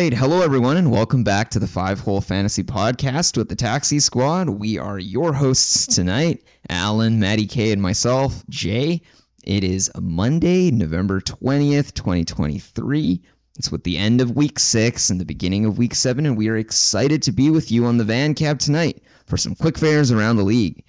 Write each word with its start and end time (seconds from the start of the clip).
right. 0.00 0.14
Hello, 0.14 0.40
everyone, 0.40 0.78
and 0.78 0.90
welcome 0.90 1.24
back 1.24 1.50
to 1.50 1.58
the 1.58 1.66
Five 1.66 2.00
Hole 2.00 2.22
Fantasy 2.22 2.62
Podcast 2.62 3.36
with 3.36 3.50
the 3.50 3.54
Taxi 3.54 4.00
Squad. 4.00 4.48
We 4.48 4.78
are 4.78 4.98
your 4.98 5.34
hosts 5.34 5.94
tonight 5.94 6.42
Allen, 6.70 7.20
Matty 7.20 7.46
K, 7.46 7.70
and 7.70 7.82
myself, 7.82 8.42
Jay. 8.48 9.02
It 9.44 9.62
is 9.62 9.90
Monday, 10.00 10.70
November 10.70 11.20
20th, 11.20 11.92
2023. 11.92 13.20
It's 13.58 13.70
with 13.70 13.84
the 13.84 13.98
end 13.98 14.22
of 14.22 14.34
week 14.34 14.58
six 14.58 15.10
and 15.10 15.20
the 15.20 15.26
beginning 15.26 15.66
of 15.66 15.76
week 15.76 15.94
seven, 15.94 16.24
and 16.24 16.38
we 16.38 16.48
are 16.48 16.56
excited 16.56 17.24
to 17.24 17.32
be 17.32 17.50
with 17.50 17.70
you 17.70 17.84
on 17.84 17.98
the 17.98 18.04
Van 18.04 18.32
Cab 18.32 18.58
tonight 18.58 19.02
for 19.26 19.36
some 19.36 19.54
quick 19.54 19.76
fares 19.76 20.10
around 20.10 20.36
the 20.36 20.44
league. 20.44 20.82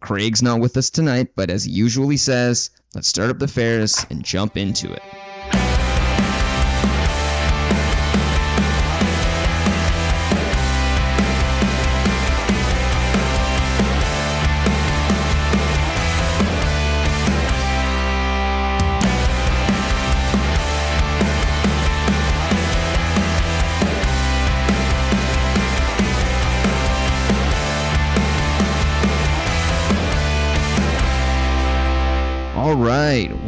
Craig's 0.00 0.42
not 0.42 0.60
with 0.60 0.78
us 0.78 0.88
tonight, 0.88 1.32
but 1.36 1.50
as 1.50 1.64
he 1.64 1.72
usually 1.72 2.16
says, 2.16 2.70
let's 2.94 3.08
start 3.08 3.28
up 3.28 3.38
the 3.38 3.48
fares 3.48 4.06
and 4.08 4.24
jump 4.24 4.56
into 4.56 4.90
it. 4.90 5.02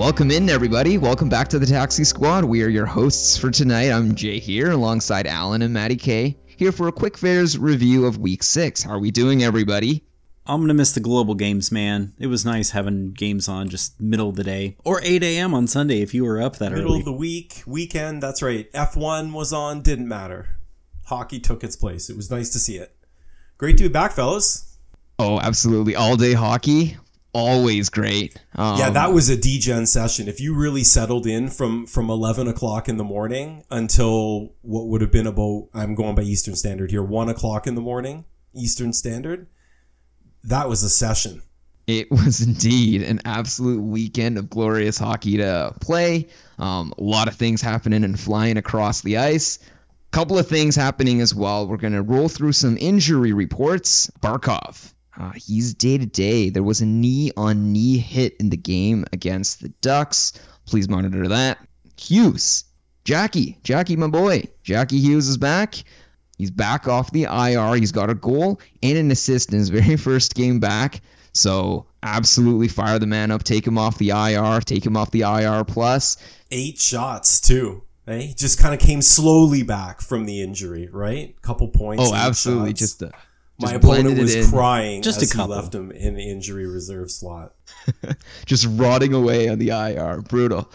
Welcome 0.08 0.30
in, 0.30 0.48
everybody. 0.48 0.96
Welcome 0.96 1.28
back 1.28 1.48
to 1.48 1.58
the 1.58 1.66
Taxi 1.66 2.02
Squad. 2.02 2.42
We 2.42 2.62
are 2.62 2.68
your 2.68 2.86
hosts 2.86 3.36
for 3.36 3.50
tonight. 3.50 3.90
I'm 3.90 4.14
Jay 4.14 4.38
here 4.38 4.70
alongside 4.70 5.26
Allen 5.26 5.60
and 5.60 5.74
Matty 5.74 5.96
K. 5.96 6.38
Here 6.46 6.72
for 6.72 6.88
a 6.88 6.92
quick 6.92 7.18
fares 7.18 7.58
review 7.58 8.06
of 8.06 8.16
week 8.16 8.42
six. 8.42 8.82
How 8.82 8.92
are 8.92 8.98
we 8.98 9.10
doing, 9.10 9.42
everybody? 9.42 10.02
I'm 10.46 10.62
gonna 10.62 10.72
miss 10.72 10.92
the 10.92 11.00
global 11.00 11.34
games, 11.34 11.70
man. 11.70 12.14
It 12.18 12.28
was 12.28 12.42
nice 12.42 12.70
having 12.70 13.12
games 13.12 13.50
on 13.50 13.68
just 13.68 14.00
middle 14.00 14.30
of 14.30 14.36
the 14.36 14.44
day 14.44 14.78
or 14.82 15.02
8 15.02 15.22
a.m. 15.22 15.52
on 15.52 15.66
Sunday 15.66 16.00
if 16.00 16.14
you 16.14 16.24
were 16.24 16.40
up 16.40 16.56
that 16.56 16.72
Middle 16.72 16.86
early. 16.86 16.98
Middle 17.00 17.00
of 17.00 17.04
the 17.04 17.12
week, 17.12 17.62
weekend, 17.66 18.22
that's 18.22 18.40
right. 18.40 18.72
F1 18.72 19.34
was 19.34 19.52
on, 19.52 19.82
didn't 19.82 20.08
matter. 20.08 20.56
Hockey 21.04 21.38
took 21.38 21.62
its 21.62 21.76
place. 21.76 22.08
It 22.08 22.16
was 22.16 22.30
nice 22.30 22.48
to 22.54 22.58
see 22.58 22.78
it. 22.78 22.96
Great 23.58 23.76
to 23.76 23.82
be 23.84 23.88
back, 23.90 24.12
fellas. 24.12 24.78
Oh, 25.18 25.38
absolutely. 25.38 25.96
All 25.96 26.16
day 26.16 26.32
hockey. 26.32 26.96
Always 27.38 27.88
great. 27.88 28.36
Um, 28.56 28.78
Yeah, 28.78 28.90
that 28.90 29.12
was 29.12 29.30
a 29.30 29.36
DGen 29.36 29.86
session. 29.86 30.26
If 30.26 30.40
you 30.40 30.54
really 30.54 30.82
settled 30.82 31.26
in 31.26 31.48
from 31.48 31.86
from 31.86 32.10
11 32.10 32.48
o'clock 32.48 32.88
in 32.88 32.96
the 32.96 33.04
morning 33.04 33.64
until 33.70 34.54
what 34.62 34.88
would 34.88 35.00
have 35.02 35.12
been 35.12 35.26
about, 35.26 35.68
I'm 35.72 35.94
going 35.94 36.16
by 36.16 36.22
Eastern 36.22 36.56
Standard 36.56 36.90
here, 36.90 37.02
1 37.02 37.28
o'clock 37.28 37.66
in 37.68 37.76
the 37.76 37.80
morning, 37.80 38.24
Eastern 38.54 38.92
Standard, 38.92 39.46
that 40.42 40.68
was 40.68 40.82
a 40.82 40.90
session. 40.90 41.42
It 41.86 42.10
was 42.10 42.40
indeed 42.40 43.02
an 43.02 43.20
absolute 43.24 43.82
weekend 43.82 44.36
of 44.36 44.50
glorious 44.50 44.98
hockey 44.98 45.36
to 45.36 45.74
play. 45.80 46.28
Um, 46.58 46.92
a 46.98 47.02
lot 47.02 47.28
of 47.28 47.36
things 47.36 47.62
happening 47.62 48.02
and 48.02 48.18
flying 48.18 48.56
across 48.56 49.02
the 49.02 49.18
ice. 49.18 49.60
Couple 50.10 50.38
of 50.38 50.48
things 50.48 50.74
happening 50.74 51.20
as 51.20 51.34
well. 51.34 51.68
We're 51.68 51.76
going 51.76 51.92
to 51.92 52.02
roll 52.02 52.28
through 52.28 52.52
some 52.52 52.78
injury 52.78 53.32
reports. 53.32 54.10
Barkov, 54.20 54.92
uh, 55.18 55.32
he's 55.34 55.74
day 55.74 55.98
to 55.98 56.06
day. 56.06 56.50
There 56.50 56.62
was 56.62 56.80
a 56.80 56.86
knee 56.86 57.32
on 57.36 57.72
knee 57.72 57.98
hit 57.98 58.36
in 58.38 58.50
the 58.50 58.56
game 58.56 59.04
against 59.12 59.60
the 59.60 59.68
Ducks. 59.80 60.32
Please 60.64 60.88
monitor 60.88 61.28
that. 61.28 61.58
Hughes, 61.98 62.64
Jackie, 63.04 63.58
Jackie, 63.64 63.96
my 63.96 64.06
boy. 64.06 64.44
Jackie 64.62 65.00
Hughes 65.00 65.28
is 65.28 65.36
back. 65.36 65.74
He's 66.36 66.52
back 66.52 66.86
off 66.86 67.10
the 67.10 67.24
IR. 67.24 67.74
He's 67.74 67.90
got 67.90 68.10
a 68.10 68.14
goal 68.14 68.60
and 68.80 68.96
an 68.96 69.10
assist 69.10 69.52
in 69.52 69.58
his 69.58 69.68
very 69.70 69.96
first 69.96 70.34
game 70.34 70.60
back. 70.60 71.00
So 71.32 71.86
absolutely 72.02 72.68
fire 72.68 73.00
the 73.00 73.06
man 73.06 73.32
up. 73.32 73.42
Take 73.42 73.66
him 73.66 73.76
off 73.76 73.98
the 73.98 74.10
IR. 74.10 74.60
Take 74.60 74.86
him 74.86 74.96
off 74.96 75.10
the 75.10 75.22
IR 75.22 75.64
plus. 75.64 76.16
Eight 76.52 76.78
shots, 76.78 77.40
too. 77.40 77.82
Eh? 78.06 78.18
He 78.18 78.34
just 78.34 78.58
kind 78.58 78.72
of 78.72 78.80
came 78.80 79.02
slowly 79.02 79.64
back 79.64 80.00
from 80.00 80.26
the 80.26 80.40
injury, 80.40 80.88
right? 80.90 81.40
Couple 81.42 81.68
points. 81.68 82.04
Oh, 82.06 82.14
absolutely. 82.14 82.70
shots. 82.70 82.78
Just, 82.78 83.02
uh, 83.02 83.10
My 83.60 83.72
opponent 83.72 84.18
was 84.18 84.34
in. 84.34 84.50
crying 84.50 85.02
Just 85.02 85.20
a 85.20 85.24
as 85.24 85.32
he 85.32 85.42
left 85.42 85.74
him 85.74 85.90
in 85.90 86.14
the 86.14 86.30
injury 86.30 86.66
reserve 86.66 87.10
slot. 87.10 87.54
just 88.46 88.66
rotting 88.70 89.14
away 89.14 89.48
on 89.48 89.58
the 89.58 89.70
IR. 89.70 90.22
Brutal. 90.22 90.70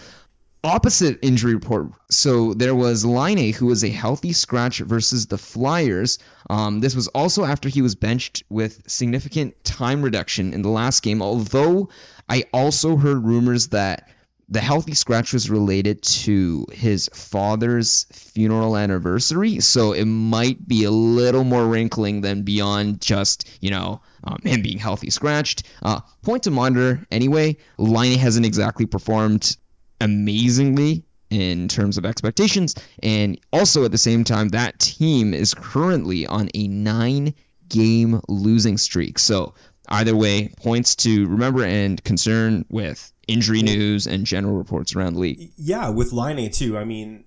Opposite 0.66 1.20
injury 1.22 1.56
report. 1.56 1.92
So 2.10 2.54
there 2.54 2.76
was 2.76 3.06
Laine 3.06 3.54
who 3.54 3.68
was 3.68 3.84
a 3.84 3.90
healthy 3.90 4.34
scratch 4.34 4.80
versus 4.80 5.28
the 5.28 5.38
Flyers. 5.38 6.20
Um, 6.50 6.80
this 6.80 6.96
was 6.96 7.08
also 7.10 7.44
after 7.46 7.70
he 7.70 7.82
was 7.82 7.96
benched 7.96 8.44
with 8.50 8.90
significant 8.90 9.62
time 9.64 10.02
reduction 10.02 10.54
in 10.54 10.62
the 10.62 10.70
last 10.70 11.04
game. 11.04 11.22
Although 11.22 11.90
I 12.30 12.46
also 12.54 12.96
heard 12.96 13.24
rumors 13.24 13.70
that 13.70 14.10
the 14.50 14.60
healthy 14.60 14.94
scratch 14.94 15.34
was 15.34 15.50
related 15.50 16.02
to 16.02 16.66
his 16.72 17.10
father's 17.14 18.06
funeral 18.12 18.76
anniversary, 18.76 19.60
so 19.60 19.94
it 19.94 20.06
might 20.06 20.68
be 20.68 20.84
a 20.84 20.92
little 20.92 21.44
more 21.44 21.66
wrinkling 21.66 22.22
than 22.22 22.44
beyond 22.44 23.02
just 23.02 23.50
you 23.62 23.72
know 23.72 24.02
um, 24.24 24.38
him 24.44 24.62
being 24.62 24.78
healthy 24.78 25.10
scratched. 25.10 25.64
Uh, 25.82 26.02
point 26.22 26.44
to 26.44 26.52
monitor 26.52 27.06
anyway. 27.12 27.58
Laine 27.78 28.20
hasn't 28.20 28.46
exactly 28.46 28.86
performed 28.86 29.56
amazingly 30.02 31.04
in 31.30 31.68
terms 31.68 31.98
of 31.98 32.06
expectations, 32.06 32.76
and 33.02 33.40
also 33.52 33.86
at 33.86 33.92
the 33.92 33.98
same 33.98 34.24
time, 34.24 34.50
that 34.50 34.78
team 34.78 35.34
is 35.34 35.54
currently 35.54 36.28
on 36.28 36.50
a 36.54 36.68
nine-game 36.68 38.22
losing 38.28 38.78
streak. 38.78 39.18
So 39.18 39.56
either 39.88 40.16
way, 40.16 40.50
points 40.58 40.96
to 40.98 41.28
remember 41.28 41.64
and 41.64 42.04
concern 42.04 42.66
with 42.70 43.13
injury 43.28 43.62
news 43.62 44.08
and 44.08 44.26
general 44.26 44.56
reports 44.56 44.96
around 44.96 45.14
the 45.14 45.20
league. 45.20 45.52
Yeah, 45.58 45.90
with 45.90 46.12
Laine 46.12 46.52
too. 46.52 46.78
I 46.78 46.84
mean, 46.84 47.26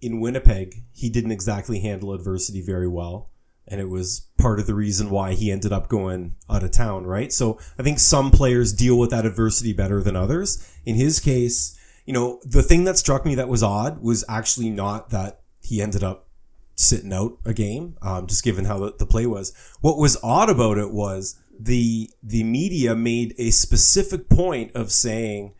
in 0.00 0.20
Winnipeg, 0.20 0.82
he 0.92 1.08
didn't 1.08 1.32
exactly 1.32 1.80
handle 1.80 2.12
adversity 2.12 2.60
very 2.60 2.88
well. 2.88 3.30
And 3.66 3.80
it 3.80 3.88
was 3.88 4.26
part 4.36 4.60
of 4.60 4.66
the 4.66 4.74
reason 4.74 5.08
why 5.08 5.32
he 5.32 5.50
ended 5.50 5.72
up 5.72 5.88
going 5.88 6.34
out 6.50 6.62
of 6.62 6.70
town, 6.70 7.06
right? 7.06 7.32
So 7.32 7.58
I 7.78 7.82
think 7.82 7.98
some 7.98 8.30
players 8.30 8.74
deal 8.74 8.98
with 8.98 9.08
that 9.10 9.24
adversity 9.24 9.72
better 9.72 10.02
than 10.02 10.16
others. 10.16 10.70
In 10.84 10.96
his 10.96 11.18
case, 11.18 11.78
you 12.04 12.12
know, 12.12 12.40
the 12.44 12.62
thing 12.62 12.84
that 12.84 12.98
struck 12.98 13.24
me 13.24 13.34
that 13.36 13.48
was 13.48 13.62
odd 13.62 14.02
was 14.02 14.22
actually 14.28 14.68
not 14.68 15.08
that 15.10 15.40
he 15.62 15.80
ended 15.80 16.04
up 16.04 16.28
sitting 16.74 17.12
out 17.12 17.38
a 17.46 17.54
game, 17.54 17.96
um, 18.02 18.26
just 18.26 18.44
given 18.44 18.66
how 18.66 18.78
the, 18.78 18.94
the 18.98 19.06
play 19.06 19.26
was. 19.26 19.54
What 19.80 19.96
was 19.96 20.18
odd 20.22 20.50
about 20.50 20.76
it 20.76 20.92
was 20.92 21.36
the 21.58 22.10
the 22.22 22.44
media 22.44 22.94
made 22.94 23.34
a 23.38 23.50
specific 23.50 24.28
point 24.28 24.72
of 24.74 24.92
saying 24.92 25.54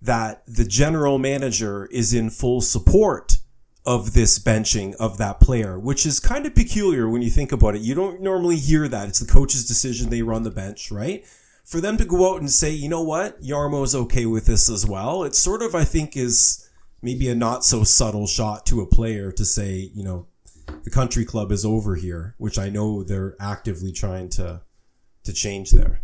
that 0.00 0.42
the 0.46 0.64
general 0.64 1.18
manager 1.18 1.86
is 1.86 2.14
in 2.14 2.30
full 2.30 2.60
support 2.60 3.38
of 3.84 4.12
this 4.12 4.38
benching 4.38 4.94
of 4.96 5.18
that 5.18 5.40
player, 5.40 5.78
which 5.78 6.04
is 6.04 6.20
kind 6.20 6.44
of 6.44 6.54
peculiar 6.54 7.08
when 7.08 7.22
you 7.22 7.30
think 7.30 7.52
about 7.52 7.74
it. 7.74 7.80
You 7.80 7.94
don't 7.94 8.20
normally 8.20 8.56
hear 8.56 8.86
that. 8.86 9.08
It's 9.08 9.18
the 9.18 9.32
coach's 9.32 9.66
decision. 9.66 10.10
They 10.10 10.22
run 10.22 10.42
the 10.42 10.50
bench, 10.50 10.90
right? 10.90 11.24
For 11.64 11.80
them 11.80 11.96
to 11.96 12.04
go 12.04 12.32
out 12.32 12.40
and 12.40 12.50
say, 12.50 12.70
you 12.70 12.88
know 12.88 13.02
what, 13.02 13.42
Jarmo's 13.42 13.94
okay 13.94 14.26
with 14.26 14.46
this 14.46 14.68
as 14.68 14.86
well. 14.86 15.24
It 15.24 15.34
sort 15.34 15.62
of, 15.62 15.74
I 15.74 15.84
think, 15.84 16.16
is 16.16 16.68
maybe 17.02 17.28
a 17.28 17.34
not 17.34 17.64
so 17.64 17.82
subtle 17.82 18.26
shot 18.26 18.66
to 18.66 18.80
a 18.80 18.86
player 18.86 19.32
to 19.32 19.44
say, 19.44 19.90
you 19.94 20.04
know, 20.04 20.26
the 20.84 20.90
country 20.90 21.24
club 21.24 21.50
is 21.50 21.64
over 21.64 21.94
here, 21.94 22.34
which 22.38 22.58
I 22.58 22.68
know 22.68 23.02
they're 23.02 23.36
actively 23.40 23.92
trying 23.92 24.28
to 24.30 24.62
to 25.28 25.34
change 25.34 25.70
there. 25.70 26.00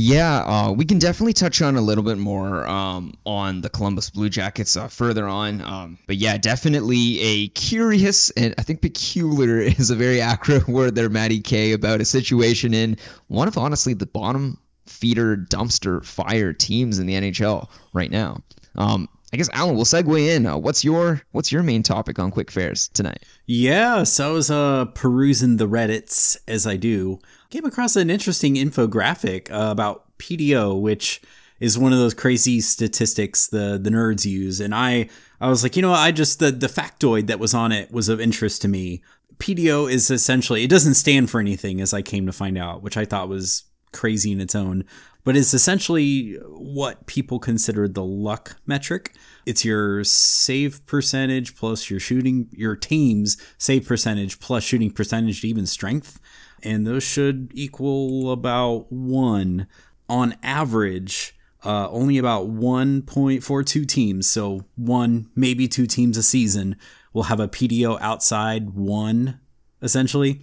Yeah, 0.00 0.36
uh, 0.36 0.72
we 0.72 0.84
can 0.84 1.00
definitely 1.00 1.32
touch 1.32 1.60
on 1.60 1.74
a 1.74 1.80
little 1.80 2.04
bit 2.04 2.18
more 2.18 2.64
um, 2.68 3.14
on 3.26 3.62
the 3.62 3.68
Columbus 3.68 4.10
Blue 4.10 4.28
Jackets 4.28 4.76
uh, 4.76 4.86
further 4.86 5.26
on. 5.26 5.60
Um, 5.60 5.98
but 6.06 6.14
yeah, 6.14 6.38
definitely 6.38 7.18
a 7.20 7.48
curious 7.48 8.30
and 8.30 8.54
I 8.58 8.62
think 8.62 8.80
peculiar 8.80 9.58
is 9.58 9.90
a 9.90 9.96
very 9.96 10.20
accurate 10.20 10.68
word 10.68 10.94
there, 10.94 11.08
Matty 11.08 11.40
K, 11.40 11.72
about 11.72 12.00
a 12.00 12.04
situation 12.04 12.74
in 12.74 12.96
one 13.26 13.48
of 13.48 13.58
honestly 13.58 13.94
the 13.94 14.06
bottom 14.06 14.60
feeder 14.86 15.36
dumpster 15.36 16.04
fire 16.04 16.52
teams 16.52 17.00
in 17.00 17.06
the 17.06 17.14
NHL 17.14 17.68
right 17.92 18.10
now. 18.10 18.42
Um, 18.76 19.08
I 19.32 19.36
guess 19.36 19.50
Allen, 19.52 19.74
we'll 19.76 19.84
segue 19.84 20.26
in. 20.26 20.46
Uh, 20.46 20.56
what's 20.56 20.84
your 20.84 21.22
what's 21.32 21.52
your 21.52 21.62
main 21.62 21.82
topic 21.82 22.18
on 22.18 22.30
Quick 22.30 22.50
Fares 22.50 22.88
tonight? 22.88 23.24
Yeah, 23.46 24.04
so 24.04 24.30
I 24.30 24.32
was 24.32 24.50
uh, 24.50 24.86
perusing 24.86 25.58
the 25.58 25.68
Reddits 25.68 26.36
as 26.48 26.66
I 26.66 26.76
do. 26.76 27.18
Came 27.50 27.66
across 27.66 27.96
an 27.96 28.08
interesting 28.10 28.54
infographic 28.54 29.50
uh, 29.50 29.70
about 29.70 30.06
PDO, 30.18 30.80
which 30.80 31.20
is 31.60 31.78
one 31.78 31.92
of 31.92 31.98
those 31.98 32.14
crazy 32.14 32.60
statistics 32.60 33.48
the 33.48 33.78
the 33.80 33.90
nerds 33.90 34.24
use, 34.24 34.60
and 34.60 34.74
I 34.74 35.10
I 35.40 35.50
was 35.50 35.62
like, 35.62 35.76
you 35.76 35.82
know, 35.82 35.92
I 35.92 36.10
just 36.10 36.38
the 36.38 36.50
the 36.50 36.66
factoid 36.66 37.26
that 37.26 37.38
was 37.38 37.52
on 37.52 37.70
it 37.70 37.90
was 37.90 38.08
of 38.08 38.20
interest 38.20 38.62
to 38.62 38.68
me. 38.68 39.02
PDO 39.36 39.92
is 39.92 40.10
essentially 40.10 40.64
it 40.64 40.70
doesn't 40.70 40.94
stand 40.94 41.28
for 41.30 41.38
anything, 41.38 41.82
as 41.82 41.92
I 41.92 42.00
came 42.00 42.24
to 42.26 42.32
find 42.32 42.56
out, 42.56 42.82
which 42.82 42.96
I 42.96 43.04
thought 43.04 43.28
was 43.28 43.64
crazy 43.92 44.32
in 44.32 44.40
its 44.40 44.54
own. 44.54 44.84
But 45.28 45.36
it's 45.36 45.52
essentially 45.52 46.36
what 46.46 47.04
people 47.04 47.38
consider 47.38 47.86
the 47.86 48.02
luck 48.02 48.56
metric. 48.64 49.12
It's 49.44 49.62
your 49.62 50.02
save 50.02 50.86
percentage 50.86 51.54
plus 51.54 51.90
your 51.90 52.00
shooting, 52.00 52.48
your 52.50 52.74
team's 52.74 53.36
save 53.58 53.86
percentage 53.86 54.40
plus 54.40 54.64
shooting 54.64 54.90
percentage 54.90 55.42
to 55.42 55.48
even 55.48 55.66
strength. 55.66 56.18
And 56.62 56.86
those 56.86 57.02
should 57.02 57.50
equal 57.52 58.32
about 58.32 58.90
one 58.90 59.66
on 60.08 60.34
average. 60.42 61.36
Uh, 61.62 61.90
only 61.90 62.16
about 62.16 62.48
1.42 62.48 63.86
teams, 63.86 64.26
so 64.26 64.64
one, 64.76 65.30
maybe 65.36 65.68
two 65.68 65.86
teams 65.86 66.16
a 66.16 66.22
season, 66.22 66.74
will 67.12 67.24
have 67.24 67.38
a 67.38 67.48
PDO 67.48 68.00
outside 68.00 68.70
one, 68.70 69.40
essentially. 69.82 70.40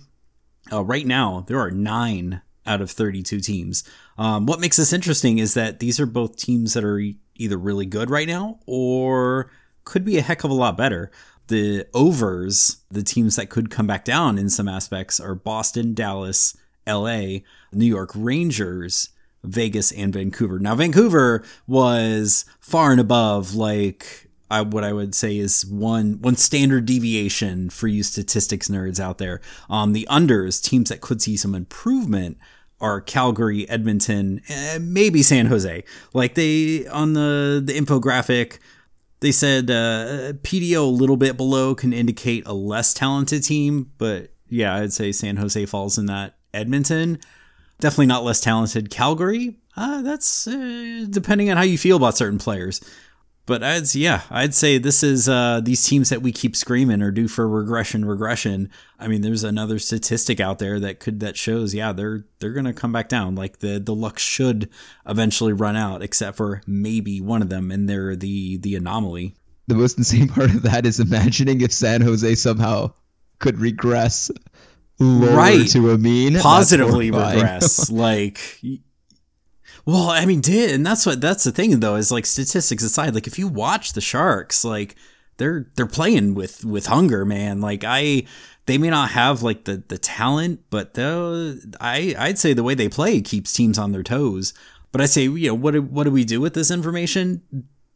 Uh, 0.71 0.83
right 0.83 1.07
now, 1.07 1.43
there 1.47 1.59
are 1.59 1.71
nine 1.71 2.43
out 2.65 2.81
of 2.81 2.91
32 2.91 3.39
teams. 3.39 3.83
Um, 4.17 4.45
what 4.45 4.59
makes 4.59 4.77
this 4.77 4.93
interesting 4.93 5.37
is 5.37 5.53
that 5.53 5.79
these 5.79 5.99
are 5.99 6.05
both 6.05 6.35
teams 6.35 6.73
that 6.73 6.83
are 6.83 7.01
either 7.35 7.57
really 7.57 7.85
good 7.85 8.09
right 8.09 8.27
now 8.27 8.59
or 8.65 9.51
could 9.83 10.05
be 10.05 10.17
a 10.17 10.21
heck 10.21 10.43
of 10.43 10.51
a 10.51 10.55
lot 10.55 10.77
better. 10.77 11.11
The 11.47 11.87
overs, 11.93 12.77
the 12.89 13.03
teams 13.03 13.35
that 13.35 13.49
could 13.49 13.69
come 13.69 13.85
back 13.85 14.03
down 14.03 14.37
in 14.37 14.49
some 14.49 14.67
aspects, 14.67 15.19
are 15.19 15.35
Boston, 15.35 15.93
Dallas, 15.93 16.57
LA, 16.87 17.39
New 17.71 17.85
York 17.85 18.11
Rangers, 18.15 19.09
Vegas, 19.43 19.91
and 19.91 20.11
Vancouver. 20.11 20.57
Now, 20.57 20.73
Vancouver 20.73 21.43
was 21.67 22.45
far 22.59 22.91
and 22.91 22.99
above 22.99 23.53
like 23.53 24.25
I, 24.49 24.61
what 24.61 24.83
I 24.83 24.93
would 24.93 25.15
say 25.15 25.37
is 25.37 25.65
one 25.65 26.21
one 26.21 26.35
standard 26.35 26.85
deviation 26.85 27.69
for 27.69 27.87
you 27.87 28.03
statistics 28.03 28.67
nerds 28.67 28.99
out 28.99 29.17
there. 29.17 29.41
Um, 29.69 29.93
the 29.93 30.07
unders 30.09 30.61
teams 30.63 30.89
that 30.89 31.01
could 31.01 31.21
see 31.21 31.35
some 31.35 31.55
improvement 31.55 32.37
are 32.85 33.01
Calgary, 33.01 33.67
Edmonton, 33.67 34.41
maybe 34.79 35.23
San 35.23 35.47
Jose. 35.47 35.83
Like 36.13 36.35
they 36.35 36.85
on 36.87 37.13
the 37.13 37.61
the 37.65 37.73
infographic, 37.73 38.59
they 39.21 39.31
said 39.31 39.71
uh, 39.71 40.33
PDO 40.43 40.77
a 40.77 40.81
little 40.81 41.17
bit 41.17 41.35
below 41.35 41.73
can 41.73 41.93
indicate 41.93 42.45
a 42.45 42.53
less 42.53 42.93
talented 42.93 43.43
team, 43.43 43.91
but 43.97 44.29
yeah, 44.49 44.75
I'd 44.75 44.93
say 44.93 45.11
San 45.11 45.37
Jose 45.37 45.65
falls 45.65 45.97
in 45.97 46.05
that. 46.05 46.37
Edmonton, 46.53 47.19
definitely 47.79 48.05
not 48.05 48.23
less 48.23 48.39
talented. 48.39 48.89
Calgary, 48.89 49.57
uh, 49.75 50.03
that's 50.03 50.47
uh, 50.47 51.05
depending 51.09 51.49
on 51.49 51.57
how 51.57 51.63
you 51.63 51.77
feel 51.77 51.97
about 51.97 52.15
certain 52.15 52.39
players. 52.39 52.81
But 53.47 53.63
I'd 53.63 53.93
yeah, 53.93 54.21
I'd 54.31 54.55
say 54.55 54.79
this 54.79 55.03
is 55.03 55.29
uh, 55.29 55.61
these 55.63 55.85
teams 55.85 56.09
that 56.09 56.23
we 56.23 56.31
keep 56.31 56.55
screaming 56.55 57.03
are 57.03 57.11
due 57.11 57.27
for 57.27 57.47
regression, 57.47 58.03
regression. 58.03 58.71
I 58.99 59.07
mean, 59.07 59.21
there's 59.21 59.43
another 59.43 59.77
statistic 59.77 60.39
out 60.39 60.57
there 60.57 60.79
that 60.79 60.99
could 60.99 61.19
that 61.19 61.37
shows 61.37 61.75
yeah 61.75 61.91
they're 61.91 62.25
they're 62.39 62.53
gonna 62.53 62.73
come 62.73 62.91
back 62.91 63.07
down. 63.07 63.35
Like 63.35 63.59
the 63.59 63.77
the 63.79 63.93
luck 63.93 64.17
should 64.17 64.69
eventually 65.05 65.53
run 65.53 65.75
out, 65.75 66.01
except 66.01 66.37
for 66.37 66.61
maybe 66.65 67.21
one 67.21 67.43
of 67.43 67.49
them, 67.49 67.69
and 67.69 67.87
they're 67.87 68.15
the 68.15 68.57
the 68.57 68.75
anomaly. 68.75 69.35
The 69.67 69.75
most 69.75 69.97
insane 69.99 70.27
part 70.27 70.49
of 70.49 70.63
that 70.63 70.85
is 70.87 70.99
imagining 70.99 71.61
if 71.61 71.71
San 71.71 72.01
Jose 72.01 72.33
somehow 72.35 72.93
could 73.37 73.59
regress 73.59 74.31
lower 74.99 75.35
Right. 75.35 75.67
to 75.69 75.91
a 75.91 75.97
mean, 75.99 76.39
Positively 76.39 77.11
regress, 77.11 77.89
like. 77.91 78.39
Well, 79.85 80.09
I 80.09 80.25
mean, 80.25 80.41
did 80.41 80.71
and 80.73 80.85
that's 80.85 81.05
what 81.05 81.21
that's 81.21 81.43
the 81.43 81.51
thing 81.51 81.79
though 81.79 81.95
is 81.95 82.11
like 82.11 82.25
statistics 82.25 82.83
aside, 82.83 83.13
like 83.13 83.27
if 83.27 83.37
you 83.37 83.47
watch 83.47 83.93
the 83.93 84.01
Sharks, 84.01 84.65
like 84.65 84.95
they're 85.37 85.67
they're 85.75 85.85
playing 85.85 86.33
with 86.33 86.65
with 86.65 86.87
hunger, 86.87 87.23
man. 87.25 87.61
Like 87.61 87.83
I, 87.85 88.25
they 88.65 88.77
may 88.79 88.89
not 88.89 89.11
have 89.11 89.43
like 89.43 89.65
the 89.65 89.83
the 89.87 89.99
talent, 89.99 90.61
but 90.71 90.95
though 90.95 91.55
I 91.79 92.15
I'd 92.17 92.39
say 92.39 92.53
the 92.53 92.63
way 92.63 92.73
they 92.73 92.89
play 92.89 93.21
keeps 93.21 93.53
teams 93.53 93.77
on 93.77 93.91
their 93.91 94.03
toes. 94.03 94.53
But 94.91 95.01
I 95.01 95.05
say, 95.07 95.23
you 95.23 95.49
know, 95.49 95.53
what 95.55 95.73
do, 95.73 95.81
what 95.81 96.05
do 96.05 96.11
we 96.11 96.23
do 96.23 96.39
with 96.39 96.53
this 96.53 96.71
information? 96.71 97.41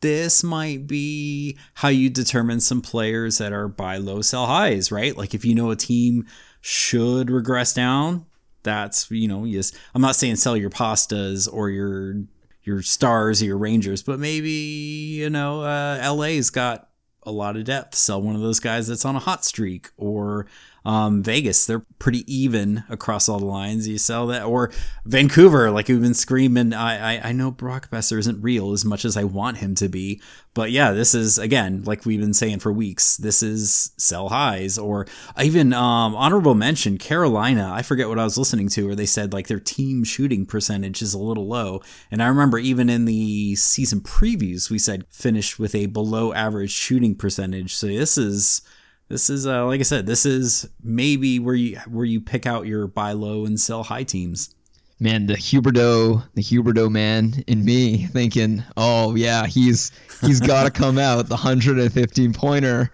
This 0.01 0.44
might 0.44 0.86
be 0.86 1.57
how 1.75 1.88
you 1.88 2.09
determine 2.09 2.59
some 2.59 2.81
players 2.81 3.38
that 3.38 3.53
are 3.53 3.68
buy 3.69 3.97
low, 3.97 4.21
sell 4.21 4.45
highs, 4.47 4.91
right? 4.91 5.15
Like 5.18 5.33
if 5.33 5.44
you 5.45 5.56
know 5.56 5.71
a 5.71 5.75
team 5.77 6.25
should 6.62 7.30
regress 7.31 7.74
down, 7.74 8.25
that's 8.64 9.10
you 9.12 9.28
know 9.28 9.44
yes 9.46 9.72
i'm 9.96 10.02
not 10.02 10.16
saying 10.16 10.36
sell 10.36 10.58
your 10.58 10.70
pastas 10.70 11.48
or 11.52 11.70
your 11.70 12.16
your 12.64 12.82
stars 12.82 13.42
or 13.42 13.46
your 13.46 13.58
rangers 13.58 14.04
but 14.04 14.20
maybe 14.20 14.50
you 14.52 15.30
know 15.30 15.62
uh, 15.62 16.14
la's 16.14 16.50
got 16.50 16.90
a 17.24 17.32
lot 17.32 17.56
of 17.56 17.64
depth. 17.64 17.96
Sell 17.96 18.22
one 18.22 18.36
of 18.36 18.42
those 18.42 18.60
guys 18.60 18.88
that's 18.88 19.06
on 19.06 19.16
a 19.16 19.20
hot 19.20 19.46
streak 19.46 19.92
or 19.98 20.48
um, 20.86 21.22
vegas 21.24 21.66
they're 21.66 21.86
pretty 22.00 22.24
even 22.34 22.84
across 22.90 23.28
all 23.28 23.40
the 23.40 23.46
lines. 23.46 23.88
You 23.88 23.98
sell 23.98 24.28
that 24.28 24.44
or 24.44 24.72
vancouver 25.06 25.72
like 25.72 25.88
we've 25.88 26.02
been 26.02 26.14
screaming. 26.14 26.74
I, 26.74 27.18
I 27.18 27.30
i 27.30 27.31
know 27.31 27.52
brock 27.52 27.90
boeser 27.90 28.18
isn't 28.18 28.42
real 28.42 28.72
as 28.72 28.86
much 28.86 29.06
as 29.06 29.18
i 29.18 29.24
want 29.24 29.58
him 29.58 29.76
to 29.76 29.90
be 29.90 30.22
but 30.54 30.72
yeah 30.72 30.92
this 30.92 31.14
is 31.14 31.38
again 31.38 31.84
like 31.84 32.06
we've 32.06 32.20
been 32.20 32.34
saying 32.34 32.60
for 32.60 32.72
weeks 32.72 33.18
this 33.18 33.44
is 33.44 33.92
sell 33.98 34.30
highs 34.30 34.78
or 34.78 35.06
even 35.42 35.74
um, 35.74 36.16
honorable 36.16 36.56
mention 36.56 36.98
carolina. 36.98 37.72
I 37.74 37.82
forget 37.82 38.08
what 38.10 38.20
i 38.20 38.24
was 38.24 38.38
listening 38.38 38.70
to 38.70 38.86
where 38.86 38.96
they 38.96 39.06
said 39.06 39.34
like 39.34 39.48
their 39.48 39.60
team 39.60 40.04
shooting 40.04 40.46
percentage 40.46 41.02
is 41.02 41.14
a 41.14 41.20
little 41.20 41.48
low. 41.48 41.82
And 42.12 42.22
i 42.24 42.28
remember 42.28 42.58
even 42.58 42.90
in 42.90 43.06
the 43.06 43.56
season 43.56 44.02
previews 44.02 44.70
we 44.70 44.80
said 44.80 45.06
finished 45.10 45.60
with 45.60 45.75
a 45.75 45.88
below 45.88 46.34
average 46.34 46.72
shooting 46.72 47.16
percentage. 47.16 47.75
So 47.75 47.88
this 47.88 48.18
is 48.18 48.62
this 49.10 49.30
is 49.30 49.46
uh, 49.46 49.66
like 49.66 49.80
i 49.80 49.84
said 49.84 50.06
this 50.06 50.26
is 50.26 50.70
maybe 50.84 51.40
where 51.40 51.56
you 51.56 51.78
where 51.88 52.06
you 52.06 52.22
pick 52.22 52.46
out 52.46 52.66
your 52.66 52.88
buy 52.88 53.12
low 53.12 53.46
and 53.46 53.60
sell 53.60 53.84
high 53.84 54.04
teams 54.04 54.56
Man, 55.02 55.28
the 55.28 55.36
Huberdeau, 55.36 56.24
the 56.34 56.42
Huberdeau 56.42 56.92
man 56.92 57.42
in 57.48 57.64
me 57.64 58.06
thinking, 58.08 58.66
oh 58.76 59.16
yeah, 59.16 59.48
he's 59.48 59.94
he's 60.20 60.42
got 60.42 60.64
to 60.64 60.72
come 60.72 60.98
out 60.98 61.28
the 61.28 61.36
115 61.36 62.34
pointer. 62.34 62.92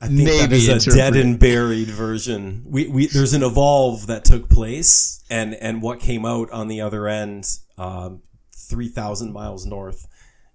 I 0.00 0.06
think 0.08 0.24
Maybe 0.24 0.56
is 0.56 0.86
a 0.86 0.90
dead 0.90 1.16
and 1.16 1.38
buried 1.38 1.88
version. 1.88 2.64
We, 2.66 2.88
we 2.88 3.06
there's 3.06 3.34
an 3.34 3.42
evolve 3.42 4.06
that 4.06 4.24
took 4.24 4.48
place, 4.48 5.22
and 5.28 5.54
and 5.54 5.82
what 5.82 6.00
came 6.00 6.24
out 6.24 6.50
on 6.52 6.68
the 6.68 6.80
other 6.80 7.06
end, 7.06 7.46
um, 7.76 8.22
three 8.54 8.88
thousand 8.88 9.32
miles 9.32 9.66
north, 9.66 10.06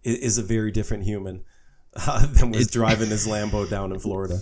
is, 0.04 0.18
is 0.18 0.38
a 0.40 0.44
very 0.44 0.72
different 0.72 1.04
human 1.04 1.44
uh, 1.96 2.26
than 2.26 2.52
was 2.52 2.70
driving 2.70 3.10
his 3.10 3.28
Lambo 3.28 3.70
down 3.70 3.92
in 3.92 4.00
Florida. 4.00 4.42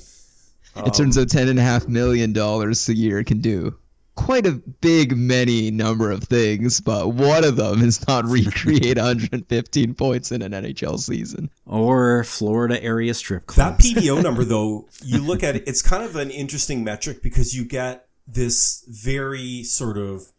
It 0.76 0.94
turns 0.94 1.18
um, 1.18 1.24
out 1.24 1.30
ten 1.30 1.48
and 1.48 1.60
a 1.60 1.64
half 1.64 1.88
million 1.88 2.34
dollars 2.34 2.88
a 2.90 2.96
year 2.96 3.24
can 3.24 3.42
do 3.42 3.78
quite 4.20 4.46
a 4.46 4.52
big 4.52 5.16
many 5.16 5.72
number 5.72 6.12
of 6.12 6.24
things, 6.24 6.82
but 6.82 7.14
one 7.14 7.46
of 7.46 7.56
them 7.56 7.82
is 7.82 8.06
not 8.06 8.26
recreate 8.28 8.98
115 8.98 9.94
points 9.94 10.34
in 10.34 10.42
an 10.42 10.52
NHL 10.52 11.00
season. 11.00 11.50
or 11.66 12.26
florida 12.26 12.84
area 12.84 13.14
strip 13.14 13.48
club. 13.48 13.78
That 13.78 13.84
PDO 13.84 14.22
number, 14.24 14.44
though, 14.44 14.90
you 15.04 15.20
look 15.20 15.42
at 15.42 15.56
it, 15.56 15.64
it's 15.66 15.82
kind 15.82 16.04
of 16.04 16.18
an 16.18 16.32
interesting 16.32 16.84
metric 16.84 17.24
because 17.24 17.56
you 17.56 17.64
get 17.64 18.08
this 18.28 18.84
very 18.90 19.64
sort 19.64 19.98
of 19.98 20.34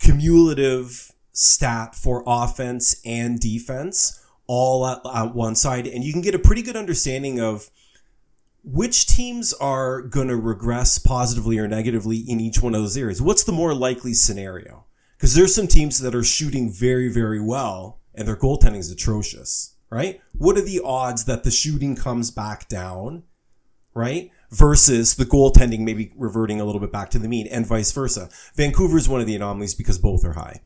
cumulative 0.00 1.12
stat 1.32 1.94
for 1.94 2.24
offense 2.26 3.00
and 3.06 3.38
defense 3.38 4.20
all 4.48 4.84
at, 4.84 5.00
at 5.14 5.32
one 5.32 5.54
side. 5.54 5.86
And 5.86 6.02
you 6.02 6.12
can 6.12 6.22
get 6.22 6.34
a 6.34 6.40
pretty 6.40 6.62
good 6.62 6.76
understanding 6.76 7.40
of 7.40 7.70
which 8.64 9.06
teams 9.06 9.52
are 9.54 10.02
going 10.02 10.28
to 10.28 10.36
regress 10.36 10.98
positively 10.98 11.58
or 11.58 11.66
negatively 11.66 12.18
in 12.18 12.40
each 12.40 12.62
one 12.62 12.74
of 12.74 12.80
those 12.80 12.96
areas. 12.96 13.20
What's 13.20 13.44
the 13.44 13.52
more 13.52 13.74
likely 13.74 14.14
scenario? 14.14 14.84
Because 15.16 15.34
there's 15.34 15.54
some 15.54 15.66
teams 15.66 15.98
that 15.98 16.14
are 16.14 16.22
shooting 16.22 16.70
very, 16.70 17.08
very 17.08 17.40
well 17.40 18.00
and 18.14 18.26
their 18.26 18.36
goaltending 18.36 18.78
is 18.78 18.90
atrocious, 18.90 19.74
right? 19.90 20.20
What 20.36 20.56
are 20.56 20.62
the 20.62 20.80
odds 20.84 21.24
that 21.24 21.44
the 21.44 21.50
shooting 21.50 21.96
comes 21.96 22.30
back 22.30 22.68
down, 22.68 23.24
right? 23.94 24.30
Versus 24.50 25.16
the 25.16 25.24
goaltending 25.24 25.80
maybe 25.80 26.12
reverting 26.16 26.60
a 26.60 26.64
little 26.64 26.80
bit 26.80 26.92
back 26.92 27.10
to 27.10 27.18
the 27.18 27.28
mean 27.28 27.46
and 27.48 27.66
vice 27.66 27.90
versa. 27.92 28.28
Vancouver 28.54 28.98
is 28.98 29.08
one 29.08 29.20
of 29.20 29.26
the 29.26 29.34
anomalies 29.34 29.74
because 29.74 29.98
both 29.98 30.24
are 30.24 30.34
high. 30.34 30.60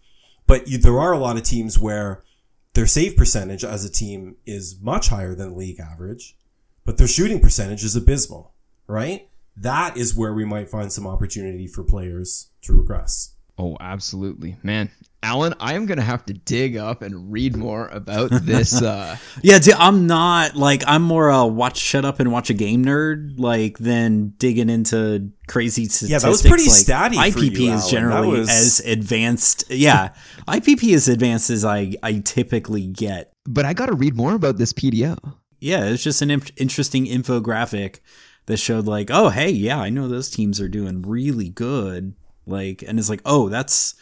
But 0.47 0.69
you, 0.69 0.79
there 0.79 0.99
are 0.99 1.12
a 1.12 1.19
lot 1.19 1.37
of 1.37 1.43
teams 1.43 1.79
where 1.79 2.23
their 2.75 2.87
save 2.87 3.17
percentage 3.17 3.65
as 3.65 3.85
a 3.85 3.91
team 3.91 4.37
is 4.45 4.76
much 4.81 5.09
higher 5.09 5.35
than 5.35 5.57
league 5.57 5.81
average, 5.81 6.37
but 6.87 6.97
their 6.97 7.07
shooting 7.09 7.40
percentage 7.40 7.85
is 7.85 7.95
abysmal, 7.97 8.55
right? 8.87 9.28
That 9.59 9.97
is 9.97 10.16
where 10.16 10.33
we 10.33 10.45
might 10.47 10.71
find 10.71 10.90
some 10.93 11.07
opportunity 11.07 11.66
for 11.66 11.83
players 11.85 12.50
to 12.62 12.73
regress. 12.73 13.35
Oh, 13.59 13.76
absolutely, 13.81 14.57
man. 14.62 14.90
Allen, 15.23 15.55
I 15.59 15.75
am 15.75 15.87
gonna 15.87 16.02
have 16.02 16.26
to 16.26 16.35
dig 16.35 16.76
up 16.76 17.00
and 17.00 17.33
read 17.33 17.57
more 17.57 17.88
about 17.88 18.31
this. 18.43 18.81
Uh, 18.83 19.16
Yeah, 19.43 19.59
dude, 19.59 19.73
I'm 19.75 20.07
not 20.07 20.57
like 20.57 20.85
I'm 20.87 21.00
more 21.02 21.31
a 21.31 21.47
watch, 21.47 21.78
shut 21.78 22.05
up, 22.05 22.21
and 22.21 22.31
watch 22.31 22.50
a 22.50 22.55
game 22.55 22.85
nerd 22.85 23.38
like 23.40 23.78
than 23.78 24.35
digging 24.37 24.69
into 24.69 25.31
crazy 25.49 25.87
statistics. 25.87 26.11
Yeah, 26.11 26.19
that 26.19 26.28
was 26.28 26.43
pretty 26.43 26.64
like, 26.69 26.73
statty 27.14 27.33
for 27.33 27.40
IPP 27.40 27.59
you, 27.59 27.73
is 27.73 27.81
Allen. 27.81 27.90
generally 27.90 28.40
was- 28.40 28.50
as 28.50 28.81
advanced. 28.81 29.64
Yeah, 29.71 30.11
IPP 30.47 30.93
is 30.93 31.09
advanced 31.09 31.49
as 31.49 31.64
I 31.64 31.95
I 32.02 32.19
typically 32.19 32.87
get. 32.88 33.33
but 33.47 33.64
I 33.64 33.73
got 33.73 33.87
to 33.87 33.95
read 33.95 34.14
more 34.16 34.35
about 34.35 34.59
this 34.59 34.75
PDO. 34.75 35.16
Yeah, 35.58 35.84
it's 35.86 36.02
just 36.02 36.22
an 36.22 36.30
imp- 36.30 36.50
interesting 36.56 37.06
infographic 37.06 38.00
that 38.46 38.58
showed 38.58 38.86
like, 38.86 39.10
oh 39.10 39.28
hey, 39.30 39.50
yeah, 39.50 39.78
I 39.78 39.90
know 39.90 40.08
those 40.08 40.30
teams 40.30 40.60
are 40.60 40.68
doing 40.68 41.02
really 41.02 41.48
good. 41.48 42.14
Like, 42.46 42.82
and 42.86 42.98
it's 42.98 43.10
like, 43.10 43.22
oh, 43.25 43.48
that's 43.48 43.94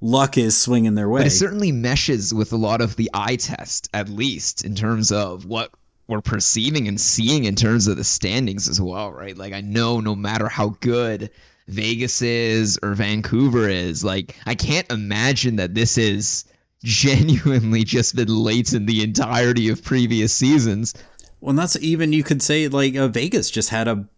luck 0.00 0.36
is 0.36 0.60
swinging 0.60 0.94
their 0.94 1.08
way. 1.08 1.20
But 1.20 1.28
it 1.28 1.30
certainly 1.30 1.72
meshes 1.72 2.34
with 2.34 2.52
a 2.52 2.56
lot 2.56 2.80
of 2.80 2.96
the 2.96 3.10
eye 3.14 3.36
test, 3.36 3.88
at 3.94 4.08
least 4.08 4.64
in 4.64 4.74
terms 4.74 5.12
of 5.12 5.46
what 5.46 5.70
we're 6.08 6.20
perceiving 6.20 6.88
and 6.88 7.00
seeing 7.00 7.44
in 7.44 7.54
terms 7.54 7.86
of 7.86 7.96
the 7.96 8.04
standings 8.04 8.68
as 8.68 8.80
well, 8.80 9.12
right? 9.12 9.36
Like 9.36 9.52
I 9.52 9.60
know 9.60 10.00
no 10.00 10.14
matter 10.14 10.48
how 10.48 10.70
good 10.80 11.30
Vegas 11.68 12.20
is 12.20 12.78
or 12.82 12.94
Vancouver 12.94 13.68
is, 13.68 14.04
like 14.04 14.36
I 14.44 14.56
can't 14.56 14.90
imagine 14.90 15.56
that 15.56 15.74
this 15.74 15.96
is 15.96 16.44
genuinely 16.82 17.84
just 17.84 18.16
been 18.16 18.28
latent 18.28 18.86
the 18.86 19.02
entirety 19.02 19.68
of 19.68 19.84
previous 19.84 20.32
seasons. 20.32 20.94
Well, 21.40 21.54
that's 21.54 21.76
even 21.76 22.12
you 22.12 22.22
could 22.22 22.42
say 22.42 22.68
like 22.68 22.96
uh, 22.96 23.08
Vegas 23.08 23.50
just 23.50 23.70
had 23.70 23.88
a 23.88 24.08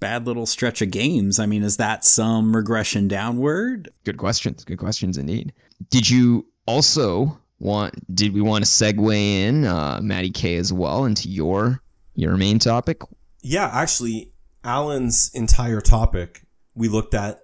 bad 0.00 0.26
little 0.26 0.46
stretch 0.46 0.82
of 0.82 0.90
games. 0.90 1.38
I 1.38 1.46
mean, 1.46 1.62
is 1.62 1.78
that 1.78 2.04
some 2.04 2.54
regression 2.54 3.08
downward? 3.08 3.90
Good 4.04 4.18
questions. 4.18 4.64
Good 4.64 4.78
questions 4.78 5.16
indeed. 5.16 5.52
Did 5.90 6.08
you 6.08 6.46
also 6.66 7.40
want? 7.58 7.94
Did 8.14 8.34
we 8.34 8.40
want 8.40 8.64
to 8.64 8.70
segue 8.70 9.14
in, 9.14 9.64
uh, 9.64 10.00
Matty 10.02 10.30
K, 10.30 10.56
as 10.56 10.72
well 10.72 11.04
into 11.04 11.28
your 11.28 11.80
your 12.14 12.36
main 12.36 12.58
topic? 12.58 13.00
Yeah, 13.42 13.70
actually, 13.72 14.32
Allen's 14.62 15.30
entire 15.34 15.80
topic 15.80 16.44
we 16.74 16.88
looked 16.88 17.14
at 17.14 17.40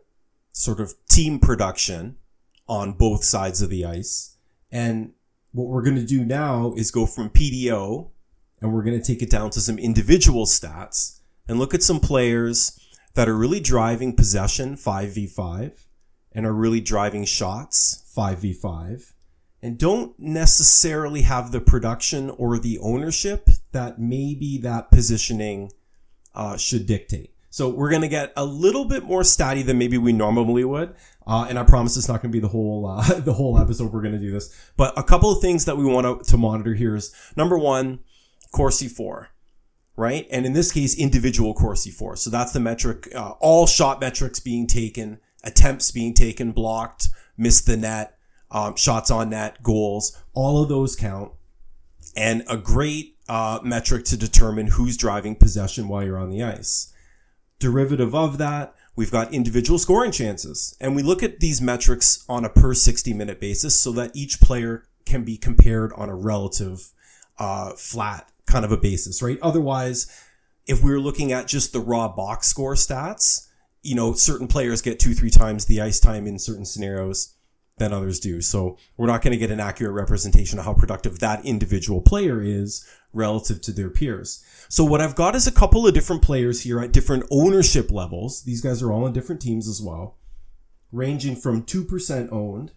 sort 0.53 0.81
of 0.81 0.95
team 1.09 1.39
production 1.39 2.17
on 2.69 2.93
both 2.93 3.25
sides 3.25 3.63
of 3.63 3.71
the 3.71 3.85
ice, 3.85 4.30
and 4.71 5.13
what 5.53 5.69
we're 5.69 5.83
going 5.83 5.97
to 5.97 6.07
do 6.07 6.25
now 6.25 6.75
is 6.77 6.91
go 6.91 7.07
from 7.07 7.31
PDO 7.31 8.11
and 8.61 8.73
we're 8.73 8.83
going 8.83 8.99
to 8.99 9.05
take 9.05 9.23
it 9.23 9.31
down 9.31 9.51
to 9.51 9.61
some 9.61 9.79
individual 9.79 10.47
stats 10.47 11.21
and 11.49 11.59
look 11.59 11.75
at 11.75 11.83
some 11.83 12.01
players 12.01 12.79
that 13.15 13.29
are 13.29 13.37
really 13.37 13.61
driving 13.61 14.15
possession 14.15 14.77
5v5 14.77 15.87
and 16.33 16.47
are 16.47 16.53
really 16.53 16.81
driving 16.81 17.25
shots 17.25 18.05
5v5 18.17 19.13
and 19.63 19.79
don't 19.79 20.19
necessarily 20.19 21.23
have 21.23 21.53
the 21.53 21.61
production 21.61 22.31
or 22.31 22.59
the 22.59 22.79
ownership 22.79 23.51
that 23.73 23.99
maybe 23.99 24.59
that 24.59 24.91
positioning 24.91 25.71
uh, 26.35 26.57
should 26.57 26.87
dictate. 26.87 27.35
So 27.51 27.69
we're 27.69 27.91
going 27.91 28.03
to 28.03 28.09
get 28.09 28.33
a 28.37 28.45
little 28.45 28.85
bit 28.85 29.05
more 29.05 29.23
statty 29.23 29.65
than 29.65 29.77
maybe 29.77 29.99
we 29.99 30.13
normally 30.13 30.65
would. 30.65 30.95
Uh, 31.31 31.47
and 31.49 31.59
I 31.59 31.63
promise 31.63 31.97
it's 31.97 32.09
not 32.09 32.21
going 32.23 32.33
to 32.33 32.37
be 32.37 32.41
the 32.41 32.49
whole, 32.49 32.87
uh, 32.87 33.03
the 33.21 33.33
whole 33.33 33.59
episode. 33.59 33.93
We're 33.93 34.03
going 34.03 34.15
to 34.15 34.19
do 34.19 34.33
this, 34.33 34.73
but 34.77 34.93
a 34.99 35.03
couple 35.03 35.31
of 35.31 35.41
things 35.41 35.65
that 35.67 35.77
we 35.77 35.85
want 35.85 36.25
to, 36.25 36.31
to 36.31 36.37
monitor 36.37 36.75
here 36.75 36.97
is 36.97 37.15
number 37.37 37.57
one, 37.57 38.01
Corsi 38.53 38.89
for 38.89 39.31
right? 40.01 40.27
And 40.31 40.47
in 40.47 40.55
this 40.55 40.73
case, 40.73 40.99
individual 40.99 41.53
Corsi 41.53 41.91
for 41.91 42.17
So 42.17 42.31
that's 42.31 42.53
the 42.53 42.61
metric, 42.61 43.11
uh, 43.15 43.33
all 43.39 43.67
shot 43.67 44.01
metrics 44.01 44.41
being 44.41 44.67
taken, 44.67 45.21
attempts 45.45 45.91
being 45.91 46.15
taken, 46.15 46.53
blocked, 46.53 47.11
missed 47.37 47.67
the 47.67 47.77
net, 47.77 48.17
um, 48.51 48.77
shots 48.77 49.11
on 49.11 49.29
net, 49.29 49.63
goals, 49.63 50.17
all 50.33 50.63
of 50.63 50.71
those 50.71 50.97
count. 50.97 51.33
And 52.17 52.45
a 52.49 52.57
great 52.57 53.19
uh, 53.29 53.61
metric 53.63 54.07
to 54.07 54.17
determine 54.17 54.69
who's 54.69 54.97
driving 54.97 55.37
possession 55.37 55.87
while 55.87 56.03
you're 56.03 56.19
on 56.19 56.31
the 56.31 56.43
ice. 56.43 56.93
Derivative 57.59 58.15
of 58.15 58.39
that, 58.39 58.75
we've 59.01 59.11
got 59.11 59.33
individual 59.33 59.79
scoring 59.79 60.13
chances. 60.13 60.77
And 60.79 60.95
we 60.95 61.03
look 61.03 61.23
at 61.23 61.41
these 61.41 61.63
metrics 61.63 62.23
on 62.29 62.45
a 62.45 62.51
per 62.51 62.75
60 62.75 63.15
minute 63.15 63.41
basis 63.41 63.75
so 63.75 63.93
that 63.93 64.15
each 64.15 64.43
player 64.43 64.85
can 65.07 65.25
be 65.25 65.39
compared 65.39 65.91
on 65.95 66.11
a 66.11 66.15
relative 66.15 66.93
uh, 67.39 67.73
flat 67.73 68.31
kind 68.45 68.63
of 68.63 68.73
a 68.73 68.77
basis, 68.77 69.23
right? 69.23 69.39
Otherwise, 69.41 70.07
if 70.67 70.85
we 70.85 70.93
are 70.93 71.01
looking 71.01 71.33
at 71.33 71.49
just 71.49 71.73
the 71.73 71.81
raw 71.81 72.09
box 72.09 72.49
score 72.49 72.75
stats, 72.75 73.49
you 73.83 73.95
know, 73.95 74.13
certain 74.13 74.47
players 74.47 74.83
get 74.83 75.01
two, 75.01 75.15
three 75.15 75.31
times 75.31 75.65
the 75.65 75.81
ice 75.81 75.99
time 75.99 76.27
in 76.27 76.39
certain 76.39 76.67
scenarios 76.67 77.35
than 77.79 77.95
others 77.95 78.21
do. 78.21 78.43
So 78.43 78.77
we're 78.99 79.07
not 79.07 79.23
going 79.23 79.33
to 79.33 79.39
get 79.39 79.51
an 79.51 79.61
accurate 79.61 79.95
representation 79.95 80.59
of 80.59 80.67
how 80.67 80.75
productive 80.75 81.21
that 81.21 81.47
individual 81.47 82.03
player 82.03 82.43
is 82.43 82.87
relative 83.15 83.63
to 83.63 83.73
their 83.73 83.89
peers. 83.89 84.45
So 84.71 84.85
what 84.85 85.01
I've 85.01 85.17
got 85.17 85.35
is 85.35 85.49
a 85.49 85.53
couple 85.53 85.85
of 85.85 85.95
different 85.95 86.23
players 86.23 86.63
here 86.63 86.79
at 86.79 86.93
different 86.93 87.25
ownership 87.29 87.91
levels. 87.91 88.45
These 88.45 88.61
guys 88.61 88.81
are 88.81 88.93
all 88.93 89.05
on 89.05 89.13
different 89.13 89.43
teams 89.43 89.67
as 89.67 89.83
well, 89.83 90.17
ranging 90.93 91.35
from 91.35 91.65
2% 91.65 92.31
owned 92.31 92.71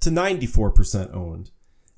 to 0.00 0.08
94% 0.08 1.14
owned. 1.14 1.50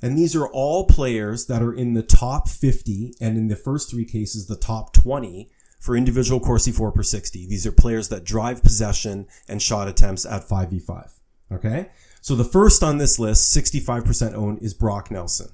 And 0.03 0.19
these 0.19 0.35
are 0.35 0.49
all 0.49 0.85
players 0.85 1.47
that 1.47 1.63
are 1.63 1.73
in 1.73 1.95
the 1.95 2.03
top 2.03 2.49
50 2.49 3.15
and 3.21 3.39
in 3.39 3.47
the 3.47 3.55
first 3.55 3.89
three 3.89 4.05
cases, 4.05 4.49
the 4.49 4.57
top 4.57 4.93
20 4.95 5.49
for 5.79 5.97
individual 5.97 6.41
Corsi 6.41 6.73
for 6.73 6.91
per 6.91 7.05
60. 7.05 7.47
These 7.47 7.69
are 7.69 7.73
players 7.73 8.09
that 8.09 8.25
drive 8.25 8.65
possession 8.65 9.29
and 9.49 9.63
shot 9.63 9.87
attempts 9.87 10.27
at 10.27 10.49
5v5. 10.49 11.13
Okay. 11.53 11.91
So 12.21 12.35
the 12.35 12.43
first 12.43 12.83
on 12.83 12.99
this 12.99 13.21
list, 13.21 13.57
65% 13.57 14.35
owned, 14.35 14.61
is 14.61 14.75
Brock 14.75 15.09
Nelson. 15.09 15.51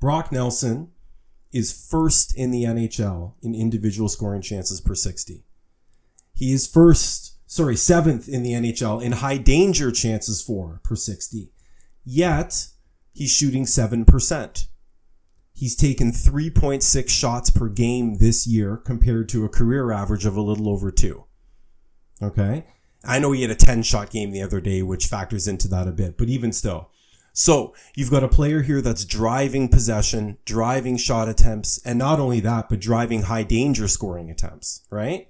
Brock 0.00 0.32
Nelson 0.32 0.91
is 1.52 1.72
first 1.72 2.34
in 2.36 2.50
the 2.50 2.64
NHL 2.64 3.34
in 3.42 3.54
individual 3.54 4.08
scoring 4.08 4.42
chances 4.42 4.80
per 4.80 4.94
60. 4.94 5.44
He 6.34 6.52
is 6.52 6.66
first, 6.66 7.36
sorry, 7.46 7.76
seventh 7.76 8.28
in 8.28 8.42
the 8.42 8.52
NHL 8.52 9.02
in 9.02 9.12
high 9.12 9.36
danger 9.36 9.92
chances 9.92 10.42
for 10.42 10.80
per 10.82 10.96
60. 10.96 11.52
Yet, 12.04 12.68
he's 13.12 13.30
shooting 13.30 13.64
7%. 13.64 14.66
He's 15.54 15.76
taken 15.76 16.10
3.6 16.10 17.08
shots 17.08 17.50
per 17.50 17.68
game 17.68 18.16
this 18.16 18.46
year 18.46 18.78
compared 18.78 19.28
to 19.28 19.44
a 19.44 19.50
career 19.50 19.92
average 19.92 20.24
of 20.24 20.36
a 20.36 20.40
little 20.40 20.68
over 20.68 20.90
two. 20.90 21.24
Okay. 22.22 22.64
I 23.04 23.18
know 23.18 23.32
he 23.32 23.42
had 23.42 23.50
a 23.50 23.56
10 23.56 23.82
shot 23.82 24.10
game 24.10 24.30
the 24.30 24.42
other 24.42 24.60
day, 24.60 24.82
which 24.82 25.06
factors 25.06 25.46
into 25.46 25.68
that 25.68 25.88
a 25.88 25.92
bit, 25.92 26.16
but 26.16 26.28
even 26.28 26.52
still. 26.52 26.90
So 27.32 27.74
you've 27.94 28.10
got 28.10 28.24
a 28.24 28.28
player 28.28 28.62
here 28.62 28.82
that's 28.82 29.04
driving 29.04 29.68
possession, 29.68 30.38
driving 30.44 30.96
shot 30.96 31.28
attempts, 31.28 31.80
and 31.84 31.98
not 31.98 32.20
only 32.20 32.40
that, 32.40 32.68
but 32.68 32.80
driving 32.80 33.22
high 33.22 33.42
danger 33.42 33.88
scoring 33.88 34.30
attempts, 34.30 34.86
right? 34.90 35.28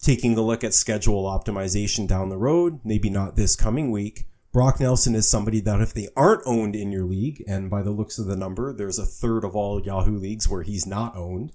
Taking 0.00 0.36
a 0.36 0.42
look 0.42 0.62
at 0.62 0.74
schedule 0.74 1.24
optimization 1.24 2.06
down 2.06 2.28
the 2.28 2.36
road, 2.36 2.80
maybe 2.84 3.10
not 3.10 3.36
this 3.36 3.56
coming 3.56 3.90
week, 3.90 4.26
Brock 4.52 4.80
Nelson 4.80 5.14
is 5.14 5.30
somebody 5.30 5.60
that 5.60 5.80
if 5.80 5.94
they 5.94 6.08
aren't 6.14 6.42
owned 6.44 6.76
in 6.76 6.92
your 6.92 7.04
league, 7.04 7.42
and 7.48 7.70
by 7.70 7.80
the 7.80 7.90
looks 7.90 8.18
of 8.18 8.26
the 8.26 8.36
number, 8.36 8.74
there's 8.74 8.98
a 8.98 9.06
third 9.06 9.44
of 9.44 9.56
all 9.56 9.80
Yahoo 9.80 10.18
leagues 10.18 10.46
where 10.46 10.62
he's 10.62 10.86
not 10.86 11.16
owned. 11.16 11.52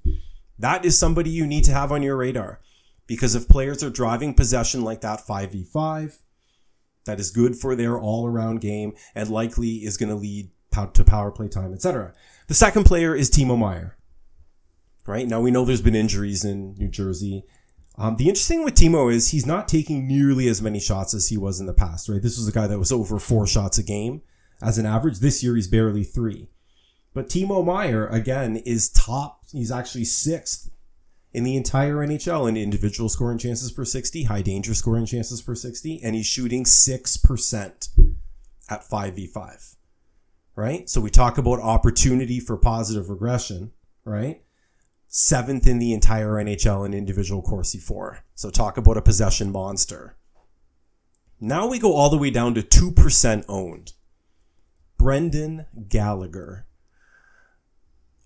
That 0.57 0.83
is 0.83 0.97
somebody 0.97 1.29
you 1.29 1.45
need 1.45 1.63
to 1.65 1.73
have 1.73 1.91
on 1.91 2.01
your 2.01 2.17
radar. 2.17 2.59
Because 3.05 3.35
if 3.35 3.47
players 3.47 3.83
are 3.83 3.91
driving 3.91 4.33
possession 4.33 4.83
like 4.83 5.01
that 5.01 5.19
5v5, 5.19 6.17
that 7.07 7.19
is 7.19 7.31
good 7.31 7.55
for 7.55 7.75
their 7.75 7.99
all 7.99 8.27
around 8.27 8.61
game 8.61 8.93
and 9.15 9.29
likely 9.29 9.77
is 9.77 9.97
going 9.97 10.09
to 10.09 10.15
lead 10.15 10.51
to 10.93 11.03
power 11.03 11.31
play 11.31 11.47
time, 11.47 11.73
etc. 11.73 12.13
The 12.47 12.53
second 12.53 12.83
player 12.83 13.15
is 13.15 13.31
Timo 13.31 13.57
Meier. 13.57 13.97
Right 15.07 15.27
now 15.27 15.41
we 15.41 15.49
know 15.49 15.65
there's 15.65 15.81
been 15.81 15.95
injuries 15.95 16.45
in 16.45 16.75
New 16.75 16.89
Jersey. 16.89 17.43
Um, 17.97 18.17
the 18.17 18.27
interesting 18.27 18.63
with 18.63 18.75
Timo 18.75 19.11
is 19.11 19.31
he's 19.31 19.45
not 19.47 19.67
taking 19.67 20.07
nearly 20.07 20.47
as 20.47 20.61
many 20.61 20.79
shots 20.79 21.15
as 21.15 21.29
he 21.29 21.37
was 21.37 21.59
in 21.59 21.65
the 21.65 21.73
past, 21.73 22.07
right? 22.07 22.21
This 22.21 22.37
was 22.37 22.47
a 22.47 22.51
guy 22.51 22.67
that 22.67 22.77
was 22.77 22.91
over 22.91 23.17
four 23.17 23.47
shots 23.47 23.79
a 23.79 23.83
game 23.83 24.21
as 24.61 24.77
an 24.77 24.85
average. 24.85 25.17
This 25.17 25.43
year 25.43 25.55
he's 25.55 25.67
barely 25.67 26.03
three. 26.03 26.49
But 27.15 27.29
Timo 27.29 27.65
Meier 27.65 28.05
again, 28.07 28.57
is 28.57 28.89
top. 28.89 29.45
He's 29.51 29.71
actually 29.71 30.05
sixth 30.05 30.69
in 31.37 31.43
the 31.43 31.55
entire 31.55 31.97
NHL 31.97 32.49
in 32.49 32.57
individual 32.57 33.09
scoring 33.09 33.37
chances 33.37 33.71
per 33.71 33.85
60, 33.85 34.23
high 34.23 34.41
danger 34.41 34.73
scoring 34.73 35.05
chances 35.05 35.39
per 35.39 35.53
60, 35.53 36.01
and 36.03 36.15
he's 36.15 36.25
shooting 36.25 36.63
6% 36.63 37.89
at 38.69 38.81
5v5. 38.81 39.75
Right? 40.55 40.89
So 40.89 40.99
we 40.99 41.11
talk 41.11 41.37
about 41.37 41.59
opportunity 41.59 42.39
for 42.39 42.57
positive 42.57 43.09
regression, 43.09 43.71
right? 44.03 44.41
seventh 45.07 45.65
in 45.65 45.79
the 45.79 45.93
entire 45.93 46.31
NHL 46.31 46.85
in 46.85 46.93
individual 46.93 47.41
Corsi 47.41 47.79
for. 47.79 48.23
So 48.35 48.49
talk 48.49 48.77
about 48.77 48.97
a 48.97 49.01
possession 49.01 49.51
monster. 49.51 50.17
Now 51.39 51.67
we 51.67 51.79
go 51.79 51.93
all 51.93 52.09
the 52.09 52.17
way 52.17 52.29
down 52.29 52.53
to 52.55 52.61
2% 52.61 53.45
owned. 53.47 53.93
Brendan 54.97 55.65
Gallagher 55.87 56.66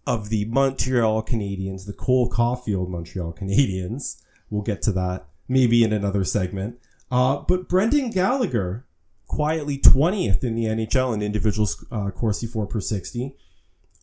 of 0.06 0.30
the 0.30 0.46
Montreal 0.46 1.24
Canadiens, 1.24 1.86
the 1.86 1.94
Cole 1.94 2.30
Caufield 2.30 2.90
Montreal 2.90 3.34
Canadiens. 3.34 4.22
We'll 4.50 4.64
get 4.64 4.82
to 4.84 4.92
that 4.94 5.28
maybe 5.48 5.84
in 5.84 5.94
another 5.94 6.24
segment. 6.24 6.80
Uh, 7.10 7.38
but 7.38 7.68
Brendan 7.68 8.10
Gallagher, 8.10 8.86
quietly 9.28 9.78
20th 9.78 10.44
in 10.44 10.56
the 10.56 10.66
NHL 10.66 11.14
in 11.14 11.22
individual 11.22 11.68
uh, 11.92 12.10
Corsi 12.12 12.48
for 12.48 12.66
per 12.66 12.82
60 12.82 13.36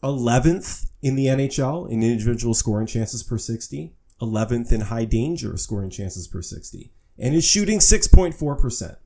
11th 0.02 0.90
in 1.02 1.16
the 1.16 1.26
NHL 1.26 1.88
in 1.90 2.02
individual 2.02 2.54
scoring 2.54 2.86
chances 2.86 3.22
per 3.22 3.38
60, 3.38 3.94
11th 4.20 4.72
in 4.72 4.82
high 4.82 5.04
danger 5.04 5.56
scoring 5.56 5.90
chances 5.90 6.28
per 6.28 6.42
60, 6.42 6.92
and 7.18 7.34
is 7.34 7.44
shooting 7.44 7.78
6.4%. 7.78 8.96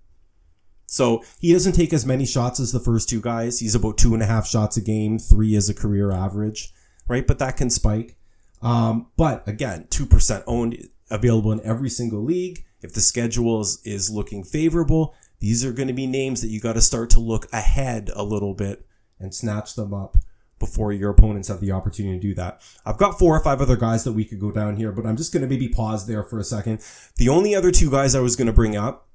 So 0.86 1.24
he 1.38 1.52
doesn't 1.52 1.72
take 1.72 1.94
as 1.94 2.04
many 2.04 2.26
shots 2.26 2.60
as 2.60 2.72
the 2.72 2.80
first 2.80 3.08
two 3.08 3.20
guys. 3.20 3.60
He's 3.60 3.74
about 3.74 3.96
two 3.96 4.12
and 4.12 4.22
a 4.22 4.26
half 4.26 4.46
shots 4.46 4.76
a 4.76 4.82
game, 4.82 5.18
three 5.18 5.56
as 5.56 5.70
a 5.70 5.74
career 5.74 6.12
average, 6.12 6.72
right? 7.08 7.26
But 7.26 7.38
that 7.38 7.56
can 7.56 7.70
spike. 7.70 8.16
Um, 8.62 9.08
but 9.16 9.46
again, 9.48 9.86
2% 9.90 10.44
owned, 10.46 10.88
available 11.10 11.52
in 11.52 11.60
every 11.62 11.90
single 11.90 12.22
league. 12.22 12.64
If 12.80 12.92
the 12.92 13.00
schedule 13.00 13.60
is, 13.60 13.80
is 13.84 14.10
looking 14.10 14.44
favorable, 14.44 15.14
These 15.42 15.64
are 15.64 15.72
going 15.72 15.88
to 15.88 15.92
be 15.92 16.06
names 16.06 16.40
that 16.40 16.48
you 16.50 16.60
got 16.60 16.74
to 16.74 16.80
start 16.80 17.10
to 17.10 17.20
look 17.20 17.52
ahead 17.52 18.12
a 18.14 18.22
little 18.22 18.54
bit 18.54 18.86
and 19.18 19.34
snatch 19.34 19.74
them 19.74 19.92
up 19.92 20.16
before 20.60 20.92
your 20.92 21.10
opponents 21.10 21.48
have 21.48 21.58
the 21.58 21.72
opportunity 21.72 22.16
to 22.16 22.22
do 22.22 22.32
that. 22.34 22.62
I've 22.86 22.96
got 22.96 23.18
four 23.18 23.36
or 23.36 23.42
five 23.42 23.60
other 23.60 23.74
guys 23.74 24.04
that 24.04 24.12
we 24.12 24.24
could 24.24 24.38
go 24.38 24.52
down 24.52 24.76
here, 24.76 24.92
but 24.92 25.04
I'm 25.04 25.16
just 25.16 25.32
going 25.32 25.42
to 25.42 25.48
maybe 25.48 25.68
pause 25.68 26.06
there 26.06 26.22
for 26.22 26.38
a 26.38 26.44
second. 26.44 26.80
The 27.16 27.28
only 27.28 27.56
other 27.56 27.72
two 27.72 27.90
guys 27.90 28.14
I 28.14 28.20
was 28.20 28.36
going 28.36 28.46
to 28.46 28.52
bring 28.52 28.76
up 28.76 29.08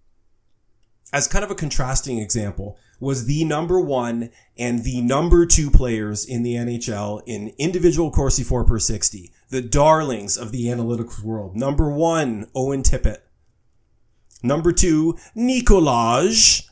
as 1.14 1.28
kind 1.28 1.44
of 1.44 1.52
a 1.52 1.56
contrasting 1.56 2.20
example 2.20 2.78
was 3.00 3.26
the 3.26 3.46
number 3.46 3.80
one 3.80 4.30
and 4.58 4.84
the 4.84 5.02
number 5.02 5.46
two 5.46 5.70
players 5.70 6.26
in 6.26 6.44
the 6.44 6.56
NHL 6.56 7.22
in 7.26 7.54
individual 7.58 8.12
Corsi 8.12 8.44
for 8.44 8.64
per 8.66 8.80
60, 8.80 9.32
the 9.50 9.62
darlings 9.62 10.36
of 10.38 10.52
the 10.52 10.66
analytics 10.66 11.22
world. 11.22 11.56
Number 11.56 11.90
one, 11.90 12.48
Owen 12.56 12.84
Tippett. 12.84 13.20
Number 14.44 14.72
two, 14.72 15.18
Nikolaj 15.36 16.68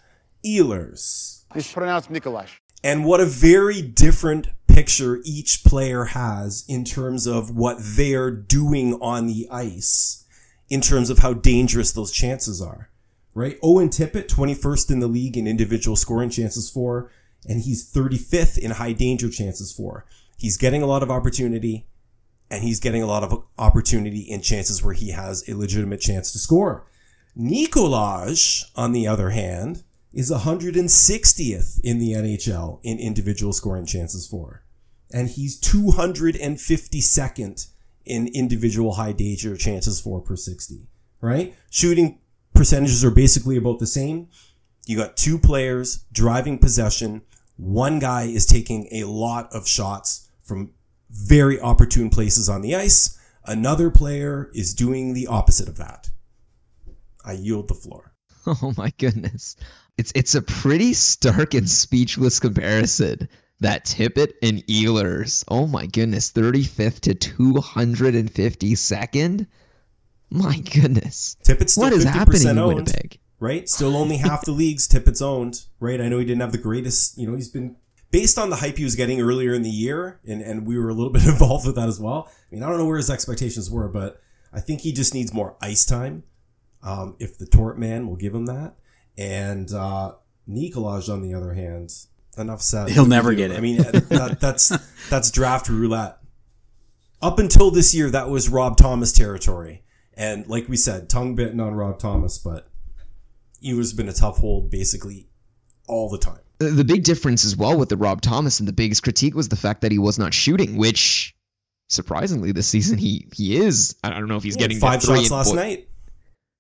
Ehlers. 0.46 1.44
It's 1.56 1.72
pronounced 1.72 2.12
Nikolaj. 2.12 2.50
And 2.84 3.06
what 3.06 3.20
a 3.20 3.25
very 3.25 3.82
different 3.82 4.48
picture 4.68 5.22
each 5.24 5.63
player 5.63 6.06
has 6.06 6.65
in 6.68 6.84
terms 6.84 7.25
of 7.25 7.56
what 7.56 7.77
they're 7.80 8.32
doing 8.32 8.96
on 8.96 9.25
the 9.27 9.48
ice, 9.50 10.25
in 10.70 10.82
terms 10.82 11.10
of 11.10 11.20
how 11.20 11.34
dangerous 11.34 11.94
those 11.94 12.12
chances 12.12 12.62
are 12.62 12.89
right? 13.36 13.60
Owen 13.62 13.89
Tippett, 13.89 14.27
21st 14.27 14.89
in 14.89 15.00
the 15.00 15.08
league 15.08 15.38
in 15.38 15.46
individual 15.46 15.96
scoring 15.96 16.32
chances 16.32 16.72
for, 16.72 17.12
and 17.48 17.62
he's 17.62 17.88
35th 17.92 18.58
in 18.58 18.72
high 18.72 18.94
danger 18.94 19.30
chances 19.30 19.72
for. 19.72 20.08
He's 20.38 20.58
getting 20.58 20.82
a 20.82 20.88
lot 20.88 21.04
of 21.04 21.12
opportunity, 21.12 21.86
and 22.50 22.63
he's 22.63 22.80
getting 22.80 23.04
a 23.04 23.08
lot 23.08 23.24
of 23.24 23.44
opportunity 23.60 24.22
in 24.22 24.42
chances 24.42 24.84
where 24.84 24.96
he 24.96 25.12
has 25.12 25.48
a 25.48 25.54
legitimate 25.54 26.01
chance 26.01 26.32
to 26.32 26.39
score. 26.39 26.88
Nikolaj, 27.38 28.63
on 28.75 28.94
the 28.94 29.06
other 29.06 29.30
hand, 29.32 29.84
is 30.13 30.32
160th 30.32 31.82
in 31.84 32.00
the 32.00 32.13
NHL 32.13 32.80
in 32.84 32.98
individual 32.98 33.51
scoring 33.51 33.86
chances 33.86 34.25
for. 34.25 34.63
And 35.12 35.30
he's 35.30 35.60
252nd 35.60 37.68
in 38.06 38.27
individual 38.27 38.94
high 38.94 39.12
danger 39.12 39.58
chances 39.58 40.00
for 40.00 40.22
per 40.22 40.38
60, 40.38 40.88
right? 41.20 41.54
Shooting 41.70 42.20
percentages 42.56 43.04
are 43.04 43.12
basically 43.12 43.58
about 43.58 43.80
the 43.80 43.88
same. 43.88 44.30
You 44.86 44.98
got 44.98 45.18
two 45.18 45.38
players 45.38 46.06
driving 46.12 46.58
possession. 46.58 47.22
One 47.58 48.00
guy 48.00 48.24
is 48.24 48.46
taking 48.46 48.88
a 48.92 49.04
lot 49.06 49.54
of 49.54 49.68
shots 49.68 50.30
from 50.42 50.72
very 51.10 51.60
opportune 51.60 52.10
places 52.10 52.50
on 52.50 52.62
the 52.62 52.76
ice. 52.76 53.20
Another 53.46 53.92
player 53.92 54.50
is 54.54 54.74
doing 54.74 55.14
the 55.14 55.28
opposite 55.28 55.68
of 55.68 55.78
that. 55.78 56.10
I 57.24 57.34
yield 57.34 57.68
the 57.68 57.76
floor. 57.76 58.14
Oh 58.48 58.76
my 58.78 58.94
goodness. 59.00 59.56
It's 59.98 60.12
it's 60.14 60.36
a 60.36 60.42
pretty 60.44 60.94
stark 60.94 61.56
and 61.56 61.68
speechless 61.68 62.40
comparison. 62.40 63.28
That 63.62 63.86
Tippett 63.86 64.34
and 64.44 64.64
Ehlers. 64.68 65.44
Oh 65.48 65.66
my 65.66 65.88
goodness. 65.88 66.32
35th 66.32 67.00
to 67.02 67.16
252nd? 67.16 69.48
My 70.29 70.60
goodness. 70.60 71.38
Tippett's 71.44 71.74
still 71.74 71.86
what 71.86 71.94
is 71.94 72.05
50% 72.05 72.10
happening 72.10 72.48
in 72.48 72.58
owned, 72.58 72.75
Winnipeg? 72.75 73.20
right? 73.39 73.70
Still 73.70 73.96
only 73.96 74.17
half 74.17 74.44
the 74.46 74.51
leagues 74.63 74.88
Tippett's 74.88 75.22
owned, 75.22 75.65
right? 75.79 76.01
I 76.01 76.10
know 76.10 76.20
he 76.20 76.25
didn't 76.25 76.41
have 76.41 76.51
the 76.51 76.58
greatest, 76.58 77.17
you 77.17 77.27
know, 77.27 77.36
he's 77.36 77.50
been 77.50 77.75
based 78.12 78.38
on 78.38 78.50
the 78.50 78.58
hype 78.58 78.77
he 78.77 78.84
was 78.84 78.96
getting 78.96 79.22
earlier 79.22 79.53
in 79.53 79.62
the 79.62 79.70
year, 79.70 80.20
and, 80.25 80.41
and 80.41 80.65
we 80.65 80.77
were 80.77 80.89
a 80.89 80.94
little 80.94 81.12
bit 81.13 81.25
involved 81.25 81.65
with 81.65 81.75
that 81.75 81.88
as 81.88 82.00
well. 82.00 82.27
I 82.29 82.55
mean, 82.55 82.63
I 82.63 82.70
don't 82.70 82.77
know 82.77 82.86
where 82.86 82.98
his 82.98 83.10
expectations 83.10 83.70
were, 83.70 83.88
but 83.88 84.22
I 84.53 84.60
think 84.60 84.82
he 84.82 84.91
just 84.91 85.13
needs 85.13 85.34
more 85.34 85.55
ice 85.62 85.86
time. 85.86 86.24
Um, 86.82 87.15
if 87.20 87.38
the 87.39 87.48
Tort 87.48 87.79
Man 87.79 88.08
will 88.08 88.15
give 88.15 88.36
him 88.36 88.46
that. 88.46 88.75
And 89.17 89.74
uh, 89.74 90.13
Nikolaj, 90.48 91.12
on 91.12 91.24
the 91.24 91.34
other 91.34 91.53
hand, 91.53 91.91
enough 92.38 92.62
said. 92.62 92.89
He'll 92.89 93.05
never 93.05 93.34
get 93.34 93.51
it. 93.51 93.58
I 93.58 93.62
mean, 93.62 93.77
that, 93.82 94.38
that's 94.39 94.70
that's 95.10 95.32
draft 95.32 95.67
roulette. 95.67 96.17
Up 97.22 97.39
until 97.39 97.72
this 97.72 97.96
year, 97.96 98.10
that 98.12 98.29
was 98.29 98.50
Rob 98.50 98.77
Thomas 98.77 99.12
territory. 99.12 99.84
And 100.17 100.48
like 100.48 100.69
we 100.69 100.77
said, 100.77 101.10
tongue 101.10 101.36
bitten 101.36 101.60
on 101.60 101.74
Rob 101.74 102.00
Thomas, 102.00 102.38
but 102.38 102.69
he 103.60 103.75
has 103.75 103.93
been 103.93 104.10
a 104.10 104.13
tough 104.13 104.38
hold 104.38 104.69
basically 104.69 105.28
all 105.88 106.10
the 106.10 106.17
time. 106.17 106.39
The 106.60 106.86
big 106.86 107.04
difference 107.04 107.43
as 107.43 107.56
well 107.56 107.78
with 107.78 107.89
the 107.89 107.97
Rob 107.97 108.21
Thomas 108.21 108.60
and 108.60 108.67
the 108.67 108.73
biggest 108.73 109.04
critique 109.04 109.36
was 109.36 109.49
the 109.49 109.58
fact 109.58 109.82
that 109.82 109.91
he 109.91 109.99
was 109.99 110.17
not 110.17 110.34
shooting, 110.34 110.78
which 110.78 111.36
surprisingly 111.89 112.51
this 112.51 112.67
season 112.67 112.97
he 112.97 113.28
he 113.34 113.58
is. 113.58 113.95
I 114.04 114.10
don't 114.12 114.28
know 114.28 114.38
if 114.38 114.43
he's 114.43 114.56
getting 114.56 114.80
five 114.80 115.01
shots 115.01 115.32
last 115.32 115.49
po- 115.49 115.56
night. 115.56 115.89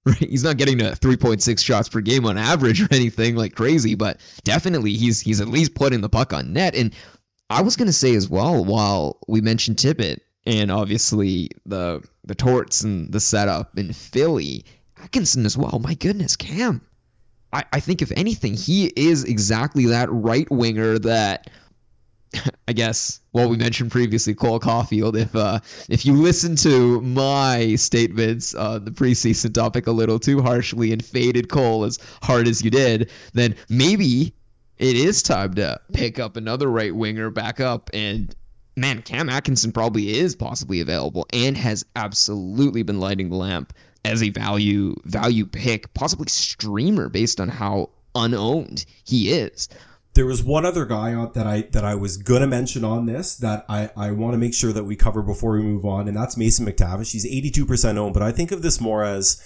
Right, 0.07 0.17
he's 0.17 0.43
not 0.43 0.57
getting 0.57 0.77
to 0.77 0.91
3.6 0.91 1.65
shots 1.65 1.89
per 1.89 1.99
game 1.99 2.27
on 2.27 2.37
average 2.37 2.79
or 2.83 2.87
anything 2.91 3.35
like 3.35 3.55
crazy, 3.55 3.95
but 3.95 4.19
definitely 4.43 4.93
he's 4.93 5.19
he's 5.19 5.41
at 5.41 5.47
least 5.47 5.73
putting 5.73 6.01
the 6.01 6.09
puck 6.09 6.31
on 6.31 6.53
net. 6.53 6.75
And 6.75 6.93
I 7.49 7.63
was 7.63 7.75
gonna 7.75 7.91
say 7.91 8.13
as 8.13 8.29
well, 8.29 8.63
while 8.63 9.17
we 9.27 9.41
mentioned 9.41 9.77
Tippett 9.77 10.19
and 10.45 10.71
obviously 10.71 11.49
the 11.65 12.03
the 12.23 12.35
torts 12.35 12.81
and 12.81 13.11
the 13.11 13.19
setup 13.19 13.77
in 13.77 13.93
Philly, 13.93 14.65
Atkinson 15.01 15.45
as 15.45 15.57
well. 15.57 15.79
My 15.79 15.93
goodness, 15.93 16.35
Cam. 16.35 16.81
I, 17.51 17.63
I 17.71 17.79
think 17.79 18.01
if 18.01 18.11
anything, 18.11 18.55
he 18.55 18.85
is 18.85 19.23
exactly 19.23 19.87
that 19.87 20.11
right 20.11 20.49
winger 20.51 20.99
that 20.99 21.49
I 22.67 22.73
guess 22.73 23.21
well 23.31 23.49
we 23.49 23.57
mentioned 23.57 23.91
previously 23.91 24.33
Cole 24.35 24.59
Caufield. 24.59 25.15
If 25.15 25.35
uh, 25.35 25.59
if 25.89 26.05
you 26.05 26.13
listen 26.13 26.55
to 26.57 27.01
my 27.01 27.75
statements 27.75 28.53
on 28.53 28.85
the 28.85 28.91
preseason 28.91 29.53
topic 29.53 29.87
a 29.87 29.91
little 29.91 30.19
too 30.19 30.41
harshly 30.41 30.91
and 30.91 31.03
faded 31.03 31.49
Cole 31.49 31.85
as 31.85 31.99
hard 32.21 32.47
as 32.47 32.61
you 32.63 32.71
did, 32.71 33.11
then 33.33 33.55
maybe 33.69 34.33
it 34.77 34.95
is 34.97 35.23
time 35.23 35.53
to 35.55 35.79
pick 35.93 36.19
up 36.19 36.35
another 36.35 36.69
right 36.69 36.93
winger 36.93 37.29
back 37.29 37.59
up 37.59 37.89
and 37.93 38.35
man, 38.75 39.01
Cam 39.01 39.29
Atkinson 39.29 39.71
probably 39.71 40.17
is 40.17 40.35
possibly 40.35 40.81
available 40.81 41.25
and 41.31 41.57
has 41.57 41.85
absolutely 41.95 42.83
been 42.83 42.99
lighting 42.99 43.29
the 43.29 43.35
lamp 43.35 43.73
as 44.03 44.21
a 44.21 44.29
value 44.29 44.95
value 45.03 45.45
pick, 45.45 45.93
possibly 45.93 46.27
streamer 46.27 47.09
based 47.09 47.39
on 47.39 47.49
how 47.49 47.89
unowned 48.13 48.85
he 49.03 49.31
is. 49.31 49.67
There 50.13 50.25
was 50.25 50.41
one 50.41 50.65
other 50.65 50.85
guy 50.85 51.13
that 51.33 51.45
I 51.45 51.61
that 51.71 51.83
I 51.83 51.95
was 51.95 52.17
gonna 52.17 52.47
mention 52.47 52.85
on 52.85 53.05
this 53.05 53.35
that 53.37 53.65
I, 53.67 53.89
I 53.97 54.11
want 54.11 54.33
to 54.33 54.37
make 54.37 54.53
sure 54.53 54.71
that 54.71 54.85
we 54.85 54.95
cover 54.95 55.21
before 55.21 55.53
we 55.53 55.61
move 55.61 55.85
on, 55.85 56.07
and 56.07 56.15
that's 56.15 56.37
Mason 56.37 56.65
McTavish. 56.65 57.11
He's 57.11 57.25
82% 57.25 57.97
owned, 57.97 58.13
but 58.13 58.23
I 58.23 58.31
think 58.31 58.51
of 58.51 58.61
this 58.61 58.79
more 58.79 59.03
as 59.03 59.41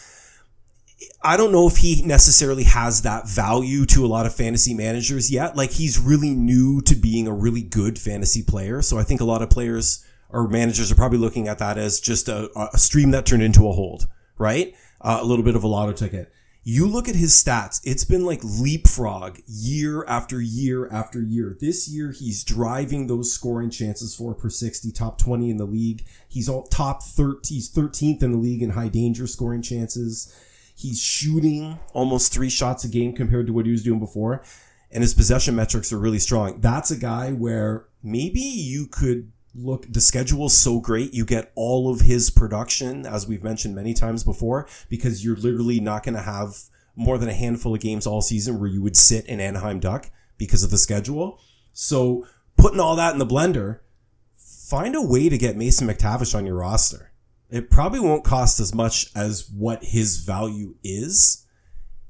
I 1.22 1.38
don't 1.38 1.52
know 1.52 1.68
if 1.68 1.78
he 1.78 2.02
necessarily 2.02 2.64
has 2.64 3.04
that 3.04 3.28
value 3.28 3.86
to 3.88 4.06
a 4.06 4.08
lot 4.08 4.26
of 4.26 4.36
fantasy 4.36 4.74
managers 4.74 5.32
yet. 5.32 5.56
Like 5.56 5.72
he's 5.72 6.00
really 6.00 6.32
new 6.32 6.82
to 6.82 6.96
being 6.96 7.28
a 7.28 7.34
really 7.34 7.62
good 7.62 7.98
fantasy 7.98 8.44
player. 8.44 8.82
So 8.82 8.98
I 8.98 9.04
think 9.04 9.22
a 9.22 9.26
lot 9.26 9.42
of 9.42 9.50
players 9.50 10.06
or 10.30 10.48
managers 10.48 10.92
are 10.92 10.96
probably 10.96 11.18
looking 11.18 11.48
at 11.48 11.60
that 11.60 11.78
as 11.78 12.00
just 12.00 12.28
a, 12.28 12.50
a 12.74 12.78
stream 12.78 13.12
that 13.12 13.26
turned 13.26 13.44
into 13.44 13.68
a 13.68 13.72
hold, 13.72 14.08
right? 14.38 14.76
Uh, 15.02 15.20
a 15.22 15.26
little 15.26 15.44
bit 15.44 15.56
of 15.56 15.64
a 15.64 15.68
lotto 15.68 15.94
ticket. 15.94 16.32
You 16.64 16.86
look 16.88 17.08
at 17.08 17.16
his 17.16 17.32
stats, 17.32 17.80
it's 17.84 18.04
been 18.04 18.26
like 18.26 18.42
leapfrog 18.44 19.40
year 19.48 20.06
after 20.06 20.42
year 20.42 20.88
after 20.90 21.22
year. 21.22 21.58
This 21.60 21.88
year, 21.88 22.12
he's 22.12 22.44
driving 22.44 23.08
those 23.08 23.34
scoring 23.34 23.70
chances 23.70 24.14
for 24.14 24.36
per 24.36 24.50
60, 24.50 24.92
top 24.92 25.18
20 25.18 25.50
in 25.50 25.58
the 25.58 25.66
league. 25.66 26.06
He's 26.28 26.50
all 26.50 26.64
top 26.64 27.02
30, 27.02 27.56
he's 27.56 27.72
13th 27.74 28.22
in 28.22 28.34
the 28.34 28.38
league 28.38 28.62
in 28.62 28.72
high 28.72 28.90
danger 28.90 29.26
scoring 29.26 29.62
chances. 29.62 30.32
He's 30.80 31.02
shooting 31.02 31.78
almost 31.92 32.32
three 32.32 32.50
shots 32.50 32.86
a 32.86 32.88
game 32.88 33.12
compared 33.12 33.48
to 33.48 33.54
what 33.54 33.66
he 33.66 33.72
was 33.74 33.84
doing 33.84 34.00
before. 34.00 34.44
And 34.90 35.04
his 35.04 35.14
possession 35.14 35.54
metrics 35.54 35.92
are 35.92 36.00
really 36.00 36.20
strong. 36.20 36.62
That's 36.62 36.90
a 36.90 36.96
guy 36.96 37.34
where 37.34 37.86
maybe 38.02 38.40
you 38.40 38.88
could 38.88 39.30
look, 39.54 39.86
the 39.90 40.00
schedule's 40.00 40.56
so 40.56 40.80
great. 40.80 41.14
You 41.14 41.26
get 41.26 41.52
all 41.54 41.92
of 41.92 42.00
his 42.00 42.30
production, 42.30 43.06
as 43.06 43.28
we've 43.28 43.44
mentioned 43.44 43.76
many 43.76 43.94
times 43.94 44.24
before, 44.24 44.70
because 44.88 45.22
you're 45.22 45.36
literally 45.36 45.82
not 45.82 46.04
going 46.04 46.16
to 46.16 46.22
have 46.22 46.56
more 46.96 47.18
than 47.18 47.28
a 47.28 47.34
handful 47.34 47.76
of 47.76 47.82
games 47.82 48.08
all 48.08 48.22
season 48.22 48.58
where 48.58 48.70
you 48.70 48.82
would 48.82 48.96
sit 48.96 49.26
in 49.26 49.42
Anaheim 49.42 49.82
Duck 49.82 50.10
because 50.38 50.64
of 50.64 50.72
the 50.72 50.78
schedule. 50.78 51.42
So 51.74 52.26
putting 52.56 52.80
all 52.80 52.96
that 52.96 53.12
in 53.12 53.20
the 53.20 53.26
blender, 53.26 53.80
find 54.34 54.96
a 54.96 55.02
way 55.02 55.28
to 55.28 55.38
get 55.38 55.58
Mason 55.58 55.90
McTavish 55.90 56.34
on 56.34 56.46
your 56.46 56.56
roster 56.56 57.09
it 57.50 57.70
probably 57.70 58.00
won't 58.00 58.24
cost 58.24 58.60
as 58.60 58.74
much 58.74 59.08
as 59.16 59.50
what 59.50 59.84
his 59.84 60.18
value 60.18 60.76
is. 60.84 61.46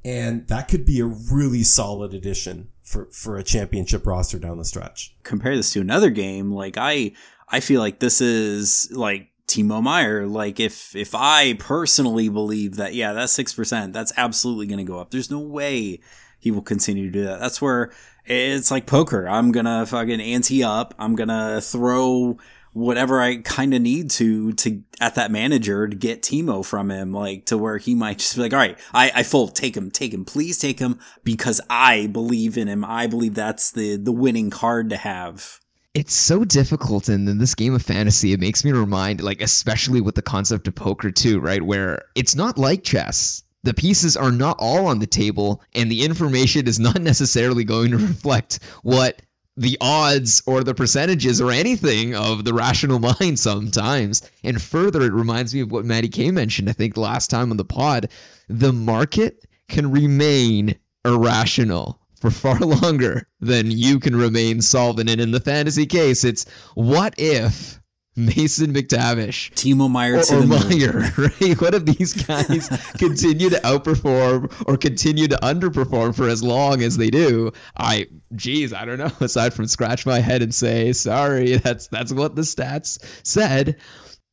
And 0.03 0.47
that 0.47 0.67
could 0.67 0.85
be 0.85 0.99
a 0.99 1.05
really 1.05 1.63
solid 1.63 2.13
addition 2.13 2.69
for, 2.81 3.05
for 3.11 3.37
a 3.37 3.43
championship 3.43 4.07
roster 4.07 4.39
down 4.39 4.57
the 4.57 4.65
stretch. 4.65 5.15
Compare 5.23 5.55
this 5.55 5.73
to 5.73 5.81
another 5.81 6.09
game, 6.09 6.51
like 6.51 6.75
I 6.77 7.11
I 7.49 7.59
feel 7.59 7.81
like 7.81 7.99
this 7.99 8.21
is 8.21 8.89
like 8.91 9.29
Timo 9.47 9.81
Meier. 9.81 10.25
Like 10.25 10.59
if 10.59 10.95
if 10.95 11.13
I 11.13 11.53
personally 11.53 12.29
believe 12.29 12.75
that, 12.75 12.93
yeah, 12.93 13.13
that's 13.13 13.33
six 13.33 13.53
percent, 13.53 13.93
that's 13.93 14.13
absolutely 14.15 14.67
gonna 14.67 14.83
go 14.83 14.99
up. 14.99 15.11
There's 15.11 15.31
no 15.31 15.39
way 15.39 15.99
he 16.39 16.51
will 16.51 16.61
continue 16.61 17.05
to 17.05 17.11
do 17.11 17.25
that. 17.25 17.39
That's 17.39 17.61
where 17.61 17.91
it's 18.25 18.71
like 18.71 18.85
poker. 18.85 19.27
I'm 19.27 19.51
gonna 19.51 19.85
fucking 19.85 20.21
ante 20.21 20.63
up. 20.63 20.93
I'm 20.97 21.15
gonna 21.15 21.59
throw 21.61 22.37
whatever 22.79 23.21
I 23.21 23.37
kind 23.37 23.73
of 23.73 23.81
need 23.81 24.09
to 24.11 24.53
to 24.53 24.81
at 24.99 25.15
that 25.15 25.31
manager 25.31 25.87
to 25.87 25.95
get 25.95 26.21
Timo 26.21 26.65
from 26.65 26.89
him, 26.89 27.11
like 27.11 27.45
to 27.47 27.57
where 27.57 27.77
he 27.77 27.95
might 27.95 28.19
just 28.19 28.35
be 28.35 28.41
like, 28.41 28.53
all 28.53 28.59
right, 28.59 28.77
I, 28.93 29.11
I 29.15 29.23
full 29.23 29.47
take 29.47 29.75
him, 29.75 29.91
take 29.91 30.13
him, 30.13 30.25
please 30.25 30.57
take 30.57 30.79
him 30.79 30.99
because 31.23 31.61
I 31.69 32.07
believe 32.07 32.57
in 32.57 32.67
him. 32.67 32.85
I 32.85 33.07
believe 33.07 33.35
that's 33.35 33.71
the 33.71 33.97
the 33.97 34.11
winning 34.11 34.49
card 34.49 34.89
to 34.89 34.97
have. 34.97 35.59
It's 35.93 36.13
so 36.13 36.45
difficult 36.45 37.09
and 37.09 37.27
in 37.27 37.39
this 37.39 37.55
game 37.55 37.73
of 37.73 37.81
fantasy. 37.81 38.31
It 38.31 38.39
makes 38.39 38.63
me 38.63 38.71
remind, 38.71 39.21
like, 39.21 39.41
especially 39.41 40.01
with 40.01 40.15
the 40.15 40.21
concept 40.21 40.67
of 40.67 40.75
poker 40.75 41.11
too, 41.11 41.39
right? 41.39 41.61
Where 41.61 42.03
it's 42.15 42.35
not 42.35 42.57
like 42.57 42.83
chess. 42.83 43.43
The 43.63 43.73
pieces 43.73 44.15
are 44.15 44.31
not 44.31 44.57
all 44.59 44.85
on 44.85 44.99
the 44.99 45.07
table, 45.07 45.61
and 45.73 45.91
the 45.91 46.05
information 46.05 46.67
is 46.67 46.79
not 46.79 47.01
necessarily 47.01 47.65
going 47.65 47.91
to 47.91 47.97
reflect 47.97 48.59
what 48.83 49.21
the 49.59 49.77
odds 49.81 50.41
or 50.45 50.63
the 50.63 50.73
percentages 50.73 51.41
or 51.41 51.51
anything 51.51 52.15
of 52.15 52.45
the 52.45 52.53
rational 52.53 52.99
mind 53.19 53.37
sometimes. 53.37 54.29
And 54.43 54.61
further, 54.61 55.01
it 55.01 55.11
reminds 55.11 55.53
me 55.53 55.61
of 55.61 55.71
what 55.71 55.85
Matty 55.85 56.07
K 56.07 56.31
mentioned, 56.31 56.69
I 56.69 56.73
think, 56.73 56.95
last 56.95 57.29
time 57.29 57.51
on 57.51 57.57
the 57.57 57.65
pod. 57.65 58.09
The 58.47 58.71
market 58.73 59.45
can 59.67 59.91
remain 59.91 60.79
irrational 61.03 61.99
for 62.21 62.31
far 62.31 62.59
longer 62.59 63.27
than 63.41 63.69
you 63.69 63.99
can 63.99 64.15
remain 64.15 64.61
solvent. 64.61 65.09
And 65.09 65.19
in 65.19 65.31
the 65.31 65.41
fantasy 65.41 65.85
case, 65.85 66.23
it's 66.23 66.45
what 66.73 67.15
if 67.17 67.78
Mason 68.19 68.73
McTavish, 68.73 69.51
Timo 69.53 69.89
Meier, 69.89 70.17
or, 70.17 70.43
or 70.43 70.45
Meier, 70.45 71.11
right? 71.17 71.61
What 71.61 71.73
if 71.73 71.85
these 71.85 72.13
guys 72.13 72.67
continue 72.97 73.49
to 73.49 73.59
outperform 73.61 74.67
or 74.67 74.77
continue 74.77 75.27
to 75.29 75.37
underperform 75.37 76.13
for 76.13 76.27
as 76.27 76.43
long 76.43 76.81
as 76.81 76.97
they 76.97 77.09
do? 77.09 77.53
I, 77.75 78.07
geez, 78.35 78.73
I 78.73 78.85
don't 78.85 78.97
know. 78.97 79.11
Aside 79.21 79.53
from 79.53 79.67
scratch 79.67 80.05
my 80.05 80.19
head 80.19 80.41
and 80.41 80.53
say 80.53 80.91
sorry, 80.93 81.55
that's 81.57 81.87
that's 81.87 82.11
what 82.11 82.35
the 82.35 82.41
stats 82.41 82.99
said. 83.25 83.77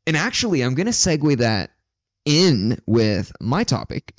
And 0.06 0.16
actually, 0.16 0.62
I'm 0.62 0.74
gonna 0.74 0.90
segue 0.90 1.38
that 1.38 1.70
in 2.24 2.80
with 2.86 3.32
my 3.40 3.62
topic 3.62 4.14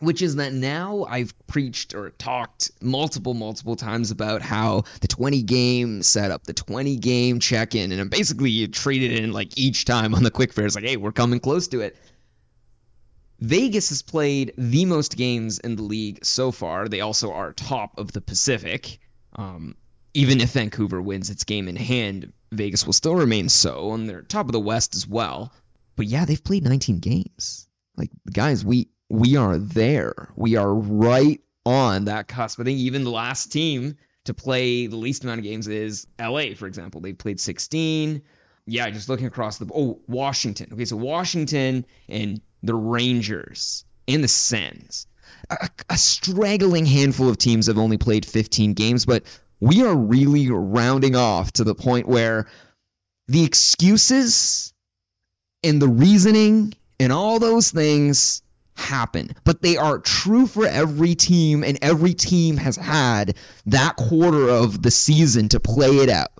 which 0.00 0.22
is 0.22 0.36
that 0.36 0.52
now 0.52 1.04
I've 1.08 1.34
preached 1.46 1.94
or 1.94 2.10
talked 2.10 2.70
multiple, 2.80 3.34
multiple 3.34 3.76
times 3.76 4.10
about 4.10 4.42
how 4.42 4.84
the 5.00 5.08
20 5.08 5.42
game 5.42 6.02
setup, 6.02 6.44
the 6.44 6.54
20 6.54 6.96
game 6.96 7.40
check 7.40 7.74
in, 7.74 7.90
and 7.90 8.10
basically 8.10 8.68
treated 8.68 9.12
in 9.12 9.32
like 9.32 9.58
each 9.58 9.84
time 9.84 10.14
on 10.14 10.22
the 10.22 10.30
quick 10.30 10.52
fare. 10.52 10.66
It's 10.66 10.76
like, 10.76 10.84
hey, 10.84 10.96
we're 10.96 11.12
coming 11.12 11.40
close 11.40 11.68
to 11.68 11.80
it. 11.80 11.96
Vegas 13.40 13.90
has 13.90 14.02
played 14.02 14.52
the 14.56 14.84
most 14.84 15.16
games 15.16 15.58
in 15.58 15.76
the 15.76 15.82
league 15.82 16.24
so 16.24 16.50
far. 16.50 16.88
They 16.88 17.00
also 17.00 17.32
are 17.32 17.52
top 17.52 17.98
of 17.98 18.12
the 18.12 18.20
Pacific. 18.20 18.98
Um, 19.34 19.76
even 20.14 20.40
if 20.40 20.52
Vancouver 20.52 21.00
wins 21.00 21.30
its 21.30 21.44
game 21.44 21.68
in 21.68 21.76
hand, 21.76 22.32
Vegas 22.50 22.84
will 22.86 22.92
still 22.92 23.14
remain 23.14 23.48
so, 23.48 23.92
and 23.92 24.08
they're 24.08 24.22
top 24.22 24.46
of 24.46 24.52
the 24.52 24.60
West 24.60 24.96
as 24.96 25.06
well. 25.06 25.52
But 25.94 26.06
yeah, 26.06 26.24
they've 26.24 26.42
played 26.42 26.64
19 26.64 26.98
games. 26.98 27.68
Like, 27.96 28.10
guys, 28.32 28.64
we 28.64 28.88
we 29.08 29.36
are 29.36 29.58
there. 29.58 30.28
We 30.36 30.56
are 30.56 30.72
right 30.72 31.40
on 31.64 32.06
that 32.06 32.28
cusp. 32.28 32.60
I 32.60 32.64
think 32.64 32.78
even 32.78 33.04
the 33.04 33.10
last 33.10 33.52
team 33.52 33.96
to 34.24 34.34
play 34.34 34.86
the 34.86 34.96
least 34.96 35.24
amount 35.24 35.38
of 35.38 35.44
games 35.44 35.68
is 35.68 36.06
LA, 36.20 36.54
for 36.54 36.66
example. 36.66 37.00
They 37.00 37.12
played 37.12 37.40
16. 37.40 38.22
Yeah, 38.66 38.90
just 38.90 39.08
looking 39.08 39.26
across 39.26 39.58
the 39.58 39.66
oh 39.74 40.00
Washington. 40.06 40.70
Okay, 40.72 40.84
so 40.84 40.96
Washington 40.96 41.86
and 42.08 42.40
the 42.62 42.74
Rangers 42.74 43.84
and 44.06 44.22
the 44.22 44.28
Sens. 44.28 45.06
A, 45.50 45.70
a 45.88 45.96
straggling 45.96 46.84
handful 46.84 47.28
of 47.28 47.38
teams 47.38 47.68
have 47.68 47.78
only 47.78 47.96
played 47.96 48.26
15 48.26 48.74
games, 48.74 49.06
but 49.06 49.24
we 49.60 49.84
are 49.84 49.94
really 49.94 50.50
rounding 50.50 51.16
off 51.16 51.52
to 51.52 51.64
the 51.64 51.74
point 51.74 52.06
where 52.06 52.46
the 53.28 53.44
excuses 53.44 54.72
and 55.64 55.80
the 55.80 55.88
reasoning 55.88 56.74
and 57.00 57.12
all 57.12 57.38
those 57.38 57.70
things 57.70 58.42
happen, 58.78 59.34
but 59.44 59.60
they 59.60 59.76
are 59.76 59.98
true 59.98 60.46
for 60.46 60.66
every 60.66 61.14
team, 61.14 61.64
and 61.64 61.78
every 61.82 62.14
team 62.14 62.56
has 62.56 62.76
had 62.76 63.36
that 63.66 63.96
quarter 63.96 64.48
of 64.48 64.80
the 64.82 64.90
season 64.90 65.48
to 65.50 65.60
play 65.60 65.98
it 65.98 66.08
out. 66.08 66.32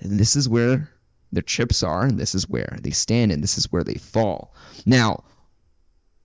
And 0.00 0.18
this 0.18 0.36
is 0.36 0.48
where 0.48 0.88
their 1.32 1.42
chips 1.42 1.82
are, 1.82 2.04
and 2.04 2.18
this 2.18 2.34
is 2.34 2.48
where 2.48 2.78
they 2.80 2.90
stand, 2.90 3.32
and 3.32 3.42
this 3.42 3.58
is 3.58 3.70
where 3.70 3.84
they 3.84 3.94
fall. 3.94 4.54
Now, 4.86 5.24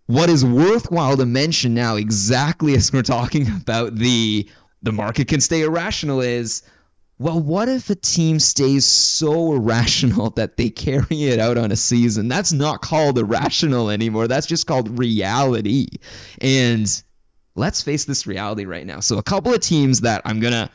what 0.05 0.29
is 0.29 0.45
worthwhile 0.45 1.17
to 1.17 1.25
mention 1.25 1.73
now, 1.73 1.95
exactly 1.95 2.73
as 2.75 2.93
we're 2.93 3.01
talking 3.01 3.47
about 3.61 3.95
the 3.95 4.49
the 4.83 4.91
market 4.91 5.27
can 5.27 5.41
stay 5.41 5.63
irrational, 5.63 6.21
is 6.21 6.61
well, 7.19 7.39
what 7.39 7.67
if 7.67 7.89
a 7.89 7.95
team 7.95 8.39
stays 8.39 8.85
so 8.85 9.53
irrational 9.53 10.29
that 10.31 10.55
they 10.55 10.69
carry 10.69 11.23
it 11.23 11.39
out 11.39 11.57
on 11.57 11.71
a 11.71 11.75
season? 11.75 12.27
That's 12.27 12.53
not 12.53 12.81
called 12.81 13.17
irrational 13.17 13.89
anymore. 13.89 14.27
That's 14.27 14.47
just 14.47 14.67
called 14.67 14.99
reality. 14.99 15.87
And 16.39 16.87
let's 17.55 17.81
face 17.81 18.05
this 18.05 18.27
reality 18.27 18.65
right 18.65 18.85
now. 18.85 18.99
So, 18.99 19.17
a 19.17 19.23
couple 19.23 19.53
of 19.53 19.61
teams 19.61 20.01
that 20.01 20.21
I'm 20.25 20.39
going 20.39 20.53
to 20.53 20.69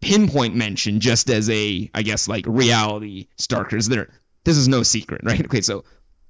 pinpoint 0.00 0.54
mention 0.54 1.00
just 1.00 1.30
as 1.30 1.50
a, 1.50 1.90
I 1.92 2.02
guess, 2.02 2.28
like 2.28 2.44
reality 2.46 3.26
starkers. 3.36 3.88
There, 3.88 4.10
this 4.44 4.56
is 4.56 4.68
no 4.68 4.84
secret, 4.84 5.22
right? 5.24 5.44
Okay, 5.44 5.62
so 5.62 5.84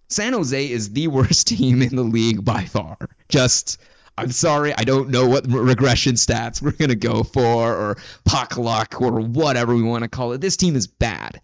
San 0.08 0.32
Jose 0.32 0.70
is 0.70 0.92
the 0.92 1.08
worst 1.08 1.46
team 1.48 1.82
in 1.82 1.94
the 1.94 2.02
league 2.02 2.42
by 2.44 2.64
far. 2.64 2.96
Just 3.28 3.78
I'm 4.18 4.32
sorry, 4.32 4.72
I 4.72 4.84
don't 4.84 5.10
know 5.10 5.28
what 5.28 5.46
regression 5.46 6.14
stats 6.14 6.62
we're 6.62 6.72
going 6.72 6.88
to 6.88 6.96
go 6.96 7.22
for 7.22 7.74
or 7.74 7.96
puck 8.24 8.56
luck 8.56 9.00
or 9.00 9.20
whatever 9.20 9.74
we 9.74 9.82
want 9.82 10.04
to 10.04 10.08
call 10.08 10.32
it. 10.32 10.40
This 10.40 10.56
team 10.56 10.74
is 10.74 10.86
bad. 10.86 11.40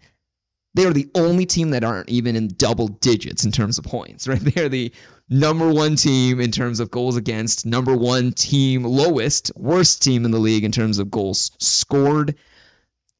They 0.75 0.85
are 0.85 0.93
the 0.93 1.09
only 1.13 1.45
team 1.45 1.71
that 1.71 1.83
aren't 1.83 2.09
even 2.09 2.35
in 2.35 2.47
double 2.47 2.87
digits 2.87 3.45
in 3.45 3.51
terms 3.51 3.77
of 3.77 3.85
points, 3.85 4.27
right? 4.29 4.39
They 4.39 4.61
are 4.61 4.69
the 4.69 4.91
number 5.29 5.71
one 5.71 5.95
team 5.95 6.39
in 6.39 6.51
terms 6.51 6.79
of 6.79 6.89
goals 6.89 7.15
against, 7.15 7.65
number 7.65 7.95
one 7.95 8.31
team, 8.31 8.83
lowest, 8.83 9.51
worst 9.55 10.01
team 10.01 10.25
in 10.25 10.31
the 10.31 10.39
league 10.39 10.63
in 10.63 10.71
terms 10.71 10.97
of 10.97 11.11
goals 11.11 11.51
scored. 11.59 12.35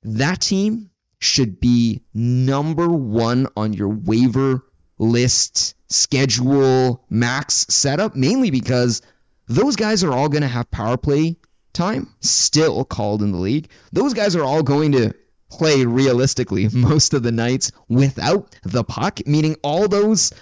That 0.02 0.42
team 0.42 0.90
should 1.20 1.60
be 1.60 2.02
number 2.14 2.88
one 2.88 3.48
on 3.56 3.74
your 3.74 3.90
waiver 3.90 4.64
list 4.98 5.76
schedule 5.90 7.06
max 7.10 7.68
setup, 7.70 8.16
mainly 8.16 8.50
because 8.50 9.02
those 9.48 9.76
guys 9.76 10.04
are 10.04 10.12
all 10.12 10.30
going 10.30 10.42
to 10.42 10.48
have 10.48 10.72
power 10.72 10.98
play 10.98 11.38
time 11.74 12.08
still 12.20 12.86
called 12.86 13.22
in 13.22 13.32
the 13.32 13.38
league. 13.38 13.70
Those 13.92 14.14
guys 14.14 14.36
are 14.36 14.44
all 14.44 14.64
going 14.64 14.94
to 14.94 15.14
play 15.50 15.86
realistically 15.86 16.70
most 16.74 17.14
of 17.14 17.24
the 17.24 17.32
nights 17.32 17.72
without 17.88 18.56
the 18.64 18.84
puck, 18.84 19.26
meaning 19.26 19.56
all 19.64 19.88
those 19.88 20.34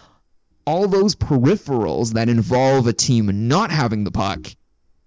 all 0.65 0.87
those 0.87 1.15
peripherals 1.15 2.13
that 2.13 2.29
involve 2.29 2.85
a 2.85 2.93
team 2.93 3.47
not 3.47 3.71
having 3.71 4.03
the 4.03 4.11
puck, 4.11 4.39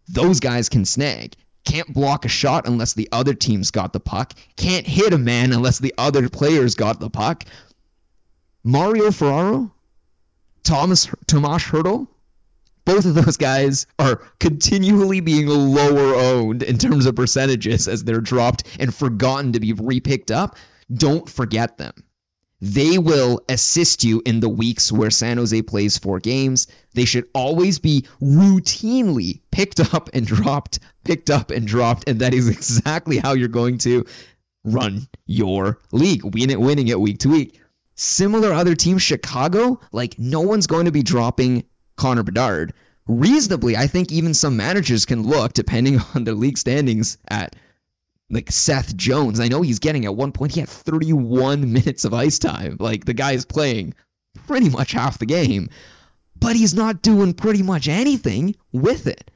those 0.09 0.41
guys 0.41 0.69
can 0.69 0.85
snag. 0.85 1.37
Can't 1.65 1.95
block 1.95 2.25
a 2.25 2.29
shot 2.29 2.67
unless 2.67 2.93
the 2.93 3.09
other 3.13 3.35
team's 3.35 3.71
got 3.71 3.93
the 3.93 4.01
puck. 4.01 4.35
Can't 4.57 4.87
hit 4.87 5.13
a 5.13 5.19
man 5.19 5.53
unless 5.53 5.79
the 5.79 5.95
other 5.97 6.29
player's 6.29 6.75
got 6.75 7.01
the 7.01 7.09
puck. 7.09 7.45
Mario 8.65 9.11
Ferraro, 9.11 9.73
Thomas 10.63 11.09
Tomas 11.27 11.63
Hertl, 11.63 12.09
both 12.85 13.07
of 13.07 13.15
those 13.15 13.37
guys 13.37 13.87
are 13.99 14.23
continually 14.39 15.21
being 15.21 15.47
lower 15.47 16.15
owned 16.15 16.63
in 16.63 16.79
terms 16.79 17.07
of 17.07 17.17
percentages 17.17 17.89
as 17.89 18.05
they're 18.05 18.21
dropped 18.21 18.65
and 18.79 18.95
forgotten 18.95 19.53
to 19.53 19.61
be 19.61 19.73
repicked 19.73 20.31
up. 20.31 20.57
Don't 20.93 21.29
forget 21.29 21.79
them. 21.79 21.95
They 22.61 22.97
will 22.97 23.43
assist 23.49 24.05
you 24.05 24.23
in 24.25 24.41
the 24.41 24.49
weeks 24.49 24.91
where 24.91 25.11
San 25.11 25.37
Jose 25.37 25.61
plays 25.63 25.99
four 25.99 26.19
games. 26.19 26.67
They 26.95 27.05
should 27.05 27.29
always 27.35 27.79
be 27.79 28.07
routinely 28.23 29.41
picked 29.51 29.81
up 29.93 30.11
and 30.15 30.27
dropped, 30.27 30.79
picked 31.05 31.31
up 31.31 31.51
and 31.51 31.67
dropped, 31.67 32.09
and 32.09 32.21
that 32.21 32.33
is 32.33 32.49
exactly 32.49 33.19
how 33.19 33.35
you're 33.35 33.49
going 33.49 33.79
to 33.79 34.07
run 34.65 35.07
your 35.27 35.79
league, 35.93 36.25
win 36.25 36.51
it, 36.51 36.61
winning 36.61 36.89
it 36.89 36.99
week 36.99 37.19
to 37.21 37.29
week. 37.29 37.61
Similar 37.97 38.53
other 38.53 38.75
teams, 38.75 39.03
Chicago, 39.03 39.79
like 39.93 40.19
no 40.19 40.41
one's 40.41 40.67
going 40.67 40.87
to 40.87 40.93
be 40.93 41.03
dropping 41.03 41.65
Connor 41.97 42.23
Bedard. 42.23 42.75
Reasonably, 43.07 43.77
I 43.77 43.87
think 43.87 44.11
even 44.11 44.35
some 44.35 44.57
managers 44.57 45.05
can 45.05 45.23
look, 45.23 45.53
depending 45.53 46.01
on 46.15 46.25
their 46.25 46.35
league 46.35 46.59
standings, 46.59 47.19
at 47.29 47.55
like 48.31 48.51
Seth 48.51 48.97
Jones. 48.97 49.41
I 49.41 49.49
know 49.49 49.63
he's 49.63 49.79
getting 49.79 50.05
at 50.07 50.17
one 50.17 50.33
point, 50.33 50.53
he 50.53 50.61
had 50.61 50.69
31 50.69 51.73
minutes 51.73 52.05
of 52.05 52.15
ice 52.15 52.39
time. 52.39 52.77
Like 52.81 53.05
the 53.05 53.15
guy 53.15 53.33
is 53.33 53.45
playing 53.45 53.95
pretty 54.47 54.71
much 54.71 54.93
half 54.93 55.19
the 55.19 55.27
game, 55.27 55.71
but 56.37 56.57
he's 56.57 56.75
not 56.75 57.03
doing 57.03 57.35
pretty 57.35 57.63
much 57.63 57.89
anything 57.89 58.57
with 58.73 59.07
it. 59.07 59.31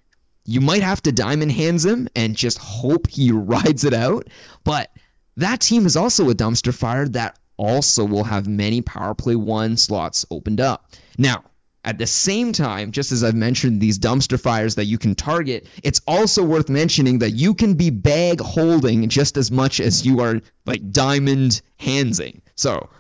You 0.45 0.61
might 0.63 0.83
have 0.83 1.03
to 1.03 1.13
diamond 1.13 1.53
hands 1.53 1.85
him 1.85 2.09
and 2.17 2.35
just 2.35 2.59
hope 2.59 3.07
he 3.09 3.33
rides 3.33 3.85
it 3.85 3.95
out. 3.95 4.29
But 4.65 4.91
that 5.37 5.61
team 5.61 5.87
is 5.87 5.97
also 5.97 6.31
a 6.31 6.35
dumpster 6.35 6.75
fire 6.75 7.07
that 7.09 7.39
also 7.57 8.05
will 8.05 8.25
have 8.25 8.47
many 8.47 8.81
power 8.81 9.15
play 9.15 9.37
one 9.37 9.77
slots 9.77 10.25
opened 10.31 10.61
up. 10.61 10.91
Now, 11.19 11.45
At 11.85 11.97
the 11.97 12.07
same 12.07 12.53
time, 12.53 12.91
just 12.91 13.13
as 13.13 13.23
I've 13.23 13.35
mentioned 13.35 13.81
these 13.81 13.99
dumpster 13.99 14.39
fires 14.39 14.75
that 14.75 14.87
you 14.87 14.99
can 14.99 15.15
target, 15.15 15.67
it's 15.83 16.01
also 16.07 16.45
worth 16.45 16.69
mentioning 16.69 17.21
that 17.21 17.31
you 17.31 17.55
can 17.55 17.75
be 17.75 17.91
bag 17.91 18.41
holding 18.41 19.09
just 19.09 19.37
as 19.37 19.51
much 19.51 19.81
as 19.81 20.05
you 20.05 20.21
are 20.21 20.41
like 20.67 20.91
diamond 20.91 21.63
handsing. 21.77 22.43
So, 22.57 22.91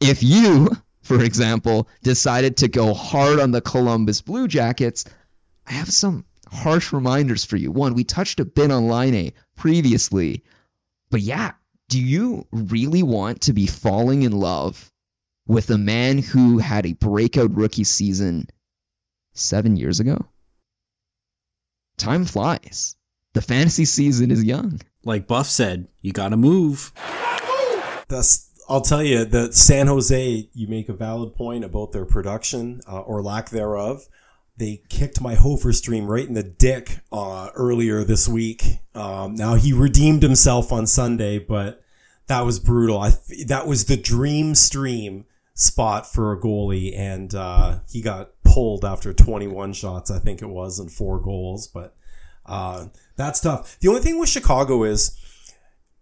if 0.00 0.22
you, 0.22 0.70
for 1.02 1.22
example, 1.22 1.88
decided 2.02 2.58
to 2.58 2.68
go 2.68 2.94
hard 2.94 3.40
on 3.40 3.50
the 3.50 3.60
Columbus 3.60 4.22
Blue 4.22 4.46
Jackets, 4.46 5.04
I 5.66 5.72
have 5.72 5.92
some 5.92 6.24
harsh 6.50 6.92
reminders 6.92 7.44
for 7.44 7.56
you. 7.56 7.72
One, 7.72 7.94
we 7.94 8.04
touched 8.04 8.40
a 8.40 8.44
bit 8.44 8.70
on 8.70 8.88
Laine 8.88 9.14
A 9.14 9.32
previously, 9.56 10.44
but 11.10 11.20
yeah, 11.20 11.52
do 11.88 12.00
you 12.00 12.46
really 12.52 13.02
want 13.02 13.42
to 13.42 13.52
be 13.52 13.66
falling 13.66 14.22
in 14.22 14.32
love 14.32 14.90
with 15.48 15.70
a 15.70 15.78
man 15.78 16.18
who 16.18 16.58
had 16.58 16.86
a 16.86 16.92
breakout 16.92 17.56
rookie 17.56 17.82
season 17.82 18.46
seven 19.32 19.76
years 19.76 19.98
ago? 19.98 20.24
Time 21.96 22.24
flies. 22.24 22.94
The 23.34 23.42
fantasy 23.42 23.84
season 23.84 24.30
is 24.30 24.44
young. 24.44 24.80
Like 25.04 25.26
Buff 25.26 25.48
said, 25.48 25.88
you 26.00 26.12
gotta 26.12 26.36
move. 26.36 26.92
That's 28.08 28.48
I'll 28.68 28.82
tell 28.82 29.02
you 29.02 29.24
that 29.24 29.54
San 29.54 29.86
Jose, 29.86 30.48
you 30.52 30.68
make 30.68 30.88
a 30.88 30.92
valid 30.92 31.34
point 31.34 31.64
about 31.64 31.92
their 31.92 32.04
production 32.04 32.82
uh, 32.86 33.00
or 33.00 33.22
lack 33.22 33.48
thereof. 33.48 34.06
They 34.58 34.82
kicked 34.88 35.20
my 35.20 35.34
Hofer 35.34 35.72
stream 35.72 36.06
right 36.06 36.26
in 36.26 36.34
the 36.34 36.42
dick 36.42 37.00
uh, 37.10 37.48
earlier 37.54 38.04
this 38.04 38.28
week. 38.28 38.80
Um, 38.94 39.34
now 39.36 39.54
he 39.54 39.72
redeemed 39.72 40.22
himself 40.22 40.72
on 40.72 40.86
Sunday, 40.86 41.38
but 41.38 41.82
that 42.26 42.42
was 42.42 42.58
brutal. 42.58 42.98
I 42.98 43.12
that 43.46 43.66
was 43.66 43.86
the 43.86 43.96
dream 43.96 44.54
stream 44.54 45.24
spot 45.58 46.06
for 46.06 46.32
a 46.32 46.40
goalie, 46.40 46.96
and 46.96 47.34
uh, 47.34 47.80
he 47.90 48.00
got 48.00 48.30
pulled 48.44 48.84
after 48.84 49.12
21 49.12 49.72
shots, 49.72 50.10
I 50.10 50.20
think 50.20 50.40
it 50.40 50.48
was, 50.48 50.78
and 50.78 50.90
four 50.90 51.20
goals. 51.20 51.66
But 51.66 51.94
uh, 52.46 52.86
that's 53.16 53.40
tough. 53.40 53.78
The 53.80 53.88
only 53.88 54.00
thing 54.00 54.18
with 54.18 54.28
Chicago 54.28 54.84
is 54.84 55.18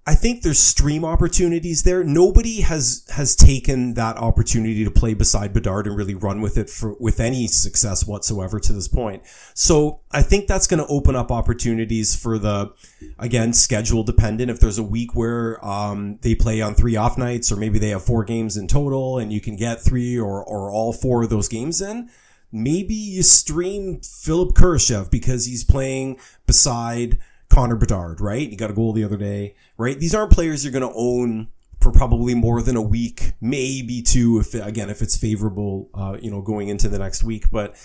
I 0.09 0.15
think 0.15 0.43
there's 0.43 0.61
stream 0.61 1.05
opportunities 1.05 1.83
there. 1.83 2.05
Nobody 2.05 2.61
has 2.61 3.05
has 3.11 3.35
taken 3.35 3.95
that 3.95 4.17
opportunity 4.17 4.85
to 4.85 4.91
play 4.91 5.15
beside 5.15 5.53
Bedard 5.53 5.89
and 5.89 5.97
really 5.97 6.15
run 6.15 6.41
with 6.41 6.57
it 6.57 6.71
for 6.71 6.95
with 7.01 7.19
any 7.19 7.49
success 7.49 8.07
whatsoever 8.07 8.61
to 8.61 8.73
this 8.73 8.87
point. 8.87 9.25
So 9.55 10.01
I 10.13 10.23
think 10.23 10.47
that's 10.47 10.69
going 10.69 10.79
to 10.79 10.87
open 10.87 11.17
up 11.17 11.33
opportunities 11.33 12.15
for 12.15 12.39
the 12.39 12.73
again 13.19 13.53
schedule 13.53 14.05
dependent. 14.05 14.49
If 14.49 14.61
there's 14.61 14.79
a 14.79 14.85
week 14.85 15.17
where 15.17 15.65
um, 15.67 16.19
they 16.23 16.37
play 16.37 16.61
on 16.61 16.77
three 16.77 16.95
off 16.95 17.19
nights, 17.19 17.51
or 17.51 17.57
maybe 17.57 17.81
they 17.81 17.89
have 17.89 18.05
four 18.05 18.23
games 18.23 18.57
in 18.57 18.69
total, 18.69 19.19
and 19.19 19.33
you 19.33 19.41
can 19.41 19.57
get 19.57 19.83
three 19.83 20.17
or 20.17 20.43
or 20.45 20.71
all 20.71 20.93
four 20.93 21.25
of 21.25 21.31
those 21.31 21.49
games 21.49 21.81
in. 21.81 22.11
Maybe 22.53 22.95
you 22.95 23.25
stream 23.25 24.01
Philipp 24.03 24.55
Kurashev 24.55 25.11
because 25.11 25.47
he's 25.47 25.65
playing 25.65 26.21
beside 26.47 27.19
Connor 27.49 27.77
Bedard, 27.77 28.21
right? 28.21 28.49
He 28.49 28.57
got 28.57 28.71
a 28.71 28.75
goal 28.75 28.93
the 28.93 29.05
other 29.05 29.17
day, 29.17 29.55
right? 29.77 29.99
These 29.99 30.15
aren't 30.15 30.33
players 30.33 30.65
you're 30.65 30.73
going 30.73 30.89
to 30.89 30.97
own 30.97 31.49
for 31.81 31.93
probably 31.93 32.35
more 32.35 32.63
than 32.63 32.77
a 32.77 32.83
week, 32.83 33.33
maybe 33.41 34.03
two, 34.03 34.39
if 34.41 34.55
again, 34.55 34.91
if 34.91 35.03
it's 35.03 35.17
favorable, 35.17 35.91
uh, 35.95 36.17
you 36.21 36.31
know, 36.31 36.41
going 36.41 36.69
into 36.69 36.89
the 36.89 36.99
next 36.99 37.23
week. 37.23 37.51
But, 37.51 37.77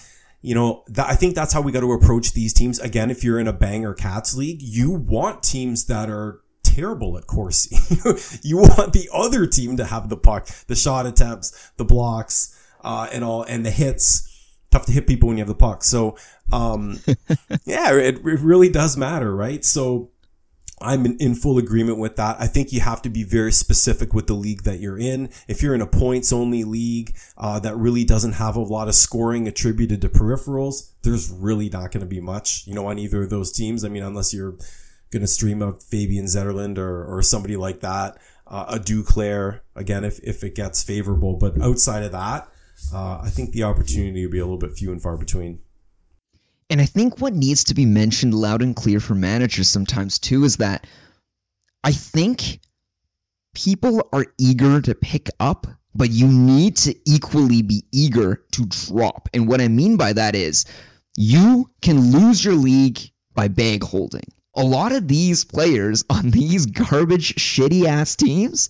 you 0.41 0.56
know, 0.56 0.84
that, 0.88 1.08
I 1.10 1.15
think 1.15 1.36
that's 1.36 1.54
how 1.54 1.62
we 1.62 1.71
got 1.71 1.82
to 1.82 1.91
approach 1.91 2.34
these 2.34 2.54
teams. 2.54 2.80
Again, 2.80 3.12
if 3.12 3.24
you're 3.24 3.39
in 3.39 3.47
a 3.47 3.54
banger 3.54 3.93
cats 3.93 4.36
league, 4.36 4.62
you 4.62 4.91
want 4.91 5.43
teams 5.43 5.86
that 5.86 6.10
are 6.10 6.41
terrible 6.63 7.17
at 7.17 7.28
Corsi. 7.28 7.76
you 8.43 8.58
want 8.58 8.93
the 8.93 9.10
other 9.13 9.45
team 9.45 9.78
to 9.78 9.86
have 9.86 10.10
the 10.10 10.17
puck, 10.17 10.47
the 10.67 10.76
shot 10.76 11.06
attempts, 11.06 11.71
the 11.78 11.86
blocks, 11.86 12.58
uh, 12.84 13.08
and 13.12 13.24
all, 13.24 13.43
and 13.43 13.65
the 13.65 13.71
hits 13.71 14.30
tough 14.71 14.86
to 14.88 14.91
hit 14.91 15.07
people 15.07 15.27
when 15.27 15.38
you 15.38 15.41
have 15.41 15.47
the 15.47 15.55
puck. 15.55 15.84
So, 15.84 16.17
um, 16.51 16.99
yeah, 17.65 17.93
it, 17.93 18.15
it 18.17 18.39
really 18.39 18.69
does 18.69 18.97
matter, 18.97 19.36
right? 19.36 19.63
So, 19.63 20.12
I'm 20.81 21.05
in, 21.05 21.17
in, 21.17 21.36
full 21.36 21.57
agreement 21.57 21.99
with 21.99 22.15
that. 22.15 22.38
I 22.39 22.47
think 22.47 22.73
you 22.73 22.79
have 22.81 23.01
to 23.03 23.10
be 23.10 23.23
very 23.23 23.51
specific 23.51 24.13
with 24.13 24.27
the 24.27 24.34
league 24.34 24.63
that 24.63 24.79
you're 24.79 24.97
in. 24.97 25.29
If 25.47 25.62
you're 25.62 25.75
in 25.75 25.81
a 25.81 25.88
points 25.88 26.34
only 26.34 26.63
league 26.63 27.15
uh, 27.38 27.60
that 27.60 27.75
really 27.75 28.03
doesn't 28.03 28.34
have 28.34 28.55
a 28.55 28.62
lot 28.62 28.88
of 28.88 28.95
scoring 28.95 29.47
attributed 29.47 30.01
to 30.01 30.10
peripherals, 30.10 30.91
there's 31.03 31.29
really 31.29 31.69
not 31.69 31.91
going 31.91 32.01
to 32.01 32.07
be 32.07 32.19
much, 32.19 32.65
you 32.65 32.73
know, 32.73 32.88
on 32.88 32.97
either 32.97 33.23
of 33.23 33.29
those 33.29 33.51
teams. 33.51 33.86
I 33.86 33.89
mean, 33.89 34.03
unless 34.03 34.34
you're 34.34 34.57
going 35.12 35.21
to 35.21 35.27
stream 35.27 35.62
a 35.62 35.73
Fabian 35.73 36.25
Zetterlund 36.25 36.77
or, 36.77 37.05
or 37.05 37.21
somebody 37.21 37.57
like 37.57 37.81
that, 37.81 38.17
uh, 38.47 38.65
a 38.69 38.79
Duclair, 38.79 39.62
again, 39.75 40.03
if, 40.03 40.19
if 40.23 40.43
it 40.43 40.55
gets 40.55 40.84
favorable. 40.84 41.36
But 41.36 41.62
outside 41.62 42.03
of 42.03 42.12
that, 42.13 42.47
uh, 42.93 43.21
I 43.23 43.29
think 43.29 43.51
the 43.51 43.63
opportunity 43.63 44.25
will 44.25 44.31
be 44.31 44.39
a 44.39 44.45
little 44.45 44.57
bit 44.57 44.77
few 44.77 44.91
and 44.91 45.01
far 45.01 45.17
between. 45.17 45.59
And 46.69 46.79
I 46.79 46.85
think 46.85 47.19
what 47.19 47.33
needs 47.33 47.65
to 47.65 47.73
be 47.73 47.85
mentioned 47.85 48.33
loud 48.33 48.61
and 48.61 48.75
clear 48.75 48.99
for 48.99 49.13
managers 49.13 49.67
sometimes 49.67 50.19
too 50.19 50.45
is 50.45 50.57
that 50.57 50.87
I 51.83 51.91
think 51.91 52.59
people 53.53 54.07
are 54.13 54.25
eager 54.37 54.81
to 54.81 54.95
pick 54.95 55.29
up, 55.39 55.67
but 55.93 56.09
you 56.09 56.27
need 56.27 56.77
to 56.77 56.95
equally 57.05 57.61
be 57.61 57.83
eager 57.91 58.43
to 58.53 58.65
drop. 58.65 59.29
And 59.33 59.47
what 59.47 59.61
I 59.61 59.67
mean 59.67 59.97
by 59.97 60.13
that 60.13 60.35
is 60.35 60.65
you 61.17 61.69
can 61.81 62.11
lose 62.11 62.43
your 62.43 62.55
league 62.55 62.99
by 63.33 63.49
bag 63.49 63.83
holding. 63.83 64.23
A 64.55 64.63
lot 64.63 64.91
of 64.91 65.07
these 65.07 65.45
players 65.45 66.05
on 66.09 66.29
these 66.29 66.67
garbage, 66.67 67.35
shitty 67.35 67.85
ass 67.85 68.15
teams 68.15 68.69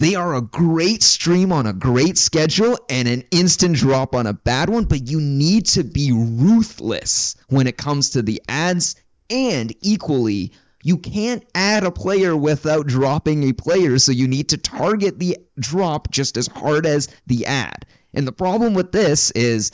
they 0.00 0.14
are 0.14 0.34
a 0.34 0.40
great 0.40 1.02
stream 1.02 1.52
on 1.52 1.66
a 1.66 1.74
great 1.74 2.16
schedule 2.16 2.78
and 2.88 3.06
an 3.06 3.22
instant 3.30 3.76
drop 3.76 4.14
on 4.14 4.26
a 4.26 4.32
bad 4.32 4.70
one, 4.70 4.84
but 4.84 5.06
you 5.06 5.20
need 5.20 5.66
to 5.66 5.84
be 5.84 6.10
ruthless 6.10 7.36
when 7.48 7.66
it 7.66 7.76
comes 7.76 8.10
to 8.10 8.22
the 8.22 8.40
adds 8.48 8.96
and 9.28 9.74
equally 9.82 10.52
you 10.82 10.96
can't 10.96 11.44
add 11.54 11.84
a 11.84 11.90
player 11.90 12.34
without 12.34 12.86
dropping 12.86 13.44
a 13.44 13.52
player, 13.52 13.98
so 13.98 14.10
you 14.10 14.26
need 14.26 14.48
to 14.48 14.56
target 14.56 15.18
the 15.18 15.36
drop 15.58 16.10
just 16.10 16.38
as 16.38 16.46
hard 16.46 16.86
as 16.86 17.08
the 17.26 17.44
add. 17.44 17.84
And 18.14 18.26
the 18.26 18.32
problem 18.32 18.72
with 18.72 18.92
this 18.92 19.30
is 19.32 19.70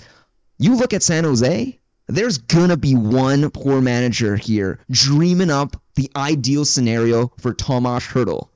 you 0.58 0.74
look 0.74 0.92
at 0.92 1.04
San 1.04 1.22
Jose, 1.22 1.78
there's 2.08 2.38
gonna 2.38 2.76
be 2.76 2.96
one 2.96 3.48
poor 3.50 3.80
manager 3.80 4.34
here 4.34 4.80
dreaming 4.90 5.50
up 5.50 5.80
the 5.94 6.10
ideal 6.16 6.64
scenario 6.64 7.30
for 7.38 7.54
Tomas 7.54 8.04
Hertl. 8.04 8.48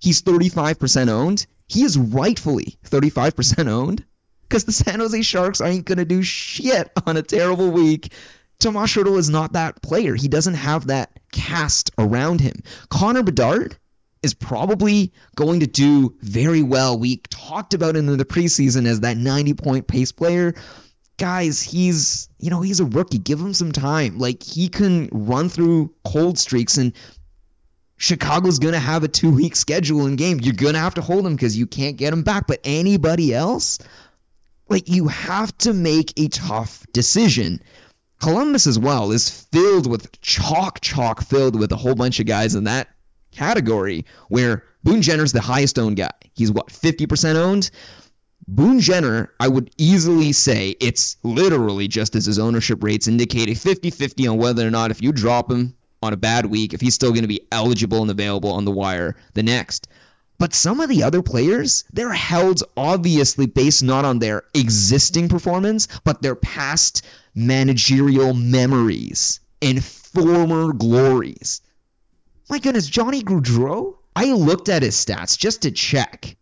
He's 0.00 0.22
35% 0.22 1.08
owned. 1.08 1.46
He 1.66 1.82
is 1.82 1.98
rightfully 1.98 2.78
35% 2.86 3.68
owned 3.68 4.04
because 4.48 4.64
the 4.64 4.72
San 4.72 5.00
Jose 5.00 5.22
Sharks 5.22 5.60
ain't 5.60 5.84
going 5.84 5.98
to 5.98 6.04
do 6.04 6.22
shit 6.22 6.90
on 7.06 7.16
a 7.16 7.22
terrible 7.22 7.70
week. 7.70 8.12
Tomas 8.58 8.92
Hertl 8.94 9.18
is 9.18 9.30
not 9.30 9.52
that 9.52 9.82
player. 9.82 10.14
He 10.14 10.28
doesn't 10.28 10.54
have 10.54 10.88
that 10.88 11.10
cast 11.30 11.90
around 11.98 12.40
him. 12.40 12.62
Connor 12.88 13.22
Bedard 13.22 13.76
is 14.22 14.34
probably 14.34 15.12
going 15.36 15.60
to 15.60 15.66
do 15.66 16.16
very 16.20 16.62
well. 16.62 16.98
We 16.98 17.18
talked 17.30 17.74
about 17.74 17.94
him 17.94 18.08
in 18.08 18.18
the 18.18 18.24
preseason 18.24 18.86
as 18.86 19.00
that 19.00 19.16
90 19.16 19.54
point 19.54 19.86
pace 19.86 20.12
player. 20.12 20.54
Guys, 21.18 21.62
he's, 21.62 22.28
you 22.38 22.50
know, 22.50 22.60
he's 22.60 22.80
a 22.80 22.84
rookie. 22.84 23.18
Give 23.18 23.40
him 23.40 23.54
some 23.54 23.72
time. 23.72 24.18
Like, 24.18 24.42
he 24.42 24.68
can 24.68 25.08
run 25.12 25.48
through 25.48 25.94
cold 26.04 26.38
streaks 26.38 26.78
and 26.78 26.92
Chicago's 27.98 28.60
going 28.60 28.74
to 28.74 28.80
have 28.80 29.02
a 29.02 29.08
two 29.08 29.30
week 29.30 29.56
schedule 29.56 30.06
in 30.06 30.16
game. 30.16 30.38
You're 30.40 30.54
going 30.54 30.74
to 30.74 30.80
have 30.80 30.94
to 30.94 31.02
hold 31.02 31.24
them 31.24 31.34
because 31.34 31.58
you 31.58 31.66
can't 31.66 31.96
get 31.96 32.10
them 32.10 32.22
back. 32.22 32.46
But 32.46 32.60
anybody 32.64 33.34
else, 33.34 33.80
like, 34.68 34.88
you 34.88 35.08
have 35.08 35.56
to 35.58 35.74
make 35.74 36.18
a 36.18 36.28
tough 36.28 36.86
decision. 36.92 37.60
Columbus 38.20 38.66
as 38.66 38.78
well 38.78 39.10
is 39.10 39.28
filled 39.28 39.90
with 39.90 40.20
chalk, 40.20 40.80
chalk 40.80 41.22
filled 41.22 41.58
with 41.58 41.70
a 41.72 41.76
whole 41.76 41.94
bunch 41.94 42.20
of 42.20 42.26
guys 42.26 42.54
in 42.54 42.64
that 42.64 42.88
category 43.32 44.06
where 44.28 44.64
Boone 44.84 45.02
Jenner's 45.02 45.32
the 45.32 45.40
highest 45.40 45.78
owned 45.78 45.96
guy. 45.96 46.10
He's 46.34 46.50
what, 46.52 46.68
50% 46.68 47.34
owned? 47.34 47.70
Boone 48.46 48.80
Jenner, 48.80 49.32
I 49.38 49.48
would 49.48 49.70
easily 49.76 50.32
say 50.32 50.70
it's 50.80 51.16
literally 51.22 51.86
just 51.86 52.14
as 52.16 52.26
his 52.26 52.38
ownership 52.38 52.82
rates 52.82 53.06
indicate 53.06 53.50
a 53.50 53.54
50 53.54 53.90
50 53.90 54.26
on 54.28 54.38
whether 54.38 54.66
or 54.66 54.70
not 54.70 54.90
if 54.90 55.02
you 55.02 55.12
drop 55.12 55.50
him, 55.50 55.74
on 56.02 56.12
a 56.12 56.16
bad 56.16 56.46
week 56.46 56.74
if 56.74 56.80
he's 56.80 56.94
still 56.94 57.10
going 57.10 57.22
to 57.22 57.28
be 57.28 57.46
eligible 57.50 58.02
and 58.02 58.10
available 58.10 58.52
on 58.52 58.64
the 58.64 58.70
wire 58.70 59.16
the 59.34 59.42
next. 59.42 59.88
But 60.38 60.54
some 60.54 60.78
of 60.80 60.88
the 60.88 61.02
other 61.02 61.20
players, 61.20 61.84
they're 61.92 62.12
held 62.12 62.62
obviously 62.76 63.46
based 63.46 63.82
not 63.82 64.04
on 64.04 64.20
their 64.20 64.44
existing 64.54 65.28
performance, 65.28 65.88
but 66.04 66.22
their 66.22 66.36
past 66.36 67.04
managerial 67.34 68.34
memories 68.34 69.40
and 69.60 69.84
former 69.84 70.72
glories. 70.72 71.60
My 72.48 72.60
goodness, 72.60 72.86
Johnny 72.86 73.22
Gaudreau? 73.22 73.96
I 74.14 74.32
looked 74.32 74.68
at 74.68 74.82
his 74.82 74.94
stats 74.94 75.36
just 75.36 75.62
to 75.62 75.72
check. 75.72 76.36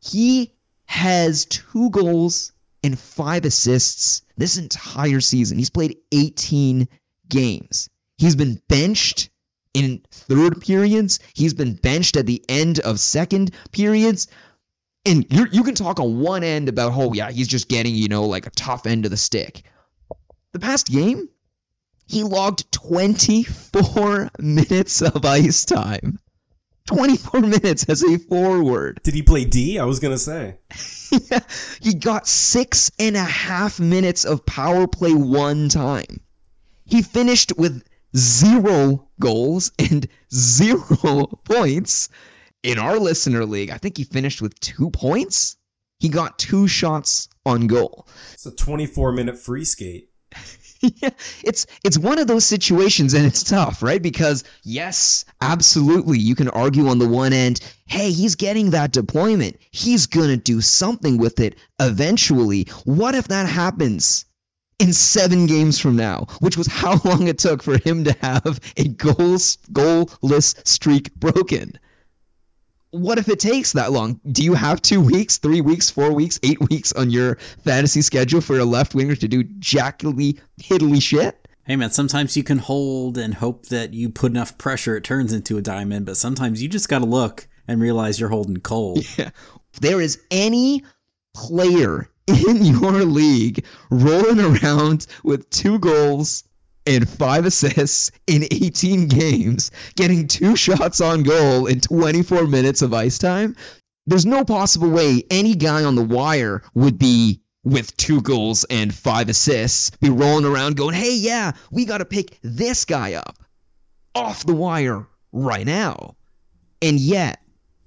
He 0.00 0.52
has 0.86 1.44
two 1.46 1.90
goals 1.90 2.52
and 2.82 2.98
five 2.98 3.44
assists 3.44 4.22
this 4.36 4.56
entire 4.56 5.20
season. 5.20 5.58
He's 5.58 5.70
played 5.70 5.98
18 6.12 6.88
games. 7.28 7.88
He's 8.18 8.36
been 8.36 8.60
benched 8.68 9.30
in 9.74 10.02
third 10.10 10.60
periods. 10.60 11.20
He's 11.34 11.54
been 11.54 11.74
benched 11.74 12.16
at 12.16 12.26
the 12.26 12.42
end 12.48 12.80
of 12.80 12.98
second 12.98 13.52
periods. 13.72 14.28
And 15.04 15.26
you 15.30 15.46
you 15.52 15.62
can 15.62 15.74
talk 15.74 16.00
on 16.00 16.18
one 16.20 16.42
end 16.42 16.68
about, 16.68 16.92
oh 16.94 17.12
yeah, 17.12 17.30
he's 17.30 17.48
just 17.48 17.68
getting, 17.68 17.94
you 17.94 18.08
know, 18.08 18.24
like 18.24 18.46
a 18.46 18.50
tough 18.50 18.86
end 18.86 19.04
of 19.04 19.10
the 19.10 19.16
stick. 19.16 19.62
The 20.52 20.58
past 20.58 20.88
game, 20.88 21.28
he 22.06 22.22
logged 22.22 22.72
24 22.72 24.30
minutes 24.38 25.02
of 25.02 25.24
ice 25.24 25.64
time. 25.64 26.18
24 26.86 27.40
minutes 27.42 27.84
as 27.88 28.02
a 28.02 28.18
forward. 28.18 29.00
Did 29.02 29.14
he 29.14 29.22
play 29.22 29.44
D? 29.44 29.78
I 29.78 29.84
was 29.84 30.00
gonna 30.00 30.18
say. 30.18 30.56
yeah, 31.30 31.40
he 31.82 31.94
got 31.94 32.26
six 32.26 32.90
and 32.98 33.16
a 33.16 33.24
half 33.24 33.78
minutes 33.78 34.24
of 34.24 34.46
power 34.46 34.86
play 34.86 35.12
one 35.12 35.68
time. 35.68 36.20
He 36.86 37.02
finished 37.02 37.52
with 37.56 37.82
zero 38.16 39.08
goals 39.20 39.72
and 39.78 40.08
zero 40.32 41.26
points. 41.44 42.08
In 42.62 42.78
our 42.78 42.98
listener 42.98 43.44
league, 43.44 43.70
I 43.70 43.78
think 43.78 43.96
he 43.96 44.02
finished 44.04 44.42
with 44.42 44.58
two 44.58 44.90
points. 44.90 45.56
He 46.00 46.08
got 46.08 46.38
two 46.38 46.66
shots 46.66 47.28
on 47.44 47.68
goal. 47.68 48.08
It's 48.32 48.46
a 48.46 48.50
24 48.50 49.12
minute 49.12 49.38
free 49.38 49.64
skate. 49.64 50.10
yeah, 50.80 51.10
it's 51.42 51.66
it's 51.84 51.96
one 51.96 52.18
of 52.18 52.26
those 52.26 52.44
situations 52.44 53.14
and 53.14 53.24
it's 53.24 53.42
tough, 53.44 53.82
right? 53.82 54.02
Because 54.02 54.44
yes, 54.62 55.24
absolutely, 55.40 56.18
you 56.18 56.34
can 56.34 56.48
argue 56.48 56.88
on 56.88 56.98
the 56.98 57.08
one 57.08 57.32
end, 57.32 57.60
hey, 57.86 58.10
he's 58.10 58.34
getting 58.34 58.70
that 58.70 58.92
deployment. 58.92 59.56
He's 59.70 60.06
going 60.06 60.28
to 60.28 60.36
do 60.36 60.60
something 60.60 61.18
with 61.18 61.40
it 61.40 61.56
eventually. 61.80 62.64
What 62.84 63.14
if 63.14 63.28
that 63.28 63.48
happens? 63.48 64.25
In 64.78 64.92
seven 64.92 65.46
games 65.46 65.78
from 65.78 65.96
now, 65.96 66.26
which 66.40 66.56
was 66.56 66.66
how 66.66 67.00
long 67.04 67.28
it 67.28 67.38
took 67.38 67.62
for 67.62 67.78
him 67.78 68.04
to 68.04 68.12
have 68.20 68.60
a 68.76 68.88
goals 68.88 69.56
goalless 69.72 70.66
streak 70.66 71.14
broken 71.14 71.78
what 72.90 73.18
if 73.18 73.28
it 73.28 73.40
takes 73.40 73.72
that 73.72 73.92
long? 73.92 74.20
Do 74.30 74.42
you 74.42 74.54
have 74.54 74.80
two 74.80 75.00
weeks, 75.00 75.38
three 75.38 75.60
weeks, 75.60 75.90
four 75.90 76.12
weeks, 76.12 76.38
eight 76.42 76.60
weeks 76.60 76.92
on 76.92 77.10
your 77.10 77.36
fantasy 77.64 78.02
schedule 78.02 78.40
for 78.40 78.58
a 78.58 78.64
left 78.64 78.94
winger 78.94 79.16
to 79.16 79.28
do 79.28 79.44
jackily, 79.44 80.40
hiddly 80.60 81.02
shit? 81.02 81.48
Hey 81.64 81.76
man, 81.76 81.90
sometimes 81.90 82.36
you 82.36 82.44
can 82.44 82.58
hold 82.58 83.18
and 83.18 83.34
hope 83.34 83.66
that 83.66 83.92
you 83.92 84.08
put 84.08 84.30
enough 84.30 84.56
pressure 84.56 84.96
it 84.96 85.04
turns 85.04 85.32
into 85.32 85.58
a 85.58 85.62
diamond, 85.62 86.06
but 86.06 86.16
sometimes 86.16 86.62
you 86.62 86.68
just 86.68 86.88
gotta 86.88 87.06
look 87.06 87.48
and 87.66 87.80
realize 87.80 88.20
you're 88.20 88.28
holding 88.28 88.58
coal. 88.58 89.00
Yeah. 89.18 89.30
If 89.74 89.80
there 89.80 90.00
is 90.00 90.18
any 90.30 90.84
player 91.34 92.08
in 92.26 92.64
your 92.64 93.04
league 93.04 93.64
rolling 93.90 94.40
around 94.40 95.06
with 95.22 95.48
two 95.50 95.78
goals 95.78 96.44
and 96.86 97.08
five 97.08 97.44
assists 97.44 98.12
in 98.26 98.44
18 98.44 99.08
games, 99.08 99.70
getting 99.96 100.28
two 100.28 100.56
shots 100.56 101.00
on 101.00 101.22
goal 101.22 101.66
in 101.66 101.80
24 101.80 102.46
minutes 102.46 102.82
of 102.82 102.94
ice 102.94 103.18
time. 103.18 103.56
There's 104.06 104.26
no 104.26 104.44
possible 104.44 104.90
way 104.90 105.24
any 105.30 105.56
guy 105.56 105.84
on 105.84 105.96
the 105.96 106.04
wire 106.04 106.62
would 106.74 106.98
be 106.98 107.40
with 107.64 107.96
two 107.96 108.22
goals 108.22 108.64
and 108.70 108.94
five 108.94 109.28
assists, 109.28 109.90
be 109.96 110.08
rolling 110.08 110.44
around 110.44 110.76
going, 110.76 110.94
hey, 110.94 111.16
yeah, 111.16 111.52
we 111.72 111.84
got 111.84 111.98
to 111.98 112.04
pick 112.04 112.38
this 112.42 112.84
guy 112.84 113.14
up 113.14 113.36
off 114.14 114.46
the 114.46 114.54
wire 114.54 115.06
right 115.32 115.66
now. 115.66 116.14
And 116.80 117.00
yet, 117.00 117.40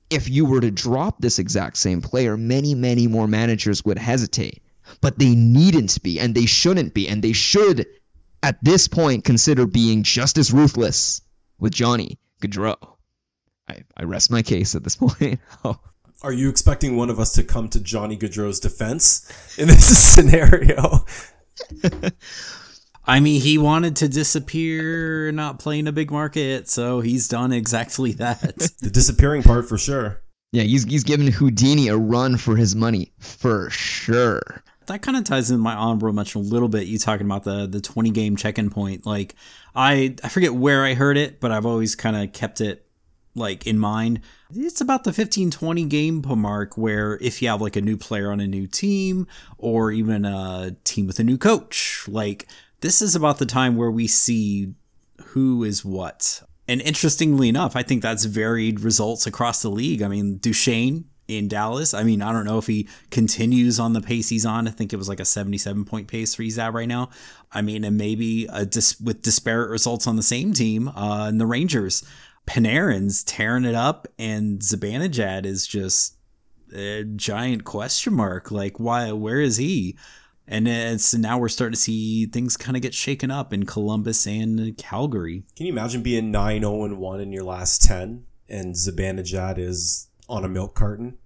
if 0.09 0.29
you 0.29 0.45
were 0.45 0.61
to 0.61 0.71
drop 0.71 1.19
this 1.19 1.39
exact 1.39 1.77
same 1.77 2.01
player, 2.01 2.37
many, 2.37 2.75
many 2.75 3.07
more 3.07 3.27
managers 3.27 3.83
would 3.85 3.97
hesitate. 3.97 4.61
But 5.01 5.19
they 5.19 5.35
needn't 5.35 6.01
be, 6.01 6.19
and 6.19 6.33
they 6.33 6.47
shouldn't 6.47 6.93
be, 6.93 7.07
and 7.07 7.21
they 7.21 7.33
should 7.33 7.85
at 8.41 8.57
this 8.63 8.87
point 8.87 9.23
consider 9.23 9.67
being 9.67 10.03
just 10.03 10.37
as 10.37 10.51
ruthless 10.51 11.21
with 11.59 11.73
Johnny 11.73 12.17
Gaudreau. 12.41 12.77
I, 13.67 13.83
I 13.95 14.03
rest 14.03 14.31
my 14.31 14.41
case 14.41 14.75
at 14.75 14.83
this 14.83 14.95
point. 14.97 15.39
oh. 15.63 15.79
Are 16.21 16.33
you 16.33 16.49
expecting 16.49 16.97
one 16.97 17.09
of 17.09 17.19
us 17.19 17.31
to 17.33 17.43
come 17.43 17.69
to 17.69 17.79
Johnny 17.79 18.17
Gaudreau's 18.17 18.59
defense 18.59 19.57
in 19.57 19.67
this 19.67 19.97
scenario? 20.13 21.05
I 23.09 23.19
mean, 23.19 23.41
he 23.41 23.57
wanted 23.57 23.95
to 23.97 24.07
disappear, 24.07 25.31
not 25.31 25.59
playing 25.59 25.87
a 25.87 25.91
big 25.91 26.11
market, 26.11 26.69
so 26.69 27.01
he's 27.01 27.27
done 27.27 27.51
exactly 27.51 28.13
that. 28.13 28.41
the 28.81 28.89
disappearing 28.89 29.43
part 29.43 29.67
for 29.67 29.77
sure. 29.77 30.21
Yeah, 30.51 30.63
he's 30.63 30.83
he's 30.83 31.03
given 31.03 31.27
Houdini 31.27 31.89
a 31.89 31.97
run 31.97 32.37
for 32.37 32.55
his 32.55 32.75
money 32.75 33.11
for 33.19 33.69
sure 33.69 34.63
that 34.89 35.01
kind 35.01 35.15
of 35.15 35.23
ties 35.23 35.49
in 35.49 35.59
my 35.59 35.73
honorable 35.73 36.11
mention 36.11 36.41
a 36.41 36.43
little 36.43 36.67
bit. 36.67 36.87
You 36.87 36.99
talking 36.99 37.25
about 37.25 37.43
the 37.43 37.65
the 37.65 37.79
20 37.79 38.11
game 38.11 38.35
check-in 38.35 38.69
point. 38.69 39.05
Like 39.05 39.35
I 39.73 40.15
I 40.23 40.29
forget 40.29 40.53
where 40.53 40.83
I 40.83 40.95
heard 40.95 41.15
it, 41.17 41.39
but 41.39 41.51
I've 41.51 41.65
always 41.65 41.95
kind 41.95 42.15
of 42.15 42.33
kept 42.33 42.59
it 42.59 42.85
like 43.35 43.65
in 43.65 43.79
mind. 43.79 44.21
It's 44.53 44.81
about 44.81 45.05
the 45.05 45.13
15 45.13 45.51
20 45.51 45.85
game 45.85 46.23
mark 46.27 46.77
where 46.77 47.17
if 47.21 47.41
you 47.41 47.47
have 47.47 47.61
like 47.61 47.75
a 47.75 47.81
new 47.81 47.95
player 47.95 48.31
on 48.31 48.39
a 48.39 48.47
new 48.47 48.67
team 48.67 49.27
or 49.57 49.91
even 49.91 50.25
a 50.25 50.75
team 50.83 51.07
with 51.07 51.19
a 51.19 51.23
new 51.23 51.37
coach, 51.37 52.05
like 52.07 52.47
this 52.81 53.01
is 53.01 53.15
about 53.15 53.39
the 53.39 53.45
time 53.45 53.75
where 53.75 53.91
we 53.91 54.07
see 54.07 54.73
who 55.27 55.63
is 55.63 55.83
what. 55.83 56.41
And 56.67 56.81
interestingly 56.81 57.49
enough, 57.49 57.75
I 57.75 57.83
think 57.83 58.01
that's 58.01 58.25
varied 58.25 58.81
results 58.81 59.25
across 59.25 59.61
the 59.61 59.69
league. 59.69 60.01
I 60.01 60.07
mean, 60.07 60.37
Duchene 60.37 61.05
in 61.27 61.47
Dallas. 61.47 61.93
I 61.93 62.03
mean, 62.03 62.21
I 62.21 62.31
don't 62.31 62.45
know 62.45 62.57
if 62.57 62.67
he 62.67 62.87
continues 63.11 63.79
on 63.79 63.93
the 63.93 64.01
pace 64.01 64.29
he's 64.29 64.45
on. 64.45 64.67
I 64.67 64.71
think 64.71 64.93
it 64.93 64.97
was 64.97 65.09
like 65.09 65.19
a 65.19 65.25
77 65.25 65.85
point 65.85 66.07
pace 66.07 66.35
he's 66.35 66.59
at 66.59 66.73
right 66.73 66.87
now. 66.87 67.09
I 67.51 67.61
mean, 67.61 67.83
and 67.83 67.97
maybe 67.97 68.47
dis- 68.69 68.99
with 68.99 69.21
disparate 69.21 69.69
results 69.69 70.07
on 70.07 70.15
the 70.15 70.23
same 70.23 70.53
team 70.53 70.89
uh, 70.89 71.27
in 71.27 71.37
the 71.37 71.45
Rangers. 71.45 72.03
Panarin's 72.47 73.23
tearing 73.23 73.65
it 73.65 73.75
up, 73.75 74.07
and 74.17 74.59
Zibanejad 74.59 75.45
is 75.45 75.67
just 75.67 76.15
a 76.73 77.03
giant 77.03 77.63
question 77.63 78.13
mark. 78.13 78.49
Like, 78.49 78.79
why? 78.79 79.11
Where 79.11 79.39
is 79.39 79.57
he? 79.57 79.95
And 80.49 80.67
it's 80.67 81.13
now 81.13 81.37
we're 81.37 81.47
starting 81.47 81.75
to 81.75 81.79
see 81.79 82.25
things 82.25 82.57
kind 82.57 82.75
of 82.75 82.81
get 82.81 82.93
shaken 82.93 83.31
up 83.31 83.53
in 83.53 83.65
Columbus 83.65 84.25
and 84.25 84.75
Calgary. 84.77 85.43
Can 85.55 85.67
you 85.67 85.71
imagine 85.71 86.01
being 86.01 86.31
9 86.31 86.61
0 86.61 86.95
1 86.95 87.21
in 87.21 87.31
your 87.31 87.43
last 87.43 87.83
10 87.83 88.25
and 88.49 88.75
Zibanejad 88.75 89.57
is 89.57 90.09
on 90.27 90.43
a 90.43 90.49
milk 90.49 90.75
carton. 90.75 91.17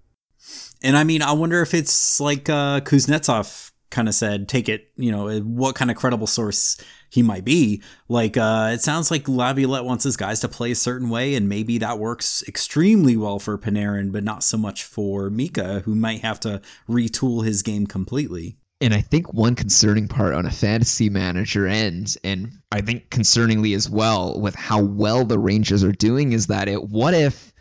And 0.81 0.97
I 0.97 1.03
mean, 1.03 1.21
I 1.21 1.31
wonder 1.31 1.61
if 1.61 1.73
it's 1.73 2.19
like 2.19 2.49
uh, 2.49 2.81
Kuznetsov 2.81 3.71
kind 3.89 4.07
of 4.07 4.15
said, 4.15 4.49
take 4.49 4.67
it, 4.67 4.91
you 4.97 5.11
know, 5.11 5.39
what 5.39 5.75
kind 5.75 5.89
of 5.89 5.97
credible 5.97 6.27
source 6.27 6.77
he 7.09 7.21
might 7.21 7.45
be. 7.45 7.81
Like, 8.09 8.35
uh, 8.35 8.71
it 8.73 8.81
sounds 8.81 9.11
like 9.11 9.29
Laviolette 9.29 9.85
wants 9.85 10.03
his 10.03 10.17
guys 10.17 10.39
to 10.41 10.49
play 10.49 10.71
a 10.71 10.75
certain 10.75 11.09
way, 11.09 11.35
and 11.35 11.47
maybe 11.47 11.77
that 11.77 11.99
works 11.99 12.43
extremely 12.47 13.15
well 13.15 13.39
for 13.39 13.57
Panarin, 13.57 14.11
but 14.11 14.23
not 14.23 14.43
so 14.43 14.57
much 14.57 14.83
for 14.83 15.29
Mika, 15.29 15.81
who 15.81 15.95
might 15.95 16.21
have 16.21 16.39
to 16.41 16.61
retool 16.89 17.45
his 17.45 17.61
game 17.61 17.85
completely. 17.85 18.57
And 18.83 18.93
I 18.93 18.99
think 18.99 19.33
one 19.33 19.55
concerning 19.55 20.09
part 20.09 20.33
on 20.33 20.45
a 20.45 20.51
fantasy 20.51 21.09
manager 21.09 21.65
end, 21.65 22.17
and 22.21 22.59
I 22.69 22.81
think 22.81 23.09
concerningly 23.09 23.77
as 23.77 23.89
well 23.89 24.37
with 24.37 24.55
how 24.55 24.81
well 24.81 25.23
the 25.23 25.39
Rangers 25.39 25.85
are 25.85 25.93
doing, 25.93 26.33
is 26.33 26.47
that 26.47 26.67
it 26.67 26.83
what 26.83 27.13
if 27.13 27.53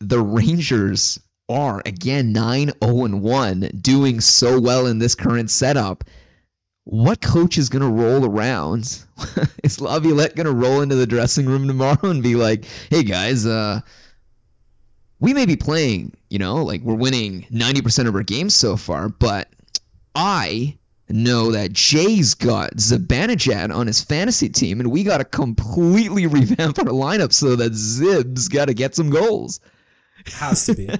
the 0.00 0.20
Rangers 0.20 1.18
are 1.48 1.80
again 1.86 2.34
9 2.34 2.72
0 2.84 3.08
1 3.16 3.70
doing 3.80 4.20
so 4.20 4.60
well 4.60 4.86
in 4.86 4.98
this 4.98 5.14
current 5.14 5.50
setup? 5.50 6.04
What 6.84 7.22
coach 7.22 7.56
is 7.56 7.70
going 7.70 7.80
to 7.80 8.02
roll 8.02 8.26
around? 8.26 9.02
Is 9.64 9.80
laviolette 9.80 10.36
going 10.36 10.46
to 10.46 10.52
roll 10.52 10.82
into 10.82 10.96
the 10.96 11.06
dressing 11.06 11.46
room 11.46 11.66
tomorrow 11.66 12.10
and 12.10 12.22
be 12.22 12.36
like 12.36 12.66
hey 12.90 13.02
guys 13.02 13.46
uh 13.46 13.80
we 15.20 15.32
may 15.32 15.46
be 15.46 15.56
playing 15.56 16.14
you 16.28 16.38
know 16.38 16.62
like 16.64 16.82
we're 16.82 16.94
winning 16.94 17.46
90% 17.50 18.08
of 18.08 18.14
our 18.14 18.22
games 18.22 18.54
so 18.54 18.76
far 18.76 19.08
but 19.08 19.48
i 20.16 20.76
know 21.08 21.52
that 21.52 21.72
jay's 21.72 22.34
got 22.34 22.74
zibanejad 22.74 23.72
on 23.72 23.86
his 23.86 24.02
fantasy 24.02 24.48
team 24.48 24.80
and 24.80 24.90
we 24.90 25.04
got 25.04 25.18
to 25.18 25.24
completely 25.24 26.26
revamp 26.26 26.78
our 26.80 26.86
lineup 26.86 27.32
so 27.32 27.54
that 27.54 27.72
zib's 27.72 28.48
got 28.48 28.64
to 28.64 28.74
get 28.74 28.94
some 28.94 29.10
goals 29.10 29.60
has 30.32 30.66
to 30.66 30.74
be. 30.74 30.90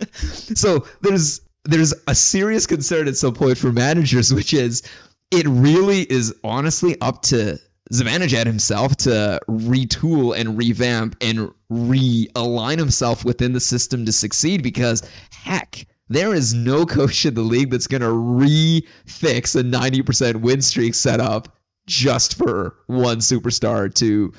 so 0.12 0.86
there's 1.00 1.40
there's 1.64 1.94
a 2.06 2.14
serious 2.14 2.66
concern 2.66 3.08
at 3.08 3.16
some 3.16 3.34
point 3.34 3.58
for 3.58 3.72
managers, 3.72 4.32
which 4.32 4.54
is 4.54 4.82
it 5.30 5.46
really 5.46 6.00
is 6.00 6.34
honestly 6.42 6.98
up 7.00 7.22
to 7.22 7.58
Zibanejad 7.92 8.46
himself 8.46 8.96
to 8.98 9.40
retool 9.48 10.38
and 10.38 10.56
revamp 10.56 11.16
and 11.20 11.52
realign 11.70 12.78
himself 12.78 13.24
within 13.24 13.52
the 13.52 13.60
system 13.60 14.06
to 14.06 14.12
succeed 14.12 14.62
because 14.62 15.02
heck, 15.30 15.86
there 16.08 16.34
is 16.34 16.54
no 16.54 16.86
coach 16.98 17.26
in 17.26 17.34
the 17.34 17.42
league 17.42 17.70
that's 17.70 17.86
going 17.86 18.02
to 18.02 18.08
refix 18.08 19.58
a 19.58 19.62
90% 19.62 20.36
win 20.36 20.62
streak 20.62 20.94
set 20.94 21.20
up 21.20 21.56
just 21.86 22.36
for 22.36 22.76
one 22.86 23.18
superstar 23.18 23.92
to 23.94 24.32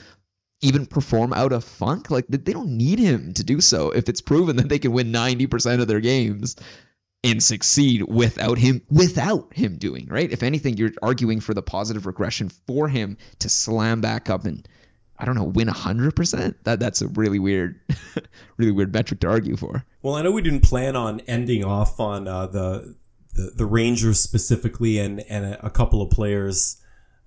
even 0.61 0.85
perform 0.85 1.33
out 1.33 1.51
of 1.51 1.63
funk. 1.63 2.11
Like 2.11 2.27
they 2.27 2.53
don't 2.53 2.77
need 2.77 2.99
him 2.99 3.33
to 3.35 3.43
do 3.43 3.61
so 3.61 3.91
if 3.91 4.09
it's 4.09 4.21
proven 4.21 4.57
that 4.57 4.69
they 4.69 4.79
can 4.79 4.91
win 4.91 5.11
90% 5.11 5.81
of 5.81 5.87
their 5.87 6.01
games 6.01 6.55
and 7.23 7.43
succeed 7.43 8.03
without 8.03 8.57
him 8.57 8.81
without 8.89 9.53
him 9.53 9.77
doing, 9.77 10.07
right? 10.09 10.31
If 10.31 10.43
anything, 10.43 10.77
you're 10.77 10.93
arguing 11.01 11.41
for 11.41 11.53
the 11.53 11.61
positive 11.61 12.05
regression 12.05 12.49
for 12.67 12.87
him 12.87 13.17
to 13.39 13.49
slam 13.49 14.01
back 14.01 14.29
up 14.29 14.45
and 14.45 14.67
I 15.19 15.25
don't 15.25 15.35
know, 15.35 15.43
win 15.43 15.67
100%. 15.67 16.55
That 16.63 16.79
that's 16.79 17.01
a 17.01 17.07
really 17.09 17.39
weird 17.39 17.79
really 18.57 18.71
weird 18.71 18.93
metric 18.93 19.19
to 19.19 19.27
argue 19.27 19.57
for. 19.57 19.85
Well, 20.01 20.15
I 20.15 20.21
know 20.21 20.31
we 20.31 20.41
didn't 20.41 20.61
plan 20.63 20.95
on 20.95 21.19
ending 21.21 21.63
off 21.63 21.99
on 21.99 22.27
uh, 22.27 22.47
the, 22.47 22.95
the 23.33 23.51
the 23.57 23.65
Rangers 23.65 24.19
specifically 24.19 24.97
and 24.97 25.19
and 25.29 25.45
a, 25.45 25.65
a 25.65 25.69
couple 25.69 26.01
of 26.01 26.09
players 26.09 26.77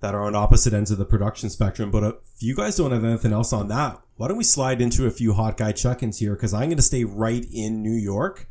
that 0.01 0.13
are 0.15 0.23
on 0.23 0.35
opposite 0.35 0.73
ends 0.73 0.91
of 0.91 0.97
the 0.97 1.05
production 1.05 1.49
spectrum, 1.49 1.89
but 1.89 2.03
if 2.03 2.15
you 2.39 2.53
guys 2.55 2.75
don't 2.75 2.91
have 2.91 3.05
anything 3.05 3.31
else 3.31 3.53
on 3.53 3.69
that, 3.69 4.01
why 4.17 4.27
don't 4.27 4.35
we 4.37 4.43
slide 4.43 4.81
into 4.81 5.05
a 5.05 5.11
few 5.11 5.31
hot 5.33 5.55
guy 5.55 5.71
check-ins 5.71 6.17
here 6.19 6.35
cuz 6.35 6.53
I'm 6.53 6.65
going 6.65 6.75
to 6.75 6.81
stay 6.81 7.05
right 7.05 7.45
in 7.53 7.81
New 7.81 7.93
York 7.95 8.49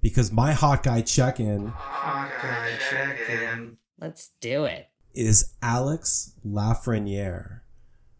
because 0.00 0.30
my 0.30 0.52
hot 0.52 0.82
guy 0.84 1.00
check-in 1.00 1.68
Hot 1.68 2.30
guy 2.40 2.70
check-in. 2.90 3.76
Let's 3.98 4.30
do 4.40 4.66
it. 4.66 4.86
is 5.14 5.54
Alex 5.62 6.34
Lafreniere, 6.46 7.60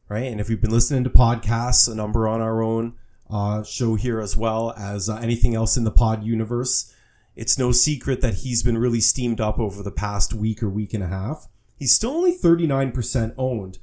right? 0.09 0.31
And 0.31 0.41
if 0.41 0.51
you've 0.51 0.61
been 0.61 0.71
listening 0.71 1.05
to 1.05 1.11
podcasts, 1.11 1.91
a 1.91 1.95
number 1.95 2.29
on 2.29 2.41
our 2.41 2.63
own 2.63 2.95
uh, 3.31 3.63
show 3.65 3.95
here 3.95 4.21
as 4.21 4.37
well 4.37 4.73
as 4.77 5.09
uh, 5.09 5.17
anything 5.17 5.55
else 5.55 5.77
in 5.77 5.85
the 5.85 5.91
pod 5.91 6.25
universe, 6.25 6.95
it's 7.37 7.59
no 7.59 7.73
secret 7.73 8.21
that 8.21 8.35
he's 8.35 8.63
been 8.63 8.79
really 8.79 9.01
steamed 9.01 9.41
up 9.41 9.59
over 9.59 9.83
the 9.83 9.91
past 9.91 10.35
week 10.35 10.63
or 10.63 10.69
week 10.69 10.95
and 10.95 11.03
a 11.03 11.09
half. 11.09 11.49
He's 11.77 11.93
still 11.93 12.13
only 12.13 12.37
39% 12.37 13.35
owned. 13.37 13.79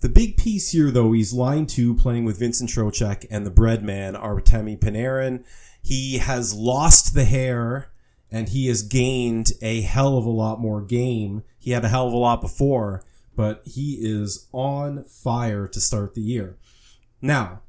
The 0.00 0.08
big 0.10 0.36
piece 0.36 0.72
here, 0.72 0.90
though, 0.90 1.12
he's 1.12 1.32
line 1.32 1.66
two 1.66 1.94
playing 1.94 2.26
with 2.26 2.38
Vincent 2.38 2.68
Trocheck 2.68 3.24
and 3.30 3.46
the 3.46 3.50
bread 3.50 3.82
man, 3.82 4.14
Artemi 4.14 4.78
Panarin. 4.78 5.44
He 5.82 6.18
has 6.18 6.52
lost 6.52 7.14
the 7.14 7.24
hair 7.24 7.90
and 8.30 8.48
he 8.48 8.66
has 8.66 8.82
gained 8.82 9.52
a 9.62 9.80
hell 9.80 10.18
of 10.18 10.26
a 10.26 10.30
lot 10.30 10.60
more 10.60 10.82
game. 10.82 11.44
He 11.58 11.70
had 11.70 11.84
a 11.84 11.88
hell 11.88 12.08
of 12.08 12.12
a 12.12 12.18
lot 12.18 12.40
before, 12.40 13.04
but 13.36 13.62
he 13.64 13.98
is 14.00 14.48
on 14.52 15.04
fire 15.04 15.68
to 15.68 15.80
start 15.80 16.14
the 16.14 16.22
year. 16.22 16.56
Now, 17.22 17.60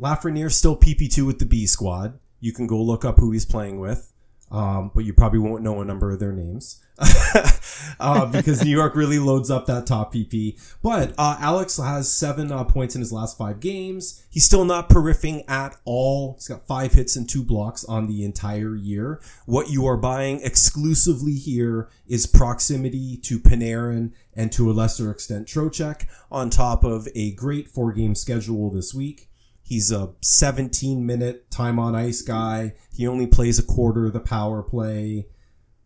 Lafreniere 0.00 0.52
still 0.52 0.76
PP2 0.76 1.26
with 1.26 1.38
the 1.38 1.46
B 1.46 1.66
squad. 1.66 2.18
You 2.40 2.52
can 2.52 2.66
go 2.66 2.80
look 2.80 3.04
up 3.04 3.18
who 3.18 3.32
he's 3.32 3.44
playing 3.44 3.80
with, 3.80 4.12
um, 4.50 4.92
but 4.94 5.04
you 5.04 5.12
probably 5.12 5.40
won't 5.40 5.64
know 5.64 5.80
a 5.80 5.84
number 5.84 6.12
of 6.12 6.20
their 6.20 6.32
names 6.32 6.84
uh, 8.00 8.26
because 8.26 8.64
New 8.64 8.70
York 8.70 8.96
really 8.96 9.18
loads 9.18 9.50
up 9.50 9.66
that 9.66 9.86
top 9.86 10.12
PP. 10.12 10.60
But 10.82 11.14
uh, 11.16 11.36
Alex 11.40 11.76
has 11.78 12.12
seven 12.12 12.50
uh, 12.50 12.64
points 12.64 12.94
in 12.94 13.00
his 13.00 13.12
last 13.12 13.38
five 13.38 13.60
games. 13.60 14.24
He's 14.30 14.44
still 14.44 14.64
not 14.64 14.88
periffing 14.88 15.48
at 15.48 15.76
all. 15.84 16.34
He's 16.34 16.48
got 16.48 16.66
five 16.66 16.92
hits 16.92 17.16
and 17.16 17.28
two 17.28 17.44
blocks 17.44 17.84
on 17.84 18.06
the 18.06 18.24
entire 18.24 18.74
year. 18.74 19.20
What 19.46 19.70
you 19.70 19.86
are 19.86 19.96
buying 19.96 20.40
exclusively 20.42 21.34
here 21.34 21.88
is 22.06 22.26
proximity 22.26 23.16
to 23.18 23.38
Panarin 23.38 24.12
and 24.34 24.50
to 24.52 24.70
a 24.70 24.72
lesser 24.72 25.10
extent 25.10 25.46
Trocheck 25.46 26.06
on 26.30 26.50
top 26.50 26.84
of 26.84 27.08
a 27.14 27.32
great 27.32 27.68
four 27.68 27.92
game 27.92 28.14
schedule 28.14 28.70
this 28.70 28.92
week. 28.92 29.28
He's 29.62 29.92
a 29.92 30.14
17 30.22 31.04
minute 31.04 31.50
time 31.50 31.78
on 31.78 31.94
ice 31.94 32.22
guy. 32.22 32.72
He 32.90 33.06
only 33.06 33.26
plays 33.26 33.58
a 33.58 33.62
quarter 33.62 34.06
of 34.06 34.14
the 34.14 34.20
power 34.20 34.62
play. 34.62 35.26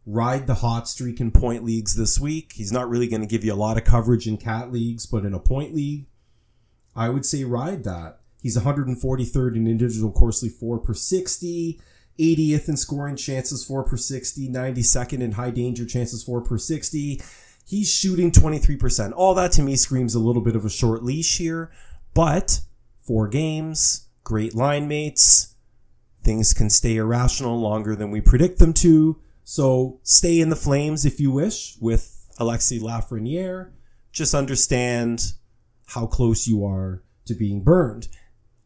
Ride 0.04 0.46
the 0.46 0.54
hot 0.54 0.88
streak 0.88 1.20
in 1.20 1.30
point 1.30 1.64
leagues 1.64 1.94
this 1.94 2.18
week. 2.18 2.52
He's 2.54 2.72
not 2.72 2.88
really 2.88 3.06
going 3.06 3.20
to 3.20 3.28
give 3.28 3.44
you 3.44 3.52
a 3.52 3.54
lot 3.54 3.76
of 3.76 3.84
coverage 3.84 4.26
in 4.26 4.36
cat 4.36 4.72
leagues, 4.72 5.06
but 5.06 5.24
in 5.24 5.32
a 5.32 5.38
point 5.38 5.74
league, 5.74 6.06
I 6.96 7.08
would 7.08 7.24
say 7.24 7.44
ride 7.44 7.84
that. 7.84 8.18
He's 8.42 8.58
143rd 8.58 9.54
in 9.54 9.68
individual 9.68 10.10
Corsi 10.10 10.48
4 10.48 10.78
per 10.80 10.94
60, 10.94 11.80
80th 12.18 12.68
in 12.68 12.76
scoring 12.76 13.16
chances 13.16 13.64
4 13.64 13.84
per 13.84 13.96
60, 13.96 14.48
92nd 14.48 15.20
in 15.20 15.32
high 15.32 15.50
danger 15.50 15.86
chances 15.86 16.24
4 16.24 16.42
per 16.42 16.58
60. 16.58 17.22
He's 17.64 17.90
shooting 17.90 18.32
23%. 18.32 19.12
All 19.14 19.34
that 19.34 19.52
to 19.52 19.62
me 19.62 19.76
screams 19.76 20.16
a 20.16 20.18
little 20.18 20.42
bit 20.42 20.56
of 20.56 20.64
a 20.64 20.70
short 20.70 21.04
leash 21.04 21.38
here, 21.38 21.70
but 22.12 22.60
four 23.00 23.28
games, 23.28 24.08
great 24.24 24.54
line 24.54 24.88
mates. 24.88 25.54
Things 26.24 26.52
can 26.52 26.70
stay 26.70 26.96
irrational 26.96 27.60
longer 27.60 27.94
than 27.94 28.10
we 28.10 28.20
predict 28.20 28.58
them 28.58 28.72
to. 28.74 29.20
So 29.44 30.00
stay 30.02 30.40
in 30.40 30.48
the 30.48 30.56
flames 30.56 31.04
if 31.04 31.20
you 31.20 31.30
wish 31.30 31.76
with 31.80 32.28
Alexi 32.38 32.80
Lafreniere. 32.80 33.70
Just 34.12 34.34
understand 34.34 35.32
how 35.86 36.06
close 36.06 36.46
you 36.46 36.64
are 36.64 37.02
to 37.26 37.34
being 37.34 37.62
burned. 37.62 38.08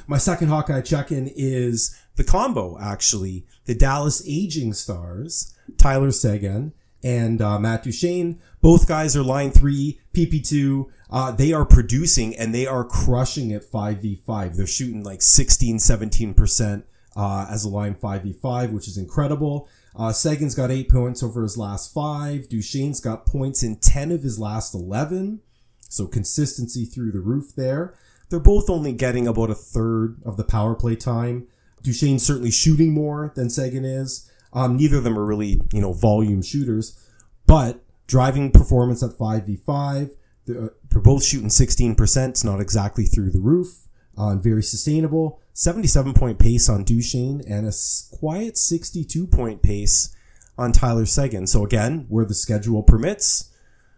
My 0.07 0.19
second 0.19 0.49
Hawkeye 0.49 0.83
check-in 0.83 1.31
is 1.35 1.99
the 2.15 2.25
combo, 2.25 2.79
actually. 2.81 3.47
The 3.65 3.75
Dallas 3.75 4.23
Aging 4.27 4.73
Stars, 4.73 5.55
Tyler 5.79 6.13
Seguin 6.13 6.73
and 7.03 7.43
uh, 7.43 7.59
Matt 7.59 7.83
Duchene. 7.83 8.41
Both 8.61 8.89
guys 8.89 9.17
are 9.17 9.23
line 9.23 9.51
three, 9.51 10.01
PP2. 10.13 10.87
Uh, 11.11 11.33
they 11.33 11.53
are 11.53 11.65
producing 11.65 12.37
and 12.37 12.55
they 12.55 12.67
are 12.67 12.85
crushing 12.85 13.53
at 13.53 13.65
5v5. 13.65 14.57
They're 14.57 14.67
shooting 14.67 15.03
like 15.03 15.23
16, 15.23 15.79
17% 15.79 16.83
uh, 17.17 17.47
as 17.51 17.65
a 17.65 17.69
line 17.69 17.95
5v5, 17.95 18.73
which 18.73 18.89
is 18.89 18.99
incredible. 18.99 19.69
Uh, 19.99 20.13
Seguin's 20.13 20.55
got 20.55 20.71
eight 20.71 20.91
points 20.91 21.23
over 21.23 21.43
his 21.43 21.57
last 21.57 21.93
five. 21.93 22.49
Duchene's 22.49 23.01
got 23.01 23.27
points 23.27 23.63
in 23.63 23.77
10 23.77 24.13
of 24.13 24.23
his 24.23 24.39
last 24.39 24.75
11. 24.75 25.41
So 25.89 26.07
consistency 26.07 26.85
through 26.85 27.13
the 27.13 27.21
roof 27.21 27.55
there. 27.57 27.95
They're 28.29 28.41
both 28.41 28.69
only 28.69 28.93
getting 28.93 29.27
about 29.27 29.51
a 29.51 29.55
third 29.55 30.21
of 30.25 30.37
the 30.37 30.45
power 30.45 30.75
play 30.75 30.97
time. 30.97 31.47
Duchene's 31.83 32.27
certainly 32.27 32.51
shooting 32.51 32.93
more 32.93 33.33
than 33.37 33.49
Sagan 33.49 33.85
is. 33.85 34.31
Um, 34.53 34.77
neither 34.77 34.99
of 34.99 35.05
them 35.05 35.19
are 35.19 35.25
really, 35.25 35.61
you 35.73 35.81
know, 35.81 35.93
volume 35.93 36.43
shooters, 36.43 36.99
but 37.47 37.83
driving 38.07 38.51
performance 38.51 39.03
at 39.03 39.11
5v5. 39.11 40.11
They're, 40.47 40.73
they're 40.91 41.01
both 41.01 41.25
shooting 41.25 41.49
16%. 41.49 42.29
It's 42.29 42.45
not 42.45 42.61
exactly 42.61 43.05
through 43.05 43.31
the 43.31 43.41
roof. 43.41 43.86
And 44.17 44.43
very 44.43 44.63
sustainable. 44.63 45.41
77 45.53 46.15
point 46.15 46.39
pace 46.39 46.69
on 46.69 46.85
Duchene 46.85 47.43
and 47.49 47.67
a 47.67 47.73
quiet 48.19 48.57
62 48.57 49.27
point 49.27 49.63
pace 49.63 50.15
on 50.59 50.73
Tyler 50.73 51.07
Seguin. 51.07 51.47
So 51.47 51.65
again, 51.65 52.07
where 52.09 52.25
the 52.25 52.35
schedule 52.35 52.83
permits, 52.83 53.51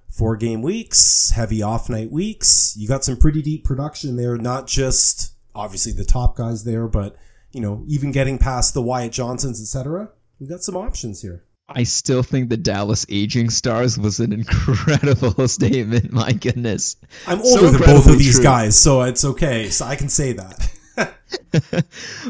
four 0.08 0.36
game 0.36 0.62
weeks, 0.62 1.30
heavy 1.30 1.62
off 1.62 1.88
night 1.88 2.10
weeks. 2.10 2.74
You 2.76 2.88
got 2.88 3.04
some 3.04 3.16
pretty 3.16 3.42
deep 3.42 3.64
production 3.64 4.16
there, 4.16 4.36
not 4.36 4.66
just 4.66 5.32
obviously 5.54 5.92
the 5.92 6.04
top 6.04 6.36
guys 6.36 6.64
there, 6.64 6.88
but 6.88 7.16
you 7.52 7.60
know, 7.60 7.84
even 7.86 8.12
getting 8.12 8.38
past 8.38 8.74
the 8.74 8.82
Wyatt 8.82 9.12
Johnstons, 9.12 9.60
etc. 9.60 10.10
We 10.38 10.46
got 10.46 10.62
some 10.62 10.76
options 10.76 11.22
here. 11.22 11.44
I 11.68 11.82
still 11.82 12.22
think 12.22 12.48
the 12.48 12.56
Dallas 12.56 13.04
Aging 13.10 13.50
Stars 13.50 13.98
was 13.98 14.20
an 14.20 14.32
incredible 14.32 15.46
statement. 15.48 16.12
My 16.12 16.32
goodness. 16.32 16.96
I'm 17.26 17.44
So 17.44 17.66
older 17.66 17.78
than 17.78 17.86
both 17.86 18.08
of 18.08 18.18
these 18.18 18.36
true. 18.36 18.44
guys, 18.44 18.78
so 18.78 19.02
it's 19.02 19.24
okay. 19.24 19.68
So 19.68 19.84
I 19.84 19.96
can 19.96 20.08
say 20.08 20.32
that. 20.32 20.70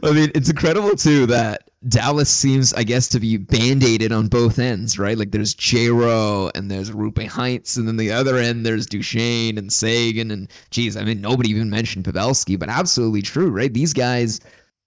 I 0.03 0.12
mean, 0.12 0.32
it's 0.34 0.51
incredible 0.51 0.97
too 0.97 1.26
that 1.26 1.62
Dallas 1.86 2.28
seems, 2.28 2.74
I 2.74 2.82
guess, 2.82 3.11
to 3.11 3.20
be 3.20 3.36
band-aided 3.36 4.11
on 4.11 4.26
both 4.26 4.59
ends, 4.59 4.99
right? 4.99 5.16
Like 5.16 5.30
there's 5.30 5.55
J-Ro 5.55 6.51
and 6.53 6.68
there's 6.68 6.91
Roope 6.91 7.28
Hintz, 7.28 7.76
and 7.78 7.86
then 7.86 7.97
the 7.97 8.12
other 8.12 8.36
end 8.36 8.66
there's 8.66 8.86
Duchene 8.86 9.59
and 9.59 9.72
Seguin, 9.72 10.32
and 10.32 10.51
geez, 10.70 10.97
I 10.97 11.05
mean, 11.05 11.20
nobody 11.20 11.51
even 11.51 11.70
mentioned 11.70 12.05
Pavelski, 12.05 12.59
but 12.59 12.68
absolutely 12.68 13.22
true, 13.22 13.51
right? 13.51 13.72
These 13.72 13.93
guys, 13.93 14.41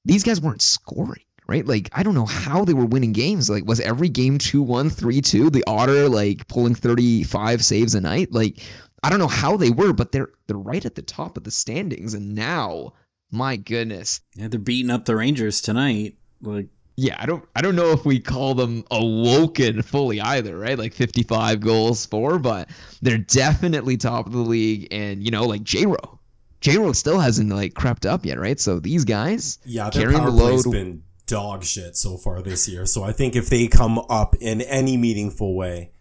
these 0.04 0.24
guys 0.24 0.42
weren't 0.42 0.62
scoring. 0.62 1.24
Right, 1.52 1.68
like 1.68 1.90
I 1.92 2.04
don't 2.04 2.16
know 2.16 2.26
how 2.26 2.64
they 2.64 2.74
were 2.74 2.86
winning 2.86 3.12
games. 3.12 3.50
Like, 3.50 3.66
was 3.66 3.82
every 3.82 4.08
game 4.08 4.38
2-1, 4.38 4.90
3-2? 4.90 5.52
The 5.52 5.66
Otter 5.68 6.08
like 6.08 6.48
pulling 6.48 6.76
35 6.76 7.66
saves 7.66 7.94
a 7.94 8.00
night. 8.00 8.32
Like, 8.32 8.60
I 9.04 9.10
don't 9.10 9.20
know 9.20 9.28
how 9.28 9.58
they 9.58 9.70
were, 9.70 9.92
but 9.92 10.14
they're 10.14 10.30
they're 10.48 10.56
right 10.56 10.86
at 10.86 10.96
the 10.96 11.02
top 11.02 11.36
of 11.36 11.44
the 11.44 11.52
standings. 11.52 12.14
And 12.14 12.36
now, 12.36 12.94
my 13.32 13.58
goodness, 13.58 14.22
Yeah, 14.36 14.48
they're 14.48 14.62
beating 14.62 14.92
up 14.92 15.04
the 15.04 15.18
Rangers 15.18 15.60
tonight. 15.60 16.16
Like, 16.42 16.68
yeah, 16.96 17.18
I 17.20 17.26
don't 17.26 17.44
I 17.54 17.62
don't 17.62 17.76
know 17.76 17.92
if 17.92 18.06
we 18.06 18.22
call 18.22 18.56
them 18.56 18.86
awoken 18.90 19.82
fully 19.82 20.22
either, 20.22 20.58
right? 20.58 20.78
Like 20.78 20.94
55 20.94 21.60
goals 21.60 22.06
for, 22.06 22.40
but 22.40 22.70
they're 23.02 23.18
definitely 23.18 23.98
top 23.98 24.26
of 24.26 24.32
the 24.32 24.40
league 24.40 24.88
and 24.92 25.22
you 25.22 25.32
know, 25.32 25.44
like 25.48 25.64
J-Ro. 25.64 26.20
J-Ro 26.62 26.94
still 26.94 27.20
hasn't 27.20 27.50
like 27.50 27.74
crept 27.74 28.06
up 28.06 28.26
yet, 28.26 28.40
right? 28.40 28.60
So 28.60 28.80
these 28.80 29.04
guys 29.04 29.60
Yeah, 29.66 29.90
their 29.90 30.04
carrying 30.04 30.20
power 30.22 30.32
the 30.32 30.38
play's 30.38 30.66
load. 30.66 30.72
been 30.72 31.04
dog 31.32 31.64
shit 31.64 31.96
so 31.96 32.18
far 32.18 32.42
this 32.42 32.68
year. 32.68 32.86
So 32.86 33.04
I 33.04 33.14
think 33.14 33.38
if 33.38 33.50
they 33.50 33.68
come 33.68 33.98
up 34.10 34.36
in 34.42 34.60
any 34.62 34.98
meaningful 34.98 35.56
way 35.56 35.92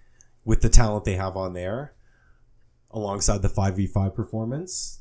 with 0.44 0.60
the 0.60 0.68
talent 0.68 1.04
they 1.04 1.14
have 1.14 1.36
on 1.36 1.52
there, 1.52 1.94
alongside 2.90 3.40
the 3.40 3.48
five 3.48 3.76
v 3.76 3.86
five 3.86 4.16
performance, 4.16 5.00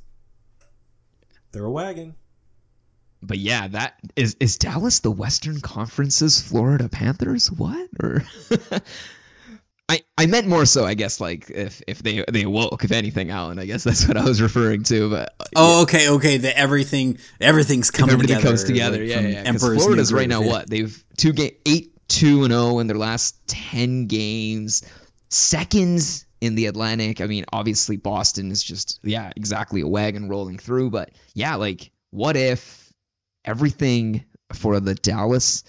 they're 1.51 1.65
a 1.65 1.71
wagon. 1.71 2.13
But 3.23 3.39
yeah, 3.39 3.69
that 3.69 3.99
is 4.15 4.37
is 4.39 4.57
Dallas 4.57 4.99
the 4.99 5.11
Western 5.11 5.61
Conference's 5.61 6.39
Florida 6.39 6.87
Panthers? 6.89 7.51
What? 7.51 7.89
Or 8.01 8.23
I 9.89 10.01
I 10.17 10.27
meant 10.27 10.47
more 10.47 10.65
so, 10.65 10.85
I 10.85 10.93
guess, 10.93 11.19
like 11.19 11.49
if 11.49 11.81
if 11.87 12.03
they 12.03 12.23
they 12.31 12.43
awoke, 12.43 12.83
if 12.83 12.91
anything, 12.91 13.31
Allen. 13.31 13.57
I 13.57 13.65
guess 13.65 13.83
that's 13.85 14.07
what 14.07 14.17
I 14.17 14.23
was 14.23 14.41
referring 14.41 14.83
to. 14.83 15.09
But 15.09 15.33
oh, 15.55 15.81
okay, 15.83 16.09
okay. 16.09 16.37
The 16.37 16.55
everything, 16.55 17.17
everything's 17.41 17.89
coming 17.89 18.13
everything 18.13 18.37
together. 18.37 18.49
comes 18.51 18.63
together. 18.63 18.99
like, 18.99 19.09
yeah, 19.09 19.19
yeah. 19.21 19.41
Because 19.43 19.63
Emperor's 19.63 19.83
Florida's 19.83 20.13
right 20.13 20.29
now 20.29 20.41
Yeah. 20.41 20.47
what? 20.51 20.69
They've 20.69 21.03
two 21.17 21.33
game 21.33 21.53
eight 21.65 21.91
two 22.07 22.43
and 22.43 22.51
zero 22.53 22.79
in 22.79 22.87
their 22.87 22.97
last 22.97 23.35
ten 23.47 24.05
games. 24.05 24.83
second 25.29 26.23
in 26.41 26.55
the 26.55 26.67
Atlantic. 26.67 27.19
I 27.21 27.25
mean, 27.25 27.45
obviously 27.51 27.97
Boston 27.97 28.51
is 28.51 28.63
just 28.63 28.99
yeah, 29.03 29.31
exactly 29.35 29.81
a 29.81 29.87
wagon 29.87 30.29
rolling 30.29 30.57
through, 30.57 30.91
but 30.91 31.11
yeah, 31.33 31.55
like 31.55 31.91
what 32.11 32.35
if 32.37 32.93
everything 33.43 34.23
for 34.53 34.79
the 34.79 34.95
Dallas 34.95 35.63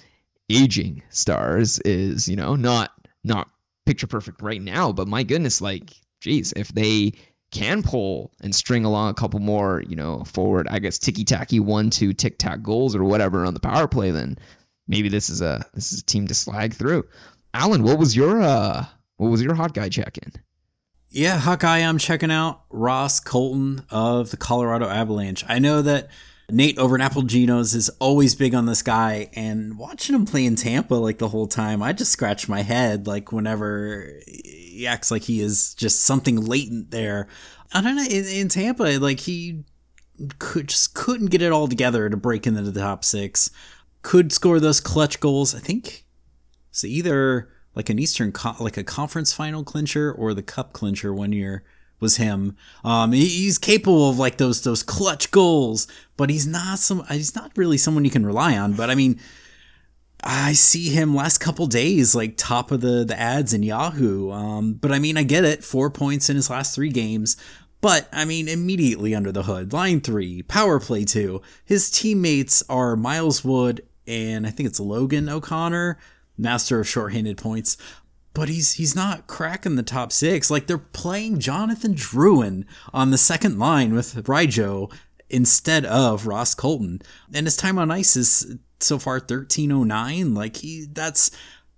aging 0.49 1.03
stars 1.11 1.79
is, 1.81 2.29
you 2.29 2.37
know, 2.37 2.57
not 2.57 2.91
not 3.25 3.49
picture 3.87 4.07
perfect 4.07 4.43
right 4.43 4.61
now, 4.61 4.93
but 4.93 5.09
my 5.09 5.23
goodness, 5.23 5.61
like 5.61 5.91
geez, 6.21 6.53
if 6.53 6.69
they 6.69 7.13
can 7.51 7.83
pull 7.83 8.33
and 8.41 8.55
string 8.55 8.85
along 8.85 9.11
a 9.11 9.15
couple 9.15 9.41
more, 9.41 9.83
you 9.87 9.97
know, 9.97 10.23
forward, 10.25 10.69
I 10.71 10.79
guess 10.79 10.99
ticky 10.99 11.25
tacky 11.25 11.61
one, 11.61 11.91
two 11.91 12.13
tick 12.13 12.39
tack 12.39 12.63
goals 12.63 12.95
or 12.95 13.03
whatever 13.05 13.45
on 13.45 13.55
the 13.55 13.61
power 13.61 13.89
play, 13.89 14.11
then 14.11 14.39
maybe 14.87 15.09
this 15.09 15.31
is 15.31 15.41
a 15.41 15.67
this 15.75 15.93
is 15.93 16.01
a 16.01 16.05
team 16.05 16.27
to 16.29 16.35
slag 16.35 16.75
through. 16.75 17.05
Allen, 17.53 17.83
what 17.83 17.99
was 17.99 18.15
your 18.15 18.41
uh 18.41 18.85
what 19.17 19.31
was 19.31 19.43
your 19.43 19.55
hot 19.55 19.75
guy 19.75 19.89
check 19.89 20.19
in? 20.19 20.33
Yeah, 21.13 21.39
Hawkeye, 21.39 21.79
I'm 21.79 21.99
checking 21.99 22.31
out 22.31 22.63
Ross 22.71 23.19
Colton 23.19 23.85
of 23.91 24.31
the 24.31 24.37
Colorado 24.37 24.87
Avalanche. 24.89 25.45
I 25.49 25.59
know 25.59 25.83
that 25.83 26.09
Nate 26.53 26.79
over 26.79 26.95
in 26.95 27.01
Apple 27.01 27.23
Genos 27.23 27.75
is 27.75 27.91
always 27.99 28.35
big 28.35 28.55
on 28.55 28.67
this 28.67 28.83
guy, 28.83 29.31
and 29.35 29.79
watching 29.79 30.15
him 30.15 30.27
play 30.27 30.45
in 30.45 30.57
Tampa 30.57 30.95
like 30.95 31.19
the 31.19 31.29
whole 31.29 31.47
time, 31.47 31.83
I 31.83 31.93
just 31.93 32.13
scratch 32.13 32.49
my 32.49 32.63
head 32.63 33.07
like 33.07 33.33
whenever 33.33 34.21
he 34.27 34.87
acts 34.87 35.11
like 35.11 35.23
he 35.23 35.41
is 35.41 35.75
just 35.75 36.03
something 36.03 36.37
latent 36.41 36.91
there. 36.91 37.29
I 37.73 37.81
don't 37.81 37.97
know 37.97 38.05
in, 38.05 38.25
in 38.27 38.49
Tampa, 38.49 38.99
like 38.99 39.21
he 39.21 39.65
could 40.39 40.69
just 40.69 40.95
couldn't 40.95 41.31
get 41.31 41.43
it 41.43 41.53
all 41.53 41.69
together 41.69 42.09
to 42.09 42.17
break 42.17 42.47
into 42.47 42.63
the 42.63 42.81
top 42.81 43.05
six. 43.05 43.51
Could 44.03 44.33
score 44.33 44.61
those 44.61 44.81
clutch 44.81 45.21
goals. 45.21 45.55
I 45.55 45.59
think 45.59 46.05
it's 46.71 46.85
either 46.85 47.49
like 47.75 47.91
an 47.91 47.99
Eastern, 47.99 48.33
like 48.59 48.77
a 48.77 48.85
conference 48.85 49.33
final 49.33 49.65
clincher 49.65 50.13
or 50.13 50.35
the 50.35 50.43
cup 50.43 50.73
clincher 50.73 51.13
one 51.13 51.33
year 51.33 51.65
was 52.01 52.17
him. 52.17 52.57
Um, 52.83 53.13
he's 53.13 53.59
capable 53.59 54.11
of 54.11 54.19
like 54.19 54.39
those 54.39 54.63
those 54.63 54.83
clutch 54.83 55.31
goals, 55.31 55.87
but 56.17 56.31
he's 56.31 56.47
not 56.47 56.79
some. 56.79 57.05
He's 57.07 57.35
not 57.35 57.53
really 57.57 57.79
someone 57.79 58.05
you 58.05 58.11
can 58.11 58.27
rely 58.27 58.57
on. 58.57 58.73
But 58.73 58.91
I 58.91 58.95
mean, 58.95 59.21
I 60.25 60.55
see 60.55 60.89
him 60.89 61.15
last 61.15 61.39
couple 61.39 61.67
days 61.67 62.15
like 62.15 62.37
top 62.37 62.71
of 62.71 62.81
the 62.81 63.05
the 63.05 63.19
ads 63.19 63.55
in 63.55 63.63
Yahoo. 63.63 64.31
Um, 64.31 64.75
but 64.75 64.93
I 64.93 64.99
mean, 64.99 65.17
I 65.17 65.23
get 65.23 65.45
it. 65.45 65.63
Four 65.63 65.91
points 65.91 66.31
in 66.31 66.37
his 66.37 66.51
last 66.51 66.75
three 66.75 66.91
games. 66.91 67.37
But 67.81 68.09
I 68.13 68.25
mean, 68.25 68.49
immediately 68.49 69.15
under 69.15 69.33
the 69.33 69.45
hood, 69.45 69.73
line 69.73 70.01
three, 70.01 70.43
power 70.43 70.81
play 70.81 71.05
two. 71.05 71.41
His 71.65 71.91
teammates 71.91 72.63
are 72.69 72.97
Miles 72.97 73.45
Wood 73.45 73.83
and 74.07 74.47
I 74.47 74.51
think 74.51 74.69
it's 74.69 74.81
Logan 74.81 75.29
O'Connor 75.29 75.99
master 76.41 76.81
of 76.81 76.89
shorthanded 76.89 77.37
points. 77.37 77.77
But 78.33 78.49
he's 78.49 78.75
he's 78.75 78.95
not 78.95 79.27
cracking 79.27 79.77
the 79.77 79.83
top 79.83 80.13
six. 80.13 80.51
Like 80.51 80.67
they're 80.67 80.79
playing 80.79 81.41
Jonathan 81.41 81.95
Drouin 81.95 82.65
on 82.93 83.11
the 83.11 83.19
second 83.19 83.59
line 83.59 83.93
with 83.93 84.15
Rijo 84.27 84.93
instead 85.29 85.85
of 85.85 86.27
Ross 86.27 86.55
Colton. 86.55 87.03
And 87.33 87.47
his 87.47 87.57
time 87.57 87.79
on 87.79 87.91
ice 87.91 88.17
is 88.17 88.57
so 88.81 88.99
far 88.99 89.15
1309. 89.15 90.35
Like 90.35 90.57
he 90.59 90.87
that's 90.91 91.31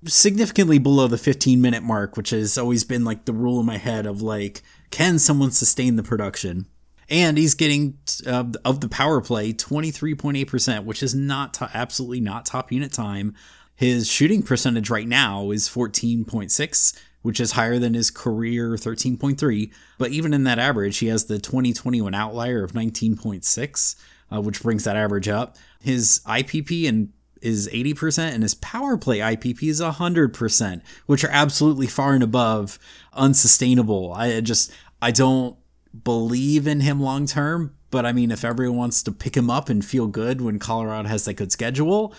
significantly 0.04 0.78
below 0.78 1.06
the 1.06 1.18
15 1.18 1.60
minute 1.60 1.82
mark, 1.82 2.16
which 2.16 2.30
has 2.30 2.58
always 2.58 2.84
been 2.84 3.04
like 3.04 3.24
the 3.24 3.32
rule 3.32 3.60
in 3.60 3.66
my 3.66 3.78
head 3.78 4.06
of 4.06 4.22
like, 4.22 4.62
can 4.90 5.18
someone 5.18 5.50
sustain 5.50 5.96
the 5.96 6.02
production? 6.02 6.66
And 7.08 7.36
he's 7.36 7.54
getting 7.54 7.98
uh, 8.26 8.44
of 8.64 8.80
the 8.80 8.88
power 8.88 9.20
play 9.20 9.52
23.8%, 9.52 10.84
which 10.84 11.02
is 11.02 11.14
not 11.14 11.54
to- 11.54 11.70
absolutely 11.74 12.20
not 12.20 12.46
top 12.46 12.72
unit 12.72 12.92
time. 12.92 13.34
His 13.74 14.10
shooting 14.10 14.42
percentage 14.42 14.90
right 14.90 15.08
now 15.08 15.50
is 15.50 15.68
14.6, 15.68 16.98
which 17.22 17.40
is 17.40 17.52
higher 17.52 17.78
than 17.78 17.94
his 17.94 18.10
career 18.10 18.70
13.3. 18.70 19.72
But 19.98 20.10
even 20.10 20.34
in 20.34 20.44
that 20.44 20.58
average, 20.58 20.98
he 20.98 21.06
has 21.06 21.24
the 21.24 21.38
2021 21.38 22.14
outlier 22.14 22.62
of 22.62 22.72
19.6, 22.72 23.96
uh, 24.32 24.40
which 24.40 24.62
brings 24.62 24.84
that 24.84 24.96
average 24.96 25.28
up. 25.28 25.56
His 25.80 26.20
IPP 26.26 26.88
and 26.88 27.12
is 27.42 27.68
80% 27.68 28.32
and 28.32 28.42
his 28.42 28.54
power 28.54 28.96
play 28.96 29.18
IPP 29.18 29.68
is 29.68 29.80
100%, 29.80 30.80
which 31.06 31.24
are 31.24 31.30
absolutely 31.30 31.88
far 31.88 32.14
and 32.14 32.22
above 32.22 32.78
unsustainable. 33.12 34.12
I 34.14 34.40
just 34.40 34.72
I 35.02 35.10
don't 35.10 35.56
believe 36.04 36.66
in 36.66 36.80
him 36.80 37.00
long 37.00 37.26
term, 37.26 37.74
but 37.90 38.06
I 38.06 38.12
mean 38.12 38.30
if 38.30 38.44
everyone 38.44 38.78
wants 38.78 39.02
to 39.02 39.12
pick 39.12 39.36
him 39.36 39.50
up 39.50 39.68
and 39.68 39.84
feel 39.84 40.06
good 40.06 40.40
when 40.40 40.58
Colorado 40.60 41.08
has 41.08 41.24
that 41.24 41.34
good 41.34 41.52
schedule, 41.52 42.14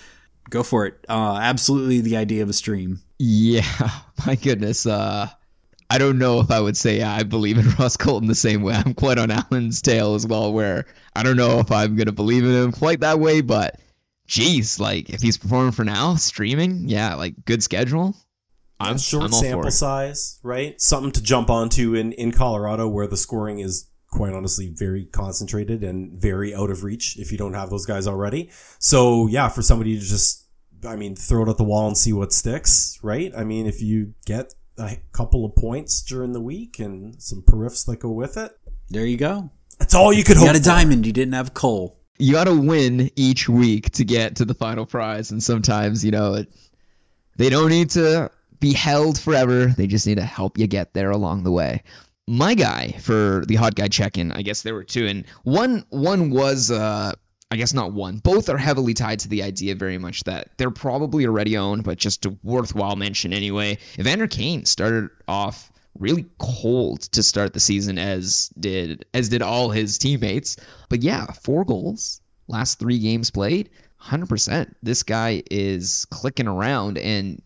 go 0.49 0.63
for 0.63 0.85
it. 0.85 1.05
Uh, 1.07 1.37
absolutely 1.41 2.01
the 2.01 2.17
idea 2.17 2.43
of 2.43 2.49
a 2.49 2.53
stream. 2.53 3.01
Yeah, 3.19 3.89
my 4.25 4.35
goodness. 4.35 4.85
Uh, 4.85 5.29
I 5.89 5.97
don't 5.97 6.17
know 6.17 6.39
if 6.39 6.49
I 6.49 6.59
would 6.59 6.77
say 6.77 7.01
I 7.01 7.23
believe 7.23 7.57
in 7.57 7.69
Ross 7.79 7.97
Colton 7.97 8.27
the 8.27 8.35
same 8.35 8.63
way. 8.63 8.73
I'm 8.73 8.93
quite 8.93 9.17
on 9.17 9.31
Allen's 9.31 9.81
tail 9.81 10.15
as 10.15 10.25
well, 10.25 10.51
where 10.51 10.85
I 11.15 11.23
don't 11.23 11.37
know 11.37 11.59
if 11.59 11.71
I'm 11.71 11.95
gonna 11.95 12.11
believe 12.11 12.43
in 12.43 12.51
him 12.51 12.71
quite 12.71 13.01
that 13.01 13.19
way, 13.19 13.41
but 13.41 13.79
geez, 14.27 14.79
like 14.79 15.09
if 15.09 15.21
he's 15.21 15.37
performing 15.37 15.71
for 15.71 15.83
now, 15.83 16.15
streaming, 16.15 16.87
yeah, 16.89 17.15
like 17.15 17.45
good 17.45 17.63
schedule. 17.63 18.15
I'm, 18.79 18.97
short 18.97 19.25
I'm 19.25 19.31
sample 19.31 19.71
size, 19.71 20.39
right? 20.43 20.79
Something 20.81 21.11
to 21.13 21.23
jump 21.23 21.49
onto 21.49 21.95
in 21.95 22.11
in 22.13 22.31
Colorado 22.31 22.87
where 22.87 23.07
the 23.07 23.15
scoring 23.15 23.59
is 23.59 23.89
quite 24.13 24.33
honestly 24.33 24.69
very 24.69 25.05
concentrated 25.05 25.83
and 25.83 26.21
very 26.21 26.53
out 26.53 26.69
of 26.69 26.83
reach 26.83 27.17
if 27.17 27.31
you 27.31 27.37
don't 27.37 27.55
have 27.55 27.69
those 27.71 27.85
guys 27.85 28.07
already. 28.07 28.51
So 28.77 29.27
yeah, 29.27 29.49
for 29.49 29.61
somebody 29.63 29.99
to 29.99 30.05
just, 30.05 30.45
I 30.85 30.95
mean, 30.95 31.15
throw 31.15 31.43
it 31.43 31.49
at 31.49 31.57
the 31.57 31.63
wall 31.63 31.87
and 31.87 31.97
see 31.97 32.13
what 32.13 32.31
sticks, 32.31 32.99
right? 33.01 33.33
I 33.35 33.43
mean, 33.43 33.65
if 33.65 33.81
you 33.81 34.13
get 34.25 34.53
a 34.77 34.97
couple 35.11 35.45
of 35.45 35.55
points 35.55 36.01
during 36.03 36.31
the 36.31 36.41
week 36.41 36.79
and 36.79 37.21
some 37.21 37.41
periffs 37.41 37.85
that 37.87 37.99
go 37.99 38.11
with 38.11 38.37
it, 38.37 38.55
there 38.89 39.05
you 39.05 39.17
go. 39.17 39.49
That's 39.79 39.95
all 39.95 40.13
you 40.13 40.23
could 40.23 40.35
you 40.35 40.41
hope. 40.41 40.49
got 40.49 40.55
a 40.55 40.59
for. 40.59 40.65
diamond, 40.65 41.07
you 41.07 41.13
didn't 41.13 41.33
have 41.33 41.53
coal. 41.53 41.99
You 42.19 42.33
got 42.33 42.43
to 42.43 42.55
win 42.55 43.09
each 43.15 43.49
week 43.49 43.89
to 43.93 44.05
get 44.05 44.35
to 44.35 44.45
the 44.45 44.53
final 44.53 44.85
prize, 44.85 45.31
and 45.31 45.41
sometimes 45.41 46.05
you 46.05 46.11
know 46.11 46.35
it, 46.35 46.53
they 47.37 47.49
don't 47.49 47.69
need 47.69 47.89
to 47.91 48.29
be 48.59 48.73
held 48.73 49.19
forever. 49.19 49.65
They 49.65 49.87
just 49.87 50.05
need 50.05 50.17
to 50.17 50.23
help 50.23 50.59
you 50.59 50.67
get 50.67 50.93
there 50.93 51.09
along 51.09 51.43
the 51.43 51.51
way 51.51 51.81
my 52.27 52.55
guy 52.55 52.91
for 53.01 53.43
the 53.47 53.55
hot 53.55 53.75
guy 53.75 53.87
check-in. 53.87 54.31
I 54.31 54.41
guess 54.41 54.61
there 54.61 54.73
were 54.73 54.83
two, 54.83 55.07
and 55.07 55.25
one 55.43 55.85
one 55.89 56.29
was 56.29 56.71
uh, 56.71 57.13
I 57.51 57.55
guess 57.55 57.73
not 57.73 57.93
one. 57.93 58.17
Both 58.17 58.49
are 58.49 58.57
heavily 58.57 58.93
tied 58.93 59.19
to 59.19 59.29
the 59.29 59.43
idea 59.43 59.75
very 59.75 59.97
much 59.97 60.23
that 60.23 60.49
they're 60.57 60.71
probably 60.71 61.27
already 61.27 61.57
owned, 61.57 61.83
but 61.83 61.97
just 61.97 62.25
a 62.25 62.35
worthwhile 62.41 62.95
mention 62.95 63.33
anyway. 63.33 63.77
Evander 63.99 64.27
Kane 64.27 64.65
started 64.65 65.09
off 65.27 65.71
really 65.99 66.25
cold 66.39 67.01
to 67.01 67.21
start 67.21 67.53
the 67.53 67.59
season 67.59 67.99
as 67.99 68.49
did 68.59 69.05
as 69.13 69.29
did 69.29 69.41
all 69.41 69.69
his 69.69 69.97
teammates. 69.97 70.57
But 70.89 71.03
yeah, 71.03 71.27
four 71.27 71.65
goals, 71.65 72.21
last 72.47 72.79
3 72.79 72.99
games 72.99 73.29
played, 73.31 73.69
100%. 74.01 74.73
This 74.81 75.03
guy 75.03 75.43
is 75.51 76.05
clicking 76.05 76.47
around 76.47 76.97
and 76.97 77.41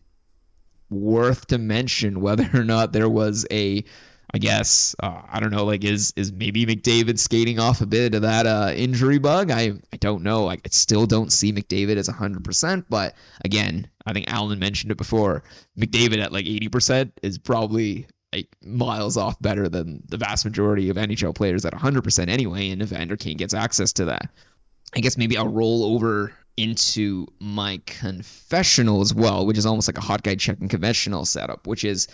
worth 0.89 1.47
to 1.47 1.57
mention 1.57 2.21
whether 2.21 2.49
or 2.53 2.63
not 2.63 2.93
there 2.93 3.09
was 3.09 3.45
a 3.51 3.83
I 4.37 4.39
guess 4.39 4.95
uh, 5.01 5.23
I 5.27 5.39
don't 5.39 5.49
know. 5.49 5.65
Like, 5.65 5.83
is 5.83 6.13
is 6.15 6.31
maybe 6.31 6.67
McDavid 6.67 7.17
skating 7.17 7.57
off 7.57 7.81
a 7.81 7.87
bit 7.87 8.13
of 8.13 8.21
that 8.21 8.45
uh, 8.45 8.71
injury 8.71 9.17
bug? 9.17 9.49
I 9.49 9.73
I 9.91 9.97
don't 9.99 10.21
know. 10.21 10.47
I, 10.47 10.59
still 10.69 11.07
don't 11.07 11.31
see 11.31 11.51
McDavid 11.51 11.97
as 11.97 12.07
hundred 12.07 12.43
percent. 12.43 12.85
But 12.87 13.15
again, 13.43 13.87
I 14.05 14.13
think 14.13 14.31
Allen 14.31 14.59
mentioned 14.59 14.91
it 14.91 14.97
before. 14.99 15.41
McDavid 15.75 16.19
at 16.19 16.31
like 16.31 16.45
eighty 16.45 16.69
percent 16.69 17.13
is 17.23 17.39
probably 17.39 18.05
like 18.31 18.47
miles 18.61 19.17
off 19.17 19.41
better 19.41 19.69
than 19.69 20.03
the 20.07 20.17
vast 20.17 20.45
majority 20.45 20.91
of 20.91 20.97
NHL 20.97 21.33
players 21.33 21.65
at 21.65 21.73
hundred 21.73 22.03
percent 22.03 22.29
anyway. 22.29 22.69
And 22.69 22.83
Evander 22.83 23.17
Kane 23.17 23.37
gets 23.37 23.55
access 23.55 23.93
to 23.93 24.05
that, 24.05 24.29
I 24.95 24.99
guess 24.99 25.17
maybe 25.17 25.35
I'll 25.35 25.49
roll 25.49 25.95
over 25.95 26.31
into 26.55 27.25
my 27.39 27.81
confessional 27.87 29.01
as 29.01 29.15
well, 29.15 29.47
which 29.47 29.57
is 29.57 29.65
almost 29.65 29.87
like 29.87 29.97
a 29.97 30.01
hot 30.01 30.21
guy 30.21 30.35
checking 30.35 30.67
conventional 30.67 31.25
setup, 31.25 31.65
which 31.65 31.83
is 31.83 32.07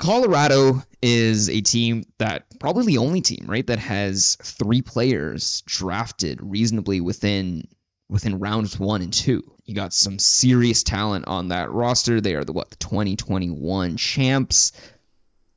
Colorado 0.00 0.82
is 1.02 1.50
a 1.50 1.60
team 1.60 2.04
that 2.16 2.58
probably 2.58 2.86
the 2.86 2.98
only 2.98 3.20
team, 3.20 3.44
right, 3.46 3.66
that 3.66 3.78
has 3.78 4.36
three 4.42 4.80
players 4.80 5.62
drafted 5.66 6.40
reasonably 6.42 7.02
within 7.02 7.68
within 8.08 8.38
rounds 8.38 8.78
one 8.78 9.02
and 9.02 9.12
two. 9.12 9.42
You 9.66 9.74
got 9.74 9.92
some 9.92 10.18
serious 10.18 10.82
talent 10.82 11.26
on 11.28 11.48
that 11.48 11.70
roster. 11.70 12.18
They 12.22 12.34
are 12.34 12.44
the 12.44 12.54
what 12.54 12.70
the 12.70 12.76
2021 12.76 13.98
champs. 13.98 14.72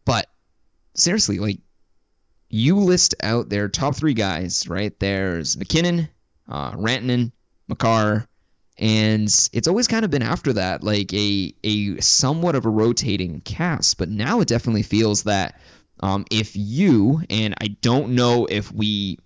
But 0.03 0.29
seriously, 0.93 1.39
like 1.39 1.59
you 2.49 2.79
list 2.79 3.15
out 3.23 3.47
their 3.47 3.69
top 3.69 3.95
three 3.95 4.13
guys, 4.13 4.67
right? 4.67 4.93
There's 4.99 5.55
MacKinnon, 5.55 6.09
uh, 6.49 6.73
Rantanen, 6.73 7.31
Makar, 7.69 8.27
and 8.77 9.27
it's 9.53 9.67
always 9.67 9.87
kind 9.87 10.03
of 10.03 10.11
been 10.11 10.23
after 10.23 10.53
that 10.53 10.83
like 10.83 11.13
a 11.13 11.53
a 11.63 11.99
somewhat 12.01 12.55
of 12.55 12.65
a 12.65 12.69
rotating 12.69 13.41
cast 13.41 13.97
but 13.97 14.09
now 14.09 14.39
it 14.39 14.47
definitely 14.47 14.83
feels 14.83 15.23
that 15.23 15.59
um, 15.99 16.25
if 16.31 16.55
you 16.55 17.21
and 17.29 17.55
i 17.61 17.67
don't 17.67 18.09
know 18.09 18.45
if 18.45 18.71
we 18.71 19.19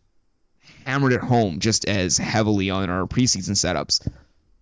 hammered 0.86 1.14
it 1.14 1.22
home 1.22 1.60
just 1.60 1.88
as 1.88 2.18
heavily 2.18 2.70
on 2.70 2.90
our 2.90 3.06
preseason 3.06 3.52
setups 3.52 4.08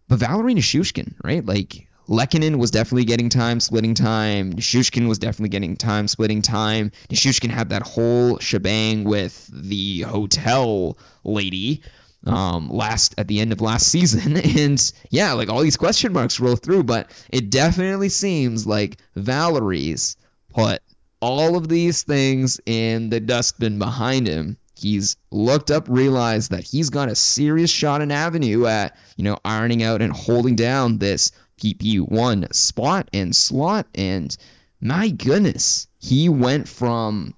but 0.08 0.20
Valeri 0.20 0.54
Nichushkin, 0.54 1.16
right 1.24 1.44
like 1.44 1.88
Lehkonen 2.08 2.58
was 2.58 2.70
definitely 2.70 3.06
getting 3.06 3.30
time, 3.30 3.60
splitting 3.60 3.96
time. 3.96 4.54
Nichushkin 4.54 5.08
was 5.08 5.18
definitely 5.18 5.50
getting 5.50 5.76
time, 5.76 6.08
splitting 6.08 6.44
time. 6.44 6.92
Nichushkin 7.10 7.50
had 7.50 7.70
that 7.70 7.82
whole 7.82 8.38
shebang 8.38 9.06
with 9.06 9.50
the 9.52 10.02
hotel 10.02 10.98
lady 11.24 11.82
um, 12.26 12.70
last 12.70 13.16
at 13.18 13.28
the 13.28 13.40
end 13.40 13.52
of 13.52 13.62
last 13.62 13.88
season, 13.88 14.38
and 14.58 14.94
yeah, 15.10 15.34
like 15.34 15.50
all 15.50 15.62
these 15.62 15.78
question 15.78 16.14
marks 16.14 16.40
roll 16.40 16.56
through. 16.56 16.84
But 16.84 17.12
it 17.30 17.50
definitely 17.50 18.10
seems 18.10 18.66
like 18.66 18.98
Valeri's 19.16 20.18
put 20.54 20.82
all 21.22 21.56
of 21.58 21.68
these 21.68 22.04
things 22.04 22.60
in 22.66 23.10
the 23.10 23.20
dustbin 23.20 23.80
behind 23.80 24.28
him. 24.28 24.58
He's 24.78 25.16
looked 25.32 25.72
up, 25.72 25.88
realized 25.88 26.52
that 26.52 26.64
he's 26.64 26.90
got 26.90 27.10
a 27.10 27.16
serious 27.16 27.72
shot 27.72 28.02
and 28.02 28.12
avenue 28.12 28.66
at, 28.66 28.98
you 29.16 29.24
know, 29.24 29.40
ironing 29.44 29.84
out 29.84 30.02
and 30.02 30.12
holding 30.12 30.56
down 30.56 30.98
this 30.98 31.32
PP1 31.62 32.54
spot 32.54 33.10
and 33.14 33.36
slot. 33.36 33.88
And 33.96 34.36
my 34.82 35.10
goodness, 35.10 35.88
he 36.00 36.28
went 36.30 36.68
from, 36.68 37.34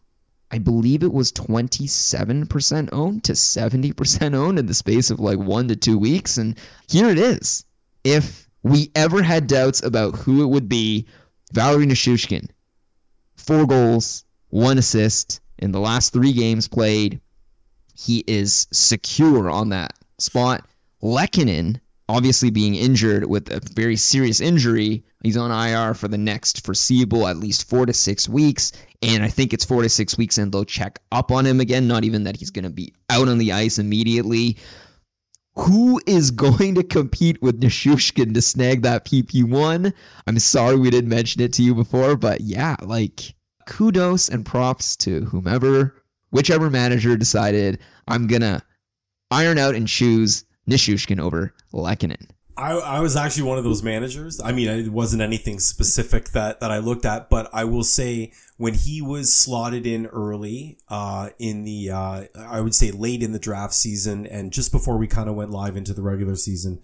I 0.50 0.60
believe 0.60 1.04
it 1.04 1.12
was 1.12 1.34
27% 1.34 2.90
owned 2.94 3.24
to 3.26 3.34
70% 3.34 4.36
owned 4.36 4.60
in 4.60 4.66
the 4.66 4.74
space 4.74 5.10
of 5.10 5.20
like 5.20 5.40
one 5.40 5.68
to 5.68 5.76
two 5.76 5.98
weeks. 5.98 6.38
And 6.38 6.58
here 6.88 7.10
it 7.10 7.18
is. 7.18 7.66
If 8.04 8.48
we 8.64 8.92
ever 8.96 9.22
had 9.22 9.48
doubts 9.48 9.84
about 9.84 10.16
who 10.16 10.44
it 10.44 10.48
would 10.48 10.70
be, 10.70 11.08
Valeri 11.52 11.86
Nichushkin, 11.86 12.50
four 13.36 13.68
goals, 13.68 14.24
one 14.50 14.78
assist 14.78 15.42
in 15.58 15.72
the 15.72 15.80
last 15.80 16.14
three 16.14 16.34
games 16.34 16.68
played. 16.68 17.22
He 17.94 18.24
is 18.26 18.68
secure 18.72 19.50
on 19.50 19.70
that 19.70 19.94
spot. 20.18 20.66
Lehkonen, 21.02 21.80
obviously 22.10 22.50
being 22.50 22.76
injured 22.76 23.26
with 23.26 23.52
a 23.52 23.60
very 23.60 23.96
serious 23.96 24.40
injury, 24.40 25.04
he's 25.24 25.38
on 25.38 25.52
IR 25.52 25.94
for 25.94 26.08
the 26.08 26.18
next 26.18 26.66
foreseeable 26.66 27.28
at 27.28 27.38
least 27.38 27.70
four 27.70 27.86
to 27.86 27.94
six 27.94 28.30
weeks. 28.30 28.72
And 29.02 29.24
I 29.24 29.30
think 29.30 29.54
it's 29.54 29.66
four 29.66 29.84
to 29.84 29.90
six 29.90 30.18
weeks, 30.18 30.38
and 30.38 30.52
they'll 30.52 30.66
check 30.66 31.00
up 31.12 31.32
on 31.32 31.46
him 31.46 31.60
again. 31.60 31.88
Not 31.88 32.04
even 32.04 32.24
that 32.24 32.38
he's 32.38 32.52
going 32.52 32.64
to 32.64 32.70
be 32.70 32.94
out 33.10 33.28
on 33.28 33.38
the 33.38 33.54
ice 33.54 33.80
immediately. 33.80 34.58
Who 35.56 36.00
is 36.06 36.32
going 36.32 36.76
to 36.76 36.84
compete 36.84 37.42
with 37.42 37.60
Nichushkin 37.60 38.36
to 38.36 38.42
snag 38.42 38.84
that 38.84 39.06
PP1? 39.06 39.92
I'm 40.28 40.40
sorry 40.40 40.76
we 40.78 40.92
didn't 40.92 41.10
mention 41.10 41.42
it 41.42 41.54
to 41.54 41.64
you 41.64 41.74
before, 41.74 42.16
but 42.16 42.42
yeah, 42.42 42.76
like 42.82 43.34
kudos 43.66 44.30
and 44.30 44.46
props 44.46 44.96
to 44.98 45.26
whomever, 45.26 45.96
whichever 46.30 46.70
manager 46.70 47.18
decided 47.18 47.80
I'm 48.08 48.28
gonna 48.28 48.64
iron 49.30 49.58
out 49.58 49.76
and 49.76 49.88
choose 49.88 50.46
Nichushkin 50.68 51.20
over 51.20 51.54
Lehkonen. 51.74 52.28
I, 52.58 52.72
I 52.72 53.00
was 53.02 53.16
actually 53.16 53.44
one 53.44 53.60
of 53.60 53.64
those 53.64 53.84
managers. 53.84 54.42
I 54.44 54.52
mean, 54.52 54.68
it 54.68 54.92
wasn't 54.92 55.22
anything 55.22 55.60
specific 55.60 56.32
that, 56.32 56.60
that 56.60 56.72
I 56.72 56.80
looked 56.80 57.06
at, 57.06 57.30
but 57.30 57.50
I 57.54 57.66
will 57.66 57.84
say 57.84 58.32
when 58.58 58.74
he 58.74 59.00
was 59.00 59.32
slotted 59.32 59.86
in 59.86 60.08
early, 60.08 60.80
uh, 60.90 61.30
in 61.38 61.66
the, 61.66 61.92
uh, 61.92 62.24
I 62.36 62.62
would 62.62 62.74
say 62.74 62.90
late 62.90 63.22
in 63.22 63.32
the 63.32 63.40
draft 63.40 63.76
season 63.76 64.26
and 64.26 64.52
just 64.52 64.72
before 64.72 64.98
we 64.98 65.06
kind 65.06 65.30
of 65.30 65.36
went 65.36 65.52
live 65.52 65.78
into 65.78 65.94
the 65.94 66.02
regular 66.02 66.36
season, 66.36 66.82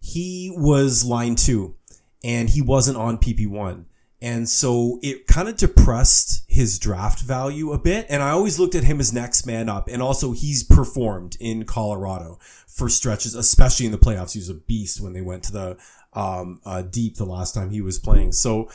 he 0.00 0.50
was 0.56 1.04
line 1.04 1.34
two 1.34 1.76
and 2.24 2.48
he 2.48 2.62
wasn't 2.62 2.96
on 2.96 3.18
PP1. 3.18 3.84
And 4.22 4.48
so 4.48 4.98
it 5.02 5.26
kind 5.26 5.48
of 5.48 5.56
depressed 5.56 6.44
his 6.46 6.78
draft 6.78 7.20
value 7.20 7.72
a 7.72 7.78
bit. 7.78 8.06
And 8.10 8.22
I 8.22 8.30
always 8.30 8.58
looked 8.58 8.74
at 8.74 8.84
him 8.84 9.00
as 9.00 9.12
next 9.12 9.46
man 9.46 9.68
up. 9.68 9.88
And 9.88 10.02
also 10.02 10.32
he's 10.32 10.62
performed 10.62 11.36
in 11.40 11.64
Colorado 11.64 12.38
for 12.66 12.88
stretches, 12.90 13.34
especially 13.34 13.86
in 13.86 13.92
the 13.92 13.98
playoffs. 13.98 14.32
He 14.32 14.38
was 14.38 14.50
a 14.50 14.54
beast 14.54 15.00
when 15.00 15.14
they 15.14 15.22
went 15.22 15.42
to 15.44 15.52
the, 15.52 15.78
um, 16.12 16.60
uh, 16.66 16.82
deep 16.82 17.16
the 17.16 17.24
last 17.24 17.54
time 17.54 17.70
he 17.70 17.80
was 17.80 17.98
playing. 17.98 18.32
So 18.32 18.68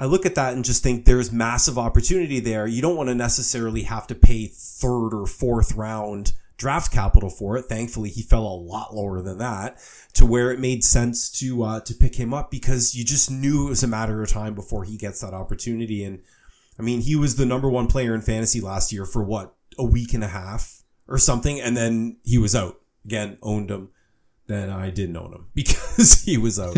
I 0.00 0.06
look 0.06 0.24
at 0.24 0.36
that 0.36 0.54
and 0.54 0.64
just 0.64 0.82
think 0.82 1.04
there's 1.04 1.32
massive 1.32 1.76
opportunity 1.76 2.40
there. 2.40 2.66
You 2.66 2.80
don't 2.80 2.96
want 2.96 3.08
to 3.08 3.14
necessarily 3.14 3.82
have 3.82 4.06
to 4.06 4.14
pay 4.14 4.46
third 4.46 5.10
or 5.10 5.26
fourth 5.26 5.74
round 5.74 6.32
draft 6.58 6.92
capital 6.92 7.30
for 7.30 7.56
it. 7.56 7.62
Thankfully, 7.62 8.10
he 8.10 8.20
fell 8.20 8.46
a 8.46 8.60
lot 8.60 8.94
lower 8.94 9.22
than 9.22 9.38
that 9.38 9.78
to 10.12 10.26
where 10.26 10.50
it 10.50 10.60
made 10.60 10.84
sense 10.84 11.30
to 11.40 11.62
uh, 11.62 11.80
to 11.80 11.94
pick 11.94 12.16
him 12.16 12.34
up 12.34 12.50
because 12.50 12.94
you 12.94 13.04
just 13.04 13.30
knew 13.30 13.66
it 13.66 13.70
was 13.70 13.82
a 13.82 13.88
matter 13.88 14.22
of 14.22 14.28
time 14.28 14.54
before 14.54 14.84
he 14.84 14.98
gets 14.98 15.20
that 15.20 15.32
opportunity. 15.32 16.04
And 16.04 16.20
I 16.78 16.82
mean, 16.82 17.00
he 17.00 17.16
was 17.16 17.36
the 17.36 17.46
number 17.46 17.70
one 17.70 17.86
player 17.86 18.14
in 18.14 18.20
fantasy 18.20 18.60
last 18.60 18.92
year 18.92 19.06
for 19.06 19.24
what 19.24 19.54
a 19.78 19.84
week 19.84 20.12
and 20.12 20.24
a 20.24 20.28
half 20.28 20.82
or 21.06 21.16
something, 21.16 21.60
and 21.60 21.76
then 21.76 22.18
he 22.24 22.36
was 22.36 22.54
out 22.54 22.80
again. 23.04 23.38
Owned 23.42 23.70
him. 23.70 23.90
Then 24.48 24.70
I 24.70 24.90
didn't 24.90 25.16
own 25.16 25.32
him 25.32 25.46
because 25.54 26.22
he 26.22 26.36
was 26.36 26.58
out. 26.58 26.76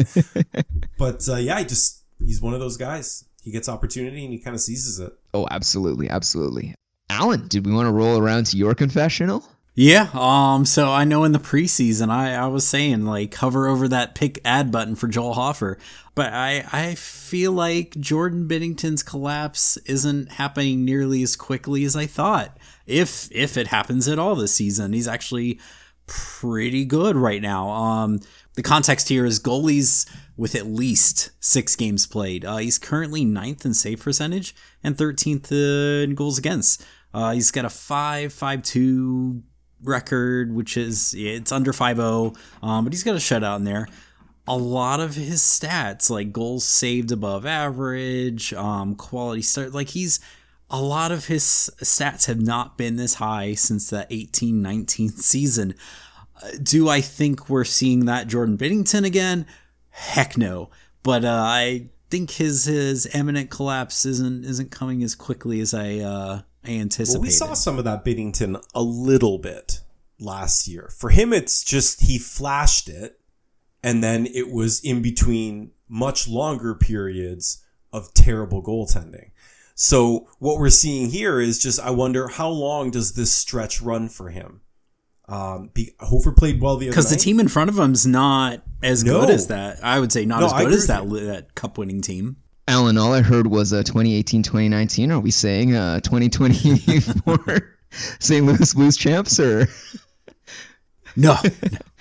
but 0.99 1.29
uh, 1.29 1.37
yeah, 1.37 1.57
I 1.57 1.65
just 1.65 2.05
he's 2.25 2.41
one 2.41 2.55
of 2.55 2.61
those 2.61 2.77
guys. 2.77 3.25
He 3.43 3.51
gets 3.51 3.71
opportunity 3.71 4.23
and 4.25 4.35
he 4.35 4.39
kind 4.39 4.55
of 4.55 4.61
seizes 4.61 5.01
it. 5.01 5.13
Oh, 5.33 5.49
absolutely, 5.51 6.11
absolutely. 6.11 6.75
Allen, 7.09 7.49
did 7.49 7.65
we 7.65 7.73
want 7.73 7.87
to 7.87 7.93
roll 7.93 8.19
around 8.19 8.47
to 8.47 8.59
your 8.59 8.75
confessional? 8.75 9.43
Yeah, 9.75 10.09
um, 10.15 10.67
so 10.67 10.91
I 10.91 11.05
know 11.05 11.23
in 11.25 11.33
the 11.33 11.39
preseason 11.39 12.11
I, 12.11 12.35
I 12.35 12.47
was 12.49 12.67
saying 12.67 13.05
like 13.07 13.35
hover 13.35 13.69
over 13.69 13.87
that 13.89 14.15
pick 14.15 14.41
ad 14.45 14.73
button 14.73 14.97
for 14.97 15.07
Joel 15.07 15.35
Hofer. 15.35 15.79
But 16.15 16.33
I 16.33 16.65
I 16.73 16.95
feel 16.97 17.53
like 17.53 17.99
Jordan 17.99 18.49
Binnington's 18.49 19.03
collapse 19.03 19.77
isn't 19.87 20.33
happening 20.33 20.85
nearly 20.85 21.23
as 21.23 21.37
quickly 21.37 21.85
as 21.85 21.95
I 21.95 22.07
thought. 22.07 22.59
If 22.87 23.29
if 23.31 23.57
it 23.57 23.69
happens 23.69 24.09
at 24.09 24.19
all 24.19 24.35
this 24.35 24.55
season. 24.55 24.93
He's 24.93 25.09
actually 25.09 25.61
pretty 26.07 26.85
good 26.85 27.17
right 27.17 27.41
now. 27.41 27.71
Um 27.71 28.21
the 28.55 28.63
context 28.63 29.09
here 29.09 29.25
is 29.25 29.39
goalies 29.39 30.11
with 30.37 30.57
at 30.57 30.67
least 30.67 31.31
six 31.39 31.77
games 31.77 32.07
played. 32.07 32.45
Uh, 32.45 32.57
he's 32.57 32.79
currently 32.79 33.25
ninth 33.25 33.65
in 33.65 33.75
save 33.75 34.01
percentage 34.01 34.55
and 34.83 34.97
13th 34.97 35.53
in 35.53 36.15
goals 36.17 36.39
against. 36.39 36.85
Uh, 37.15 37.33
he's 37.33 37.51
got 37.51 37.65
a 37.65 37.71
5 37.71 38.33
5 38.33 38.63
2 38.63 39.43
record, 39.83 40.55
which 40.55 40.77
is 40.77 41.15
it's 41.17 41.53
under 41.53 41.73
5-0, 41.73 42.37
um, 42.63 42.85
but 42.85 42.93
he's 42.93 43.03
got 43.03 43.15
a 43.15 43.19
shutout 43.19 43.57
in 43.57 43.65
there. 43.65 43.89
A 44.49 44.57
lot 44.57 45.01
of 45.01 45.15
his 45.15 45.41
stats, 45.41 46.11
like 46.11 46.33
goals 46.33 46.65
saved 46.65 47.13
above 47.13 47.47
average, 47.47 48.53
um, 48.55 48.95
quality 48.97 49.43
start, 49.43 49.73
like 49.73 49.91
he's 49.91 50.21
a 50.71 50.81
lot 50.81 51.11
of 51.11 51.27
his 51.27 51.71
stats 51.83 52.27
have 52.27 52.41
not 52.41 52.79
been 52.79 52.97
this 52.97 53.15
high 53.15 53.55
since 53.55 53.91
the 53.91 54.07
18-19 54.11 55.11
season. 55.19 55.75
Uh, 56.43 56.51
do 56.63 56.89
I 56.89 57.01
think 57.01 57.49
we're 57.49 57.65
seeing 57.65 58.07
that 58.07 58.29
Jordan 58.29 58.57
Binnington 58.57 59.05
again? 59.05 59.47
Heck 59.91 60.39
no. 60.39 60.71
But 61.03 61.25
uh, 61.25 61.43
I 61.45 61.89
think 62.11 62.33
his 62.33 62.65
his 62.65 63.07
imminent 63.15 63.51
collapse 63.51 64.05
isn't 64.05 64.45
isn't 64.45 64.71
coming 64.71 65.03
as 65.03 65.15
quickly 65.15 65.61
as 65.61 65.75
I 65.75 65.99
uh, 65.99 66.43
I 66.65 66.73
anticipated. 66.73 67.19
Well, 67.19 67.27
we 67.27 67.31
saw 67.31 67.55
some 67.55 67.79
of 67.79 67.85
that 67.85 68.05
Binnington 68.05 68.63
a 68.75 68.83
little 68.83 69.39
bit 69.39 69.81
last 70.19 70.69
year. 70.69 70.91
For 70.97 71.11
him, 71.11 71.33
it's 71.33 71.65
just 71.65 72.03
he 72.03 72.19
flashed 72.19 72.89
it, 72.89 73.21
and 73.83 74.05
then 74.05 74.27
it 74.27 74.51
was 74.51 74.81
in 74.81 75.03
between 75.03 75.73
much 75.89 76.29
longer 76.29 76.75
periods 76.75 77.65
of 77.93 78.13
terrible 78.15 78.63
goaltending. 78.63 79.31
So 79.75 80.29
what 80.39 80.59
we're 80.59 80.69
seeing 80.69 81.09
here 81.11 81.41
is 81.41 81.59
just 81.59 81.81
I 81.81 81.91
wonder 81.91 82.29
how 82.29 82.51
long 82.51 82.91
does 82.91 83.15
this 83.15 83.33
stretch 83.33 83.81
run 83.81 84.09
for 84.09 84.29
him? 84.29 84.61
Um, 85.27 85.71
be, 85.73 85.93
Hofer 86.01 86.33
played 86.33 86.61
well 86.61 86.77
the 86.77 86.89
other 86.89 86.93
because 86.93 87.09
the 87.09 87.17
team 87.17 87.41
in 87.41 87.49
front 87.49 87.71
of 87.71 87.79
him 87.79 87.93
is 87.93 88.07
not 88.07 88.63
as 88.83 89.05
No. 89.05 89.21
good 89.21 89.31
as 89.31 89.47
that. 89.47 89.83
I 89.83 89.99
would 90.01 90.13
say 90.13 90.27
not 90.27 90.41
No, 90.41 90.47
as 90.47 90.53
good 90.53 90.73
as 90.73 90.87
that 90.89 91.09
that 91.09 91.55
cup 91.55 91.79
winning 91.79 92.03
team. 92.03 92.37
Allen, 92.71 92.99
all 92.99 93.13
I 93.13 93.21
heard 93.21 93.49
was 93.49 93.73
uh, 93.73 93.83
2018, 93.83 94.45
2019. 94.45 95.11
Are 95.11 95.19
we 95.19 95.33
saying 95.33 95.75
uh, 95.75 95.99
2024 95.99 97.77
St. 97.91 98.47
Louis 98.47 98.75
Blues 98.75 98.97
champs 98.97 99.41
or? 99.41 99.67
No, 101.17 101.37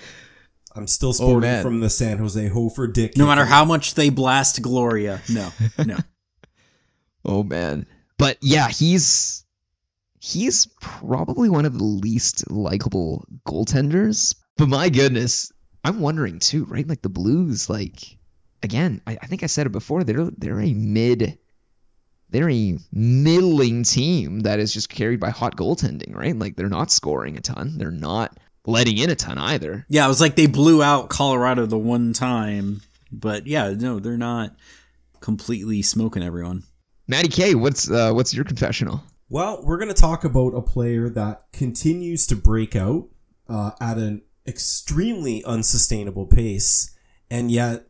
I'm 0.76 0.86
still 0.86 1.12
sporting 1.12 1.40
man. 1.40 1.64
from 1.64 1.80
the 1.80 1.90
San 1.90 2.18
Jose 2.18 2.46
Hofer 2.46 2.86
Dick. 2.86 3.16
no 3.16 3.26
matter 3.26 3.44
how 3.44 3.64
much 3.64 3.94
they 3.94 4.10
blast 4.10 4.62
Gloria, 4.62 5.20
no, 5.28 5.50
no. 5.84 5.96
Oh 7.24 7.42
man. 7.42 7.86
But 8.16 8.38
yeah, 8.40 8.68
he's 8.68 9.44
he's 10.20 10.68
probably 10.80 11.50
one 11.50 11.64
of 11.64 11.76
the 11.76 11.82
least 11.82 12.48
likable 12.48 13.26
goaltenders. 13.44 14.36
But 14.56 14.68
my 14.68 14.88
goodness, 14.88 15.50
I'm 15.82 15.98
wondering 15.98 16.38
too, 16.38 16.64
right? 16.66 16.86
Like 16.86 17.02
the 17.02 17.08
Blues, 17.08 17.68
like 17.68 17.98
again, 18.62 19.00
I, 19.06 19.18
I 19.20 19.26
think 19.26 19.42
I 19.42 19.46
said 19.46 19.66
it 19.66 19.72
before, 19.72 20.04
they're 20.04 20.30
they're 20.36 20.60
a 20.60 20.74
mid 20.74 21.38
they're 22.30 22.50
a 22.50 22.78
middling 22.92 23.82
team 23.82 24.40
that 24.40 24.60
is 24.60 24.72
just 24.72 24.88
carried 24.88 25.20
by 25.20 25.30
hot 25.30 25.56
goaltending, 25.56 26.14
right? 26.14 26.36
Like 26.36 26.56
they're 26.56 26.68
not 26.68 26.90
scoring 26.90 27.36
a 27.36 27.40
ton. 27.40 27.76
They're 27.76 27.90
not 27.90 28.38
letting 28.66 28.98
in 28.98 29.10
a 29.10 29.16
ton 29.16 29.38
either. 29.38 29.84
Yeah, 29.88 30.04
it 30.04 30.08
was 30.08 30.20
like 30.20 30.36
they 30.36 30.46
blew 30.46 30.82
out 30.82 31.08
Colorado 31.08 31.66
the 31.66 31.78
one 31.78 32.12
time, 32.12 32.82
but 33.10 33.46
yeah, 33.46 33.74
no, 33.76 33.98
they're 33.98 34.16
not 34.16 34.54
completely 35.20 35.82
smoking 35.82 36.22
everyone. 36.22 36.62
Matty 37.08 37.28
K, 37.28 37.54
what's 37.54 37.90
uh, 37.90 38.12
what's 38.12 38.32
your 38.32 38.44
confessional? 38.44 39.02
Well, 39.28 39.62
we're 39.64 39.78
going 39.78 39.88
to 39.88 39.94
talk 39.94 40.24
about 40.24 40.54
a 40.54 40.62
player 40.62 41.08
that 41.10 41.52
continues 41.52 42.26
to 42.28 42.36
break 42.36 42.74
out 42.74 43.08
uh, 43.48 43.72
at 43.80 43.96
an 43.96 44.22
extremely 44.46 45.44
unsustainable 45.44 46.26
pace, 46.26 46.96
and 47.30 47.50
yet 47.50 47.89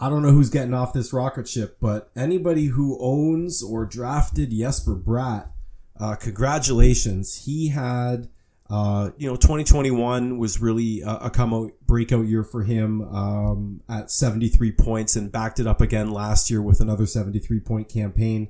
I 0.00 0.08
don't 0.08 0.22
know 0.22 0.32
who's 0.32 0.48
getting 0.48 0.72
off 0.72 0.94
this 0.94 1.12
rocket 1.12 1.46
ship, 1.46 1.76
but 1.78 2.10
anybody 2.16 2.66
who 2.66 2.96
owns 3.00 3.62
or 3.62 3.84
drafted 3.84 4.50
Jesper 4.50 4.96
Bratt, 4.96 5.52
uh, 5.98 6.14
congratulations. 6.14 7.44
He 7.44 7.68
had, 7.68 8.28
uh, 8.70 9.10
you 9.18 9.28
know, 9.28 9.36
2021 9.36 10.38
was 10.38 10.58
really 10.58 11.02
a, 11.02 11.16
a 11.24 11.30
come 11.30 11.52
out 11.52 11.72
breakout 11.86 12.26
year 12.26 12.42
for 12.42 12.62
him 12.62 13.02
um, 13.14 13.82
at 13.90 14.10
73 14.10 14.72
points 14.72 15.16
and 15.16 15.30
backed 15.30 15.60
it 15.60 15.66
up 15.66 15.82
again 15.82 16.10
last 16.10 16.50
year 16.50 16.62
with 16.62 16.80
another 16.80 17.04
73 17.04 17.60
point 17.60 17.90
campaign. 17.90 18.48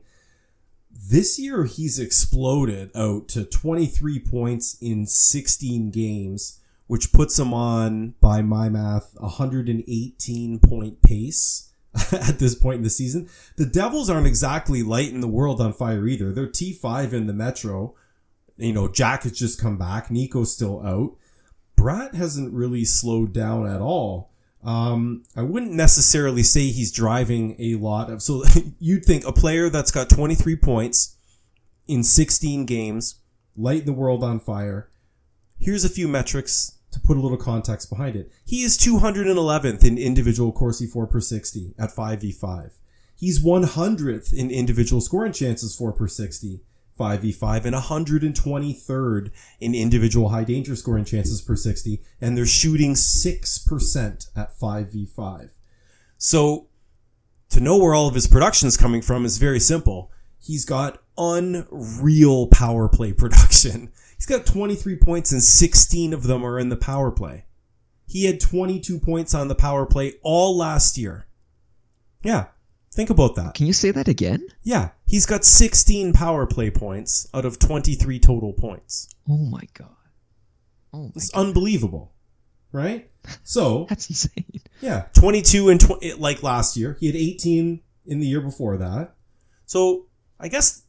This 0.88 1.36
year, 1.36 1.64
he's 1.64 1.98
exploded 1.98 2.92
out 2.94 3.26
to 3.28 3.44
23 3.44 4.20
points 4.20 4.78
in 4.80 5.04
16 5.04 5.90
games, 5.90 6.59
which 6.90 7.12
puts 7.12 7.38
him 7.38 7.54
on, 7.54 8.14
by 8.20 8.42
my 8.42 8.68
math, 8.68 9.14
118 9.20 10.58
point 10.58 11.00
pace 11.02 11.70
at 12.12 12.40
this 12.40 12.56
point 12.56 12.78
in 12.78 12.82
the 12.82 12.90
season. 12.90 13.28
The 13.56 13.64
Devils 13.64 14.10
aren't 14.10 14.26
exactly 14.26 14.82
lighting 14.82 15.20
the 15.20 15.28
world 15.28 15.60
on 15.60 15.72
fire 15.72 16.08
either. 16.08 16.32
They're 16.32 16.48
T5 16.48 17.12
in 17.12 17.28
the 17.28 17.32
Metro. 17.32 17.94
You 18.56 18.72
know, 18.72 18.88
Jack 18.88 19.22
has 19.22 19.38
just 19.38 19.60
come 19.60 19.78
back. 19.78 20.10
Nico's 20.10 20.52
still 20.52 20.84
out. 20.84 21.16
Bratt 21.76 22.16
hasn't 22.16 22.52
really 22.52 22.84
slowed 22.84 23.32
down 23.32 23.68
at 23.68 23.80
all. 23.80 24.32
Um, 24.64 25.22
I 25.36 25.42
wouldn't 25.42 25.70
necessarily 25.70 26.42
say 26.42 26.70
he's 26.70 26.90
driving 26.90 27.54
a 27.60 27.76
lot 27.76 28.10
of. 28.10 28.20
So 28.20 28.42
you'd 28.80 29.04
think 29.04 29.24
a 29.24 29.32
player 29.32 29.70
that's 29.70 29.92
got 29.92 30.10
23 30.10 30.56
points 30.56 31.14
in 31.86 32.02
16 32.02 32.66
games, 32.66 33.20
light 33.56 33.86
the 33.86 33.92
world 33.92 34.24
on 34.24 34.40
fire. 34.40 34.90
Here's 35.56 35.84
a 35.84 35.88
few 35.88 36.08
metrics 36.08 36.78
to 36.92 37.00
put 37.00 37.16
a 37.16 37.20
little 37.20 37.38
context 37.38 37.88
behind 37.88 38.16
it. 38.16 38.32
He 38.44 38.62
is 38.62 38.76
211th 38.78 39.84
in 39.84 39.98
individual 39.98 40.52
Corsi 40.52 40.86
4 40.86 41.06
per 41.06 41.20
60 41.20 41.74
at 41.78 41.94
5v5. 41.94 42.72
He's 43.16 43.42
100th 43.44 44.32
in 44.32 44.50
individual 44.50 45.00
scoring 45.00 45.32
chances 45.32 45.76
4 45.76 45.92
per 45.92 46.08
60, 46.08 46.60
5v5, 46.98 47.64
and 47.66 47.76
123rd 47.76 49.30
in 49.60 49.74
individual 49.74 50.30
high 50.30 50.44
danger 50.44 50.74
scoring 50.74 51.04
chances 51.04 51.42
per 51.42 51.54
60, 51.54 52.00
and 52.20 52.36
they're 52.36 52.46
shooting 52.46 52.94
6% 52.94 54.30
at 54.34 54.58
5v5. 54.58 55.50
So, 56.16 56.68
to 57.50 57.60
know 57.60 57.78
where 57.78 57.94
all 57.94 58.08
of 58.08 58.14
his 58.14 58.26
production 58.26 58.68
is 58.68 58.76
coming 58.76 59.02
from 59.02 59.24
is 59.24 59.38
very 59.38 59.60
simple. 59.60 60.10
He's 60.38 60.64
got 60.64 61.02
unreal 61.18 62.46
power 62.46 62.88
play 62.88 63.12
production. 63.14 63.92
He's 64.20 64.26
got 64.26 64.44
23 64.44 64.96
points 64.96 65.32
and 65.32 65.42
16 65.42 66.12
of 66.12 66.24
them 66.24 66.44
are 66.44 66.58
in 66.58 66.68
the 66.68 66.76
power 66.76 67.10
play. 67.10 67.46
He 68.06 68.26
had 68.26 68.38
22 68.38 69.00
points 69.00 69.32
on 69.34 69.48
the 69.48 69.54
power 69.54 69.86
play 69.86 70.16
all 70.22 70.54
last 70.58 70.98
year. 70.98 71.26
Yeah, 72.22 72.48
think 72.92 73.08
about 73.08 73.34
that. 73.36 73.54
Can 73.54 73.66
you 73.66 73.72
say 73.72 73.92
that 73.92 74.08
again? 74.08 74.46
Yeah, 74.62 74.90
he's 75.06 75.24
got 75.24 75.46
16 75.46 76.12
power 76.12 76.44
play 76.46 76.70
points 76.70 77.26
out 77.32 77.46
of 77.46 77.58
23 77.58 78.20
total 78.20 78.52
points. 78.52 79.08
Oh 79.26 79.38
my 79.38 79.62
god. 79.72 79.88
Oh 80.92 81.04
my 81.04 81.12
It's 81.16 81.30
god. 81.30 81.46
unbelievable, 81.46 82.12
right? 82.72 83.10
So, 83.42 83.86
That's 83.88 84.10
insane. 84.10 84.60
yeah, 84.82 85.06
22 85.14 85.70
and 85.70 85.80
20, 85.80 86.12
like 86.14 86.42
last 86.42 86.76
year. 86.76 86.98
He 87.00 87.06
had 87.06 87.16
18 87.16 87.80
in 88.04 88.20
the 88.20 88.26
year 88.26 88.42
before 88.42 88.76
that. 88.76 89.14
So, 89.64 90.08
I 90.38 90.48
guess, 90.48 90.82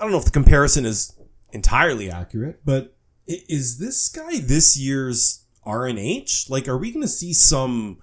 I 0.00 0.02
don't 0.02 0.10
know 0.10 0.18
if 0.18 0.24
the 0.24 0.30
comparison 0.32 0.86
is 0.86 1.12
entirely 1.52 2.10
accurate, 2.10 2.60
but 2.64 2.94
is 3.26 3.78
this 3.78 4.08
guy 4.08 4.40
this 4.40 4.76
year's 4.76 5.44
RNH? 5.66 6.48
Like, 6.48 6.66
are 6.66 6.78
we 6.78 6.90
going 6.90 7.02
to 7.02 7.08
see 7.08 7.32
some 7.32 7.98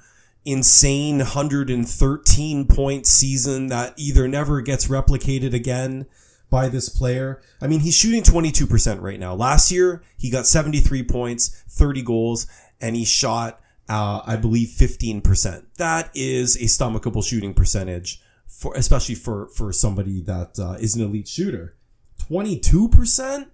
insane 0.46 1.18
113 1.18 2.68
point 2.68 3.08
season 3.08 3.68
that 3.68 3.94
either 3.98 4.28
never 4.28 4.62
gets 4.62 4.88
replicated 4.88 5.54
again 5.54 6.06
by 6.50 6.70
this 6.70 6.90
player? 6.90 7.42
I 7.60 7.68
mean, 7.68 7.80
he's 7.80 7.96
shooting 7.96 8.22
22% 8.22 9.02
right 9.02 9.20
now. 9.20 9.34
Last 9.34 9.72
year, 9.72 10.04
he 10.18 10.30
got 10.30 10.46
73 10.46 11.04
points, 11.04 11.64
30 11.70 12.04
goals, 12.04 12.48
and 12.80 12.96
he 12.96 13.04
shot, 13.04 13.60
uh, 13.90 14.22
I 14.26 14.36
believe, 14.36 14.70
15%. 14.70 15.66
That 15.78 16.12
is 16.14 16.56
a 16.56 16.66
stomachable 16.66 17.26
shooting 17.26 17.56
percentage 17.56 18.22
for, 18.48 18.76
especially 18.76 19.16
for, 19.16 19.50
for 19.50 19.74
somebody 19.74 20.22
that 20.22 20.60
uh, 20.60 20.74
is 20.74 20.96
an 20.96 21.04
elite 21.04 21.28
shooter. 21.28 21.76
22%? 22.20 23.48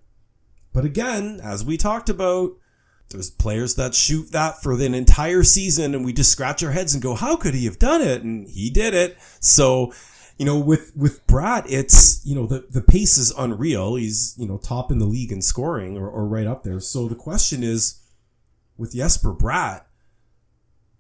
But 0.74 0.86
again, 0.86 1.40
as 1.44 1.66
we 1.66 1.78
talked 1.78 2.10
about, 2.10 2.52
there's 3.10 3.30
players 3.30 3.76
that 3.76 3.94
shoot 3.94 4.32
that 4.32 4.62
for 4.62 4.74
an 4.74 4.94
entire 4.94 5.44
season 5.44 5.94
and 5.94 6.06
we 6.06 6.14
just 6.14 6.32
scratch 6.32 6.64
our 6.64 6.72
heads 6.72 6.94
and 6.94 7.04
go, 7.04 7.16
how 7.16 7.36
could 7.36 7.54
he 7.54 7.66
have 7.66 7.80
done 7.80 8.02
it? 8.02 8.24
And 8.24 8.48
he 8.48 8.70
did 8.70 8.94
it. 8.94 9.18
So, 9.40 9.94
you 10.38 10.46
know, 10.46 10.58
with, 10.58 10.94
with 10.96 11.26
Bratt, 11.28 11.66
it's, 11.68 12.26
you 12.26 12.36
know, 12.36 12.48
the, 12.48 12.66
the 12.70 12.82
pace 12.82 13.18
is 13.18 13.32
unreal. 13.38 13.96
He's, 13.96 14.36
you 14.38 14.48
know, 14.48 14.58
top 14.58 14.92
in 14.92 15.00
the 15.00 15.06
league 15.06 15.32
in 15.32 15.42
scoring 15.42 15.98
or, 15.98 16.10
or 16.10 16.26
right 16.28 16.48
up 16.48 16.64
there. 16.64 16.80
So 16.80 17.08
the 17.08 17.16
question 17.16 17.64
is 17.64 18.02
with 18.78 18.96
Jesper 18.96 19.34
Bratt, 19.34 19.84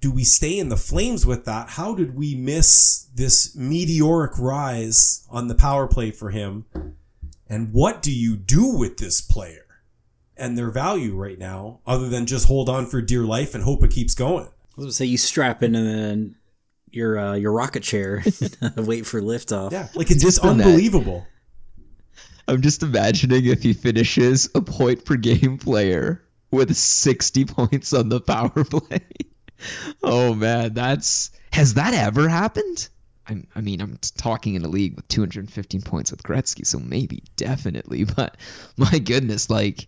do 0.02 0.12
we 0.12 0.24
stay 0.24 0.58
in 0.58 0.70
the 0.70 0.78
flames 0.78 1.26
with 1.26 1.46
that? 1.46 1.70
How 1.70 1.94
did 1.96 2.16
we 2.16 2.36
miss 2.36 3.08
this 3.14 3.56
meteoric 3.56 4.38
rise 4.38 5.26
on 5.30 5.48
the 5.48 5.56
power 5.56 5.88
play 5.88 6.12
for 6.12 6.32
him? 6.32 6.66
And 7.52 7.74
what 7.74 8.02
do 8.02 8.14
you 8.16 8.38
do 8.38 8.78
with 8.78 8.96
this 8.96 9.20
player 9.20 9.66
and 10.38 10.58
their 10.58 10.72
value 10.72 11.16
right 11.18 11.38
now, 11.38 11.82
other 11.86 12.08
than 12.08 12.26
just 12.26 12.48
hold 12.48 12.70
on 12.70 12.86
for 12.86 13.02
dear 13.02 13.24
life 13.24 13.54
and 13.54 13.66
hope 13.66 13.84
it 13.84 13.92
keeps 13.92 14.16
going? 14.16 14.46
I 14.46 14.74
was 14.78 14.86
gonna 14.86 14.92
say 14.94 15.04
you 15.06 15.18
strap 15.18 15.62
in 15.62 15.76
and 15.76 15.86
then 15.86 16.36
your 16.92 17.20
uh, 17.20 17.34
your 17.34 17.52
rocket 17.52 17.84
chair, 17.84 18.24
and 18.62 18.88
wait 18.88 19.06
for 19.06 19.22
liftoff. 19.22 19.74
Yeah, 19.74 19.90
like 19.96 20.12
it's 20.12 20.22
Just 20.22 20.38
just 20.38 20.46
on 20.46 20.60
that. 20.60 20.68
unbelievable. 20.68 21.28
I'm 22.48 22.62
just 22.62 22.84
imagining 22.84 23.46
if 23.46 23.62
he 23.64 23.74
finishes 23.74 24.50
a 24.56 24.62
point 24.62 25.04
per 25.04 25.18
game 25.18 25.58
player 25.58 26.24
with 26.52 26.74
60 26.76 27.46
points 27.46 27.94
on 27.94 28.08
the 28.10 28.22
power 28.22 28.50
play. 28.64 29.02
oh 30.02 30.34
man, 30.34 30.74
that's 30.74 31.32
has 31.52 31.74
that 31.74 31.94
ever 31.94 32.30
happened? 32.30 32.88
I'm, 33.28 33.48
I 33.56 33.62
mean, 33.62 33.82
I'm 33.82 33.98
talking 34.18 34.56
in 34.56 34.64
a 34.66 34.68
league 34.68 34.96
with 34.96 35.08
215 35.08 35.82
points 35.82 36.12
with 36.12 36.24
Gretzky, 36.24 36.66
so 36.66 36.80
maybe, 36.80 37.24
definitely. 37.36 38.06
But 38.16 38.38
my 38.78 39.00
goodness, 39.00 39.50
like, 39.50 39.88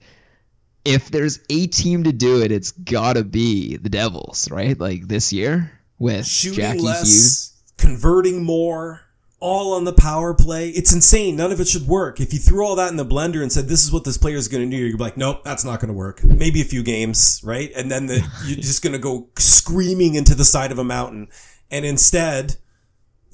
if 0.86 1.10
there's 1.10 1.40
a 1.50 1.68
team 1.68 2.04
to 2.04 2.12
do 2.12 2.42
it, 2.42 2.52
it's 2.52 2.72
gotta 2.72 3.24
be 3.24 3.78
the 3.78 3.90
Devils, 3.90 4.50
right? 4.52 4.78
Like 4.78 5.08
this 5.08 5.32
year 5.34 5.72
with 6.00 6.26
Shooting 6.28 6.60
Jackie 6.60 6.80
less, 6.80 7.02
Hughes. 7.04 7.54
converting 7.78 8.44
more, 8.44 9.02
all 9.40 9.74
on 9.74 9.84
the 9.84 9.94
power 9.94 10.34
play. 10.34 10.70
It's 10.70 10.94
insane. 10.94 11.36
None 11.36 11.52
of 11.52 11.60
it 11.60 11.68
should 11.68 11.86
work. 11.86 12.22
If 12.22 12.32
you 12.32 12.40
threw 12.40 12.66
all 12.66 12.78
that 12.78 12.92
in 12.92 12.96
the 12.98 13.06
blender 13.06 13.42
and 13.42 13.52
said, 13.52 13.68
this 13.68 13.84
is 13.84 13.92
what 13.92 14.06
this 14.06 14.18
player 14.18 14.38
is 14.38 14.48
going 14.48 14.70
to 14.70 14.76
do, 14.76 14.82
you'd 14.82 14.98
be 14.98 15.04
like, 15.04 15.18
nope, 15.18 15.44
that's 15.44 15.66
not 15.66 15.82
going 15.82 15.90
to 15.90 15.94
work. 15.94 16.24
Maybe 16.24 16.62
a 16.62 16.66
few 16.66 16.82
games, 16.82 17.42
right? 17.44 17.70
And 17.76 17.92
then 17.92 18.06
the, 18.06 18.26
you're 18.46 18.56
just 18.56 18.82
going 18.82 18.94
to 18.94 19.00
go 19.00 19.28
screaming 19.38 20.16
into 20.16 20.34
the 20.34 20.46
side 20.46 20.72
of 20.72 20.80
a 20.80 20.84
mountain. 20.86 21.28
And 21.70 21.86
instead, 21.86 22.56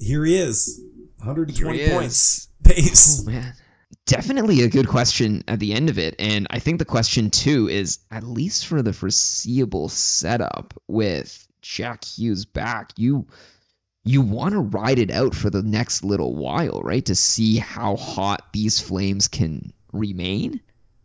here 0.00 0.24
he 0.24 0.36
is. 0.36 0.82
120 1.18 1.78
he 1.78 1.90
points. 1.90 2.38
is. 2.38 2.48
Pace. 2.64 3.22
Oh 3.22 3.30
man. 3.30 3.54
Definitely 4.06 4.62
a 4.62 4.68
good 4.68 4.88
question 4.88 5.44
at 5.46 5.60
the 5.60 5.72
end 5.72 5.88
of 5.88 5.98
it. 5.98 6.16
And 6.18 6.46
I 6.50 6.58
think 6.58 6.78
the 6.78 6.84
question 6.84 7.30
too 7.30 7.68
is 7.68 7.98
at 8.10 8.24
least 8.24 8.66
for 8.66 8.82
the 8.82 8.92
foreseeable 8.92 9.88
setup 9.88 10.74
with 10.88 11.46
Jack 11.62 12.04
Hughes 12.04 12.44
back, 12.44 12.92
you 12.96 13.26
you 14.02 14.22
want 14.22 14.52
to 14.52 14.60
ride 14.60 14.98
it 14.98 15.10
out 15.10 15.34
for 15.34 15.50
the 15.50 15.62
next 15.62 16.02
little 16.02 16.34
while, 16.34 16.80
right? 16.82 17.04
To 17.04 17.14
see 17.14 17.58
how 17.58 17.96
hot 17.96 18.52
these 18.52 18.80
flames 18.80 19.28
can 19.28 19.72
remain. 19.92 20.60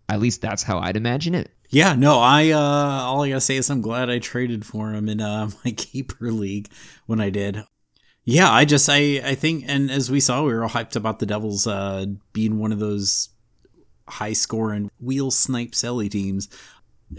At 0.08 0.22
least 0.22 0.42
that's 0.42 0.64
how 0.64 0.80
I'd 0.80 0.98
imagine 0.98 1.36
it. 1.36 1.52
Yeah, 1.70 1.94
no, 1.96 2.20
I 2.20 2.52
uh 2.52 2.60
all 2.60 3.24
I 3.24 3.30
gotta 3.30 3.42
say 3.42 3.58
is 3.58 3.70
I'm 3.70 3.82
glad 3.82 4.10
I 4.10 4.20
traded 4.20 4.66
for 4.66 4.94
him 4.94 5.10
in 5.10 5.20
uh 5.20 5.50
my 5.66 5.72
keeper 5.72 6.32
league 6.32 6.70
when 7.06 7.20
I 7.20 7.30
did. 7.30 7.64
Yeah, 8.26 8.52
I 8.52 8.66
just 8.66 8.90
I 8.90 9.22
I 9.24 9.36
think 9.36 9.66
and 9.68 9.90
as 9.92 10.10
we 10.10 10.20
saw 10.20 10.44
we 10.44 10.54
were 10.54 10.64
all 10.64 10.70
hyped 10.70 10.96
about 10.96 11.20
the 11.20 11.26
Devils 11.28 11.68
uh 11.68 12.06
being 12.34 12.58
one 12.58 12.72
of 12.72 12.80
those 12.80 13.30
high 14.08 14.34
scoring 14.34 14.90
wheel 15.00 15.32
snipe 15.32 15.72
selly 15.72 16.10
teams. 16.10 16.50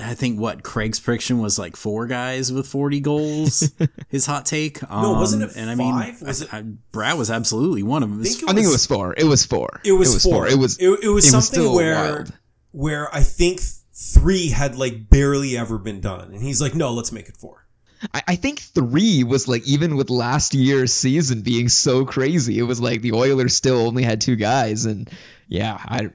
I 0.03 0.15
think 0.15 0.41
what 0.41 0.65
Craig's 0.65 0.99
prediction 0.99 1.39
was 1.39 1.61
like 1.61 1.77
four 1.77 2.07
guys 2.09 2.53
with 2.53 2.67
40 2.67 2.99
goals. 3.01 3.71
his 4.09 4.27
hot 4.27 4.45
take. 4.45 4.83
Um, 4.91 5.03
No, 5.03 5.13
wasn't 5.13 5.45
it 5.45 5.53
And 5.57 5.71
I 5.71 5.77
mean, 5.77 5.93
five? 5.93 6.23
Was 6.23 6.43
I- 6.53 6.59
I- 6.59 6.65
Bratt 6.93 7.17
was 7.17 7.31
absolutely 7.31 7.85
one 7.85 8.03
of 8.03 8.11
them. 8.11 8.23
think 8.25 8.43
I 8.51 8.53
think 8.53 8.67
it 8.67 8.71
was 8.71 8.85
four. 8.85 9.15
It 9.17 9.25
was 9.25 9.47
four. 9.47 9.81
It 9.85 9.93
was, 9.93 10.23
four. 10.25 10.49
It 10.49 10.59
was 10.59 10.77
it, 10.79 10.87
it 10.89 10.91
was 10.91 11.01
it 11.05 11.09
was 11.09 11.31
something 11.31 11.43
still 11.63 11.75
where 11.77 11.95
wild. 11.95 12.33
where 12.73 13.15
I 13.15 13.21
think 13.23 13.61
three 13.95 14.49
had 14.49 14.77
like 14.77 15.09
barely 15.09 15.57
ever 15.57 15.79
been 15.79 16.01
done, 16.01 16.33
and 16.33 16.43
he's 16.43 16.61
like, 16.61 16.75
no, 16.75 16.93
let's 16.93 17.13
make 17.13 17.29
it 17.29 17.37
four. 17.37 17.66
I, 18.15 18.23
I 18.29 18.37
think 18.37 18.61
three 18.61 19.25
was 19.25 19.49
like 19.49 19.67
even 19.67 19.97
with 19.97 20.11
last 20.11 20.55
year's 20.55 20.93
season 20.93 21.43
being 21.43 21.69
so 21.69 22.05
crazy, 22.05 22.59
it 22.59 22.63
was 22.65 22.81
like 22.81 23.03
the 23.03 23.13
Oilers 23.13 23.55
still 23.55 23.87
only 23.87 24.03
had 24.03 24.21
two 24.21 24.37
guys, 24.37 24.85
and 24.85 25.11
yeah, 25.49 25.79
I, 25.79 26.11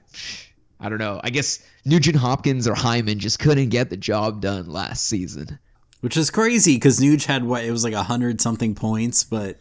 I 0.80 0.88
don't 0.88 0.98
know. 0.98 1.20
I 1.22 1.30
guess 1.30 1.58
Nugent 1.84 2.16
Hopkins 2.16 2.68
or 2.68 2.74
Hyman 2.74 3.18
just 3.18 3.38
couldn't 3.38 3.70
get 3.70 3.90
the 3.90 3.96
job 3.96 4.40
done 4.40 4.66
last 4.70 5.06
season. 5.06 5.58
which 6.00 6.16
is 6.16 6.30
crazy 6.30 6.76
because 6.76 7.00
Nuge 7.00 7.26
had 7.26 7.44
what 7.44 7.64
it 7.64 7.70
was 7.70 7.84
like 7.84 7.94
a 7.94 8.02
hundred 8.04 8.40
something 8.40 8.74
points, 8.74 9.24
but 9.24 9.58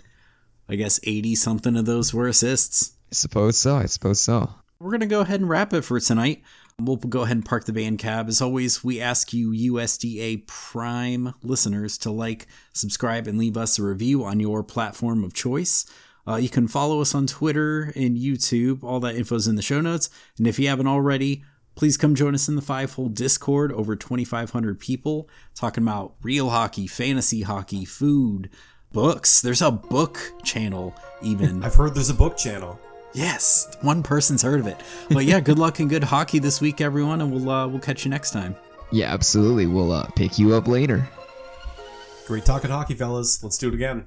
I 0.70 0.76
guess 0.76 1.00
eighty 1.04 1.36
something 1.36 1.76
of 1.78 1.86
those 1.86 2.14
were 2.14 2.28
assists. 2.28 2.94
I 3.12 3.16
suppose 3.16 3.58
so. 3.58 3.76
I 3.76 3.86
suppose 3.86 4.22
so. 4.22 4.50
We're 4.80 4.92
gonna 4.92 5.06
go 5.06 5.22
ahead 5.22 5.40
and 5.40 5.50
wrap 5.50 5.74
it 5.74 5.82
for 5.84 6.00
tonight. 6.00 6.42
We'll 6.86 6.98
go 6.98 7.22
ahead 7.22 7.38
and 7.38 7.46
park 7.46 7.66
the 7.66 7.72
van 7.72 7.98
cab. 7.98 8.28
As 8.28 8.42
always, 8.42 8.84
we 8.84 9.02
ask 9.02 9.34
you 9.34 9.52
USDA 9.52 10.48
Prime 10.48 11.34
listeners 11.44 11.98
to 12.00 12.12
like, 12.12 12.48
subscribe, 12.74 13.28
and 13.28 13.38
leave 13.38 13.58
us 13.58 13.80
a 13.80 13.84
review 13.84 14.24
on 14.24 14.40
your 14.40 14.64
platform 14.64 15.24
of 15.24 15.34
choice. 15.34 15.86
Uh, 16.28 16.36
you 16.36 16.50
can 16.50 16.68
follow 16.68 17.02
us 17.02 17.16
on 17.16 17.28
Twitter 17.28 17.92
and 17.96 18.18
YouTube. 18.18 18.84
All 18.84 19.00
that 19.00 19.16
info 19.16 19.36
is 19.36 19.48
in 19.48 19.56
the 19.56 19.62
show 19.62 19.82
notes. 19.82 20.10
And 20.38 20.48
if 20.48 20.60
you 20.60 20.68
haven't 20.68 20.88
already, 20.88 21.44
please 21.76 21.98
come 21.98 22.16
join 22.16 22.36
us 22.36 22.48
in 22.48 22.56
the 22.56 22.62
Five 22.62 22.94
Hole 22.94 23.10
Discord. 23.10 23.72
Over 23.72 23.96
2,500 23.96 24.80
people 24.80 25.30
talking 25.56 25.84
about 25.84 26.16
real 26.22 26.50
hockey, 26.50 26.88
fantasy 26.88 27.42
hockey, 27.42 27.86
food, 27.86 28.50
books. 28.92 29.42
There's 29.42 29.62
a 29.62 29.72
book 29.72 30.20
channel 30.44 30.96
even. 31.22 31.64
I've 31.64 31.76
heard 31.76 31.96
there's 31.96 32.10
a 32.10 32.16
book 32.16 32.38
channel. 32.38 32.80
Yes, 33.14 33.76
one 33.82 34.04
person's 34.04 34.42
heard 34.42 34.60
of 34.60 34.68
it. 34.68 34.78
But 35.10 35.26
yeah, 35.26 35.40
good 35.40 35.60
luck 35.66 35.80
and 35.80 35.90
good 35.90 36.04
hockey 36.04 36.40
this 36.40 36.62
week, 36.62 36.82
everyone, 36.82 37.22
and 37.22 37.32
we'll 37.32 37.50
uh, 37.50 37.68
we'll 37.68 37.80
catch 37.80 38.06
you 38.06 38.12
next 38.12 38.32
time. 38.32 38.56
Yeah, 38.92 39.14
absolutely. 39.14 39.68
We'll 39.68 39.92
uh, 39.92 40.08
pick 40.16 40.38
you 40.38 40.54
up 40.54 40.68
later. 40.68 41.08
Great 42.28 42.46
talking 42.46 42.70
hockey, 42.70 42.94
fellas. 42.94 43.44
Let's 43.44 43.58
do 43.58 43.70
it 43.70 43.74
again. 43.74 44.06